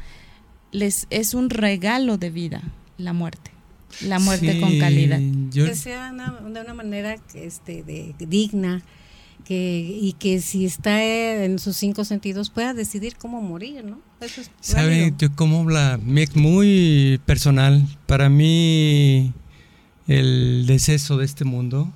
les 0.73 1.07
es 1.11 1.35
un 1.35 1.51
regalo 1.51 2.17
de 2.17 2.31
vida 2.31 2.63
la 2.99 3.13
muerte, 3.13 3.51
la 4.03 4.19
muerte 4.19 4.61
con 4.61 4.79
calidad. 4.79 5.21
Que 5.53 5.75
sea 5.75 6.13
de 6.13 6.61
una 6.61 6.75
manera 6.75 7.17
este, 7.35 7.83
de, 7.83 8.15
digna, 8.19 8.83
que 9.45 9.99
y 10.01 10.15
que 10.15 10.41
si 10.41 10.65
está 10.65 11.03
en 11.03 11.59
sus 11.59 11.77
cinco 11.77 12.05
sentidos 12.05 12.51
pueda 12.51 12.75
decidir 12.75 13.17
cómo 13.17 13.41
morir, 13.43 13.85
¿no? 13.85 14.01
Eso 14.21 14.41
es 14.41 14.51
¿Sabe 14.61 15.15
cómo 15.35 15.69
la 15.69 16.01
muy 16.03 17.21
personal? 17.27 17.87
Para 18.07 18.29
mí 18.29 19.33
el 20.09 20.65
deceso 20.67 21.17
de 21.19 21.25
este 21.25 21.45
mundo 21.45 21.93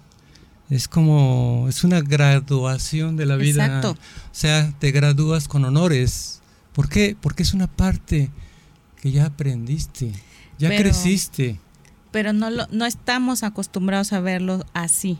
es 0.69 0.87
como 0.87 1.67
es 1.69 1.83
una 1.83 2.01
graduación 2.01 3.17
de 3.17 3.27
la 3.27 3.37
vida. 3.37 3.65
Exacto. 3.65 3.91
O 3.91 4.35
sea, 4.35 4.73
te 4.79 4.93
gradúas 4.93 5.49
con 5.49 5.65
honores. 5.65 6.41
¿Por 6.73 6.89
qué? 6.89 7.17
Porque 7.21 7.43
es 7.43 7.55
una 7.55 7.67
parte 7.67 8.31
que 9.01 9.11
ya 9.11 9.27
aprendiste, 9.27 10.13
ya 10.61 10.77
creciste. 10.77 11.59
Pero 12.11 12.33
no 12.33 12.51
lo, 12.51 12.67
no 12.71 12.87
estamos 12.87 13.43
acostumbrados 13.43 14.13
a 14.13 14.21
verlo 14.21 14.65
así 14.75 15.19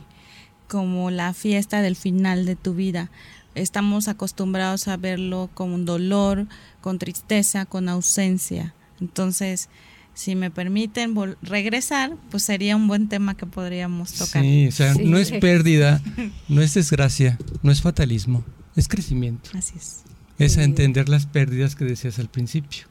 como 0.67 1.11
la 1.11 1.33
fiesta 1.33 1.81
del 1.81 1.97
final 1.97 2.45
de 2.45 2.55
tu 2.55 2.73
vida. 2.73 3.11
Estamos 3.55 4.07
acostumbrados 4.07 4.87
a 4.87 4.95
verlo 4.95 5.49
con 5.53 5.71
un 5.71 5.85
dolor, 5.85 6.47
con 6.79 6.97
tristeza, 6.97 7.65
con 7.65 7.89
ausencia. 7.89 8.73
Entonces, 9.01 9.67
si 10.13 10.35
me 10.35 10.51
permiten 10.51 11.13
regresar, 11.41 12.15
pues 12.29 12.43
sería 12.43 12.75
un 12.75 12.87
buen 12.87 13.09
tema 13.09 13.35
que 13.35 13.45
podríamos 13.45 14.13
tocar. 14.13 14.43
Sí, 14.43 14.67
o 14.67 14.71
sea, 14.71 14.93
no 14.93 15.17
es 15.17 15.31
pérdida, 15.41 16.01
no 16.47 16.61
es 16.61 16.73
desgracia, 16.73 17.37
no 17.63 17.71
es 17.71 17.81
fatalismo, 17.81 18.45
es 18.75 18.87
crecimiento. 18.87 19.49
Así 19.53 19.73
es. 19.77 20.03
Es 20.37 20.57
entender 20.57 21.09
las 21.09 21.25
pérdidas 21.25 21.75
que 21.75 21.85
decías 21.85 22.17
al 22.19 22.29
principio. 22.29 22.85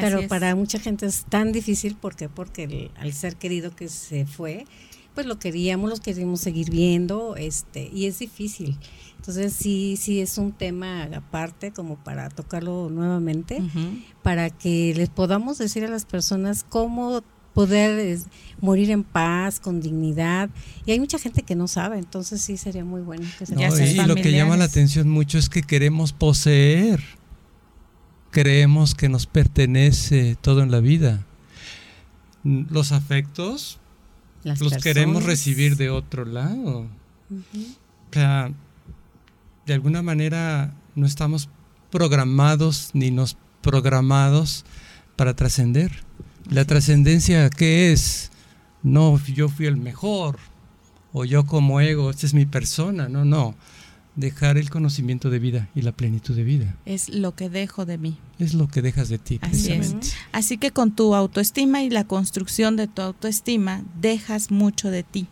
Pero 0.00 0.26
para 0.28 0.54
mucha 0.54 0.78
gente 0.78 1.06
es 1.06 1.24
tan 1.28 1.52
difícil 1.52 1.96
porque 2.00 2.28
porque 2.28 2.90
al 2.98 3.12
ser 3.12 3.36
querido 3.36 3.74
que 3.74 3.88
se 3.88 4.26
fue, 4.26 4.64
pues 5.14 5.26
lo 5.26 5.38
queríamos, 5.38 5.90
los 5.90 6.00
queríamos 6.00 6.40
seguir 6.40 6.70
viendo, 6.70 7.34
este, 7.36 7.90
y 7.92 8.06
es 8.06 8.20
difícil. 8.20 8.78
Entonces 9.16 9.52
sí, 9.52 9.96
sí 9.98 10.20
es 10.20 10.38
un 10.38 10.52
tema 10.52 11.04
aparte 11.04 11.72
como 11.72 11.96
para 11.96 12.28
tocarlo 12.28 12.88
nuevamente, 12.88 13.60
para 14.22 14.48
que 14.50 14.94
les 14.96 15.08
podamos 15.08 15.58
decir 15.58 15.84
a 15.84 15.88
las 15.88 16.04
personas 16.04 16.64
cómo 16.68 17.22
poder 17.52 18.20
morir 18.60 18.92
en 18.92 19.02
paz, 19.02 19.58
con 19.58 19.80
dignidad. 19.80 20.50
Y 20.86 20.92
hay 20.92 21.00
mucha 21.00 21.18
gente 21.18 21.42
que 21.42 21.56
no 21.56 21.66
sabe, 21.66 21.98
entonces 21.98 22.40
sí 22.40 22.56
sería 22.56 22.84
muy 22.84 23.00
bueno 23.00 23.26
que 23.36 23.46
se 23.46 23.54
Y 23.54 24.06
lo 24.06 24.14
que 24.14 24.30
llama 24.30 24.56
la 24.56 24.64
atención 24.64 25.08
mucho 25.08 25.38
es 25.38 25.48
que 25.48 25.62
queremos 25.62 26.12
poseer, 26.12 27.02
creemos 28.38 28.94
que 28.94 29.08
nos 29.08 29.26
pertenece 29.26 30.36
todo 30.40 30.62
en 30.62 30.70
la 30.70 30.78
vida. 30.78 31.26
Los 32.44 32.92
afectos 32.92 33.80
los 34.44 34.76
queremos 34.76 35.24
recibir 35.24 35.76
de 35.76 35.90
otro 35.90 36.24
lado. 36.24 36.86
O 37.32 38.12
sea, 38.12 38.52
de 39.66 39.74
alguna 39.74 40.02
manera 40.02 40.72
no 40.94 41.04
estamos 41.04 41.48
programados 41.90 42.90
ni 42.92 43.10
nos 43.10 43.36
programados 43.60 44.64
para 45.16 45.34
trascender. 45.34 45.90
La 46.48 46.64
trascendencia, 46.64 47.50
¿qué 47.50 47.90
es? 47.90 48.30
No, 48.84 49.18
yo 49.26 49.48
fui 49.48 49.66
el 49.66 49.78
mejor, 49.78 50.38
o 51.12 51.24
yo 51.24 51.44
como 51.44 51.80
ego, 51.80 52.10
esta 52.10 52.26
es 52.26 52.34
mi 52.34 52.46
persona, 52.46 53.08
no, 53.08 53.24
no 53.24 53.56
dejar 54.18 54.58
el 54.58 54.68
conocimiento 54.68 55.30
de 55.30 55.38
vida 55.38 55.68
y 55.74 55.82
la 55.82 55.92
plenitud 55.92 56.34
de 56.34 56.42
vida. 56.42 56.76
Es 56.84 57.08
lo 57.08 57.34
que 57.34 57.48
dejo 57.48 57.86
de 57.86 57.98
mí. 57.98 58.18
Es 58.38 58.52
lo 58.52 58.68
que 58.68 58.82
dejas 58.82 59.08
de 59.08 59.18
ti. 59.18 59.38
Así 59.42 59.72
es. 59.72 59.94
Así 60.32 60.58
que 60.58 60.72
con 60.72 60.90
tu 60.90 61.14
autoestima 61.14 61.82
y 61.82 61.90
la 61.90 62.04
construcción 62.04 62.76
de 62.76 62.88
tu 62.88 63.00
autoestima, 63.00 63.84
dejas 64.00 64.50
mucho 64.50 64.90
de 64.90 65.04
ti. 65.04 65.28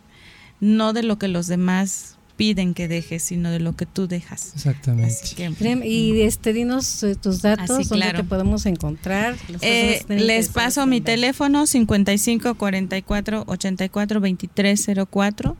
No 0.61 0.93
de 0.93 1.03
lo 1.03 1.19
que 1.19 1.27
los 1.27 1.47
demás 1.47 2.17
piden 2.37 2.73
que 2.73 2.87
dejes, 2.87 3.23
sino 3.23 3.51
de 3.51 3.59
lo 3.59 3.75
que 3.75 3.85
tú 3.85 4.07
dejas. 4.07 4.53
Exactamente. 4.55 5.85
y 5.85 6.21
este, 6.21 6.53
dinos 6.53 7.03
eh, 7.03 7.15
tus 7.15 7.41
datos, 7.41 7.89
donde 7.89 8.13
te 8.13 8.23
podemos 8.23 8.65
encontrar. 8.65 9.35
Eh, 9.61 10.01
les 10.07 10.49
paso 10.49 10.85
mi 10.85 11.01
teléfono 11.01 11.67
55 11.67 12.55
44 12.55 13.43
84 13.47 14.21
23 14.21 14.87
04 15.11 15.57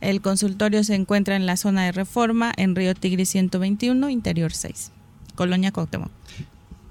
el 0.00 0.20
consultorio 0.20 0.84
se 0.84 0.94
encuentra 0.94 1.36
en 1.36 1.46
la 1.46 1.56
zona 1.56 1.84
de 1.84 1.92
reforma 1.92 2.52
en 2.56 2.74
Río 2.74 2.94
Tigre 2.94 3.24
121, 3.24 4.10
Interior 4.10 4.52
6, 4.52 4.92
Colonia 5.34 5.72
Cuauhtémoc. 5.72 6.10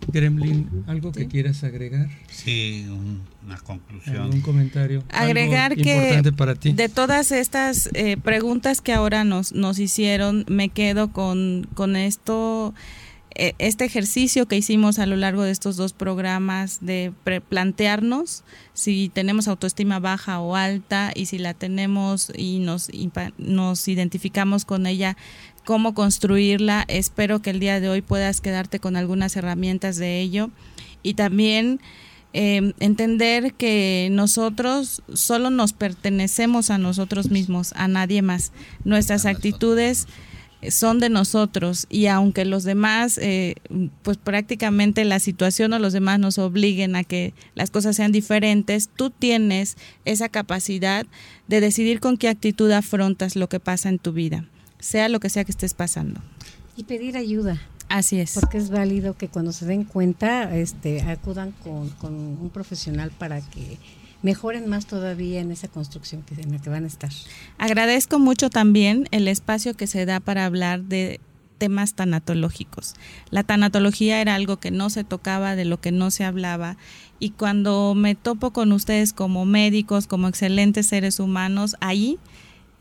Gremlin, 0.07 0.85
¿algo 0.87 1.11
que 1.11 1.27
quieras 1.27 1.63
agregar? 1.63 2.09
Sí, 2.29 2.87
una 3.45 3.57
conclusión. 3.57 4.33
Un 4.33 4.41
comentario. 4.41 5.03
Agregar 5.09 5.75
que 5.75 6.23
para 6.35 6.55
ti? 6.55 6.73
de 6.73 6.89
todas 6.89 7.31
estas 7.31 7.89
eh, 7.93 8.17
preguntas 8.17 8.81
que 8.81 8.93
ahora 8.93 9.23
nos, 9.23 9.53
nos 9.53 9.77
hicieron, 9.79 10.45
me 10.47 10.69
quedo 10.69 11.11
con, 11.11 11.67
con 11.73 11.95
esto 11.95 12.73
este 13.35 13.85
ejercicio 13.85 14.47
que 14.47 14.57
hicimos 14.57 14.99
a 14.99 15.05
lo 15.05 15.15
largo 15.15 15.43
de 15.43 15.51
estos 15.51 15.77
dos 15.77 15.93
programas 15.93 16.79
de 16.81 17.13
plantearnos 17.47 18.43
si 18.73 19.09
tenemos 19.09 19.47
autoestima 19.47 19.99
baja 19.99 20.39
o 20.39 20.55
alta 20.55 21.11
y 21.15 21.27
si 21.27 21.37
la 21.37 21.53
tenemos 21.53 22.31
y 22.35 22.59
nos, 22.59 22.89
nos 23.37 23.87
identificamos 23.87 24.65
con 24.65 24.87
ella, 24.87 25.15
cómo 25.63 25.93
construirla. 25.93 26.85
Espero 26.87 27.41
que 27.41 27.51
el 27.51 27.59
día 27.59 27.79
de 27.79 27.89
hoy 27.89 28.01
puedas 28.01 28.41
quedarte 28.41 28.79
con 28.79 28.95
algunas 28.95 29.35
herramientas 29.35 29.97
de 29.97 30.19
ello 30.19 30.49
y 31.03 31.13
también 31.13 31.79
em, 32.33 32.73
entender 32.79 33.53
que 33.53 34.09
nosotros 34.11 35.03
solo 35.13 35.49
nos 35.49 35.73
pertenecemos 35.73 36.71
a 36.71 36.77
nosotros 36.77 37.29
mismos, 37.29 37.73
a 37.75 37.87
nadie 37.87 38.21
más. 38.21 38.51
Nuestras 38.83 39.25
actitudes 39.25 40.07
son 40.69 40.99
de 40.99 41.09
nosotros 41.09 41.87
y 41.89 42.07
aunque 42.07 42.45
los 42.45 42.63
demás, 42.63 43.17
eh, 43.17 43.55
pues 44.03 44.17
prácticamente 44.17 45.05
la 45.05 45.19
situación 45.19 45.73
o 45.73 45.79
los 45.79 45.93
demás 45.93 46.19
nos 46.19 46.37
obliguen 46.37 46.95
a 46.95 47.03
que 47.03 47.33
las 47.55 47.71
cosas 47.71 47.95
sean 47.95 48.11
diferentes, 48.11 48.89
tú 48.93 49.09
tienes 49.09 49.77
esa 50.05 50.29
capacidad 50.29 51.05
de 51.47 51.61
decidir 51.61 51.99
con 51.99 52.17
qué 52.17 52.27
actitud 52.27 52.71
afrontas 52.71 53.35
lo 53.35 53.47
que 53.47 53.59
pasa 53.59 53.89
en 53.89 53.99
tu 53.99 54.11
vida, 54.11 54.45
sea 54.79 55.09
lo 55.09 55.19
que 55.19 55.29
sea 55.29 55.45
que 55.45 55.51
estés 55.51 55.73
pasando. 55.73 56.21
Y 56.75 56.83
pedir 56.83 57.17
ayuda. 57.17 57.61
Así 57.87 58.19
es. 58.19 58.33
Porque 58.35 58.59
es 58.59 58.69
válido 58.69 59.17
que 59.17 59.29
cuando 59.29 59.51
se 59.51 59.65
den 59.65 59.83
cuenta, 59.83 60.55
este, 60.55 61.01
acudan 61.01 61.53
con, 61.63 61.89
con 61.89 62.13
un 62.13 62.49
profesional 62.51 63.11
para 63.17 63.41
que 63.41 63.79
mejoren 64.21 64.67
más 64.67 64.85
todavía 64.85 65.39
en 65.39 65.51
esa 65.51 65.67
construcción 65.67 66.23
que, 66.23 66.39
en 66.41 66.51
la 66.51 66.59
que 66.59 66.69
van 66.69 66.83
a 66.83 66.87
estar. 66.87 67.11
Agradezco 67.57 68.19
mucho 68.19 68.49
también 68.49 69.07
el 69.11 69.27
espacio 69.27 69.73
que 69.75 69.87
se 69.87 70.05
da 70.05 70.19
para 70.19 70.45
hablar 70.45 70.83
de 70.83 71.19
temas 71.57 71.93
tanatológicos. 71.93 72.95
La 73.29 73.43
tanatología 73.43 74.21
era 74.21 74.35
algo 74.35 74.57
que 74.57 74.71
no 74.71 74.89
se 74.89 75.03
tocaba, 75.03 75.55
de 75.55 75.65
lo 75.65 75.79
que 75.79 75.91
no 75.91 76.09
se 76.09 76.23
hablaba, 76.23 76.77
y 77.19 77.31
cuando 77.31 77.93
me 77.95 78.15
topo 78.15 78.51
con 78.51 78.71
ustedes 78.71 79.13
como 79.13 79.45
médicos, 79.45 80.07
como 80.07 80.27
excelentes 80.27 80.87
seres 80.87 81.19
humanos, 81.19 81.75
ahí 81.81 82.17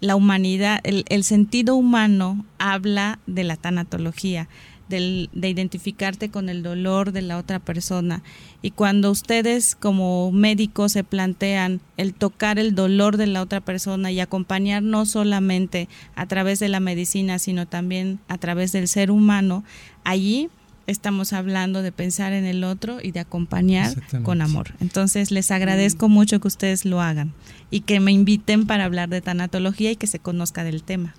la 0.01 0.14
humanidad, 0.14 0.78
el, 0.84 1.05
el 1.09 1.24
sentido 1.24 1.74
humano 1.74 2.47
habla 2.59 3.18
de 3.26 3.43
la 3.43 3.57
tanatología 3.57 4.49
de 4.89 5.28
identificarte 5.49 6.30
con 6.30 6.49
el 6.49 6.62
dolor 6.62 7.12
de 7.12 7.22
la 7.22 7.39
otra 7.39 7.59
persona. 7.59 8.22
Y 8.62 8.70
cuando 8.70 9.11
ustedes 9.11 9.74
como 9.74 10.32
médicos 10.32 10.93
se 10.93 11.05
plantean 11.05 11.80
el 11.97 12.14
tocar 12.14 12.59
el 12.59 12.74
dolor 12.74 13.16
de 13.16 13.26
la 13.26 13.43
otra 13.43 13.61
persona 13.61 14.11
y 14.11 14.20
acompañar 14.20 14.82
no 14.82 15.07
solamente 15.07 15.89
a 16.14 16.26
través 16.26 16.59
de 16.59 16.68
la 16.68 16.80
medicina, 16.80 17.39
sino 17.39 17.66
también 17.66 18.18
a 18.28 18.39
través 18.39 18.72
del 18.72 18.89
ser 18.89 19.11
humano, 19.11 19.64
allí 20.05 20.49
estamos 20.89 21.34
hablando 21.34 21.82
de 21.82 21.93
pensar 21.93 22.32
en 22.32 22.47
el 22.47 22.64
otro 22.64 22.99
y 23.01 23.12
de 23.12 23.20
acompañar 23.20 23.95
con 24.22 24.41
amor. 24.41 24.74
Entonces 24.80 25.30
les 25.30 25.51
agradezco 25.51 26.09
mm. 26.09 26.12
mucho 26.12 26.41
que 26.41 26.49
ustedes 26.49 26.84
lo 26.84 27.01
hagan 27.01 27.34
y 27.70 27.82
que 27.82 28.01
me 28.01 28.11
inviten 28.11 28.66
para 28.66 28.86
hablar 28.86 29.11
de 29.11 29.20
tanatología 29.20 29.93
y 29.93 29.97
que 29.97 30.07
se 30.07 30.18
conozca 30.18 30.64
del 30.64 30.82
tema. 30.82 31.14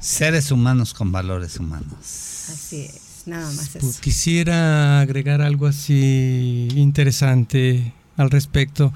Seres 0.00 0.52
humanos 0.52 0.94
con 0.94 1.10
valores 1.10 1.58
humanos. 1.58 1.96
Así 2.00 2.82
es, 2.82 3.24
nada 3.26 3.50
más 3.52 3.70
pues 3.70 3.84
eso. 3.84 4.00
Quisiera 4.00 5.00
agregar 5.00 5.42
algo 5.42 5.66
así 5.66 6.68
interesante 6.76 7.92
al 8.16 8.30
respecto, 8.30 8.94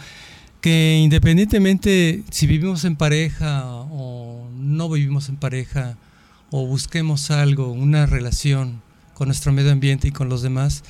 que 0.60 1.00
independientemente 1.02 2.22
si 2.30 2.46
vivimos 2.46 2.84
en 2.84 2.94
pareja 2.94 3.64
o 3.66 4.48
no 4.56 4.88
vivimos 4.88 5.28
en 5.28 5.36
pareja, 5.36 5.96
o 6.52 6.66
busquemos 6.66 7.30
algo, 7.30 7.72
una 7.72 8.06
relación 8.06 8.82
con 9.14 9.28
nuestro 9.28 9.52
medio 9.52 9.72
ambiente 9.72 10.08
y 10.08 10.12
con 10.12 10.28
los 10.28 10.42
demás, 10.42 10.84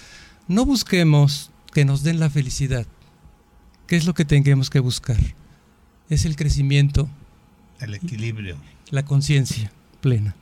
no 0.48 0.64
busquemos 0.64 1.50
que 1.72 1.84
nos 1.84 2.02
den 2.02 2.20
la 2.20 2.30
felicidad. 2.30 2.86
¿Qué 3.86 3.96
es 3.96 4.06
lo 4.06 4.14
que 4.14 4.24
tengamos 4.24 4.70
que 4.70 4.80
buscar? 4.80 5.18
Es 6.08 6.24
el 6.24 6.36
crecimiento. 6.36 7.08
El 7.80 7.94
equilibrio. 7.94 8.56
La 8.90 9.04
conciencia 9.04 9.72
plena. 10.00 10.34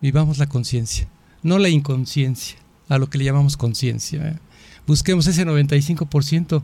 Vivamos 0.00 0.38
la 0.38 0.48
conciencia 0.48 1.08
no 1.42 1.58
la 1.58 1.68
inconsciencia, 1.68 2.58
a 2.88 2.98
lo 2.98 3.08
que 3.08 3.18
le 3.18 3.24
llamamos 3.24 3.56
conciencia. 3.56 4.28
¿eh? 4.28 4.36
Busquemos 4.86 5.26
ese 5.26 5.46
95% 5.46 6.62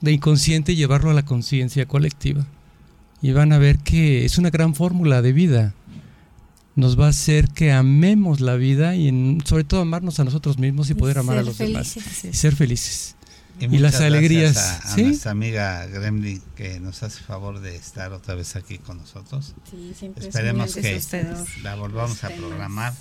de 0.00 0.12
inconsciente 0.12 0.72
y 0.72 0.76
llevarlo 0.76 1.10
a 1.10 1.14
la 1.14 1.24
conciencia 1.24 1.86
colectiva. 1.86 2.46
Y 3.20 3.32
van 3.32 3.52
a 3.52 3.58
ver 3.58 3.78
que 3.78 4.24
es 4.24 4.38
una 4.38 4.50
gran 4.50 4.74
fórmula 4.74 5.22
de 5.22 5.32
vida. 5.32 5.74
Nos 6.74 6.98
va 6.98 7.06
a 7.06 7.10
hacer 7.10 7.48
que 7.48 7.72
amemos 7.72 8.40
la 8.40 8.54
vida 8.56 8.94
y 8.96 9.08
en- 9.08 9.42
sobre 9.44 9.64
todo 9.64 9.80
amarnos 9.82 10.18
a 10.20 10.24
nosotros 10.24 10.58
mismos 10.58 10.88
y 10.88 10.92
Y 10.92 10.94
poder 10.96 11.18
amar 11.18 11.38
a 11.38 11.42
los 11.42 11.58
demás. 11.58 11.92
felices. 11.94 12.24
Y 12.24 12.36
ser 12.36 12.54
felices. 12.56 13.16
Y 13.60 13.78
las 13.78 14.00
alegrías, 14.00 14.56
A, 14.56 14.76
a 14.78 14.94
¿sí? 14.94 15.02
nuestra 15.04 15.30
amiga 15.30 15.86
Gremlin 15.86 16.42
que 16.56 16.80
nos 16.80 17.02
hace 17.02 17.20
favor 17.22 17.60
de 17.60 17.76
estar 17.76 18.12
otra 18.12 18.34
vez 18.34 18.56
aquí 18.56 18.78
con 18.78 18.96
nosotros. 18.96 19.54
Sí, 19.70 19.92
siempre 19.96 20.22
es 20.22 20.28
Esperemos 20.34 20.74
que 20.74 21.00
la 21.62 21.74
volvamos 21.76 22.24
a 22.24 22.30
programar 22.30 22.94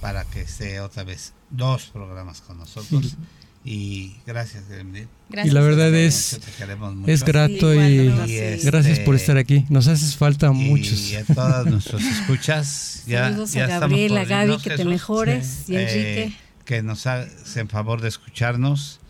para 0.00 0.24
que 0.24 0.40
esté 0.40 0.80
otra 0.80 1.04
vez 1.04 1.34
dos 1.50 1.84
programas 1.92 2.40
con 2.40 2.58
nosotros. 2.58 3.16
Y 3.68 4.14
gracias, 4.24 4.68
Gremlin. 4.68 5.08
Gracias 5.28 5.50
y 5.50 5.54
la 5.54 5.60
verdad 5.60 5.90
mucho. 5.90 7.10
es 7.10 7.24
grato 7.24 7.74
y 7.74 7.78
Y 7.78 8.28
sí. 8.28 8.36
este, 8.38 8.66
gracias 8.70 9.00
por 9.00 9.16
estar 9.16 9.36
aquí. 9.38 9.64
Nos 9.68 9.88
haces 9.88 10.14
falta 10.16 10.46
a 10.48 10.52
y 10.52 10.54
muchos. 10.54 11.12
a 11.14 11.34
todos 11.34 11.66
nuestros 11.66 12.00
escuchas. 12.20 13.02
Ya, 13.08 13.24
Saludos 13.30 13.52
ya 13.52 13.64
a 13.64 13.80
Gaby, 13.80 14.58
que 14.62 14.70
te 14.70 14.84
mejores, 14.84 15.68
y 15.68 15.74
a 15.76 15.80
Eh, 15.80 15.82
Enrique. 16.22 16.36
que 16.64 16.82
nos 16.84 17.08
hacen 17.08 17.68
favor 17.68 18.00
de 18.00 18.08
escucharnos. 18.08 19.00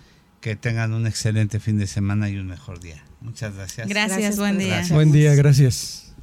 Que 0.40 0.56
tengan 0.56 0.92
un 0.94 1.06
excelente 1.06 1.60
fin 1.60 1.76
de 1.76 1.86
semana 1.86 2.30
y 2.30 2.36
un 2.36 2.46
mejor 2.46 2.80
día. 2.80 3.02
Muchas 3.20 3.54
gracias. 3.56 3.88
Gracias, 3.88 4.18
Gracias 4.18 4.38
buen 4.38 4.58
día. 4.58 4.84
Buen 4.90 5.12
día, 5.12 5.34
gracias. 5.34 6.14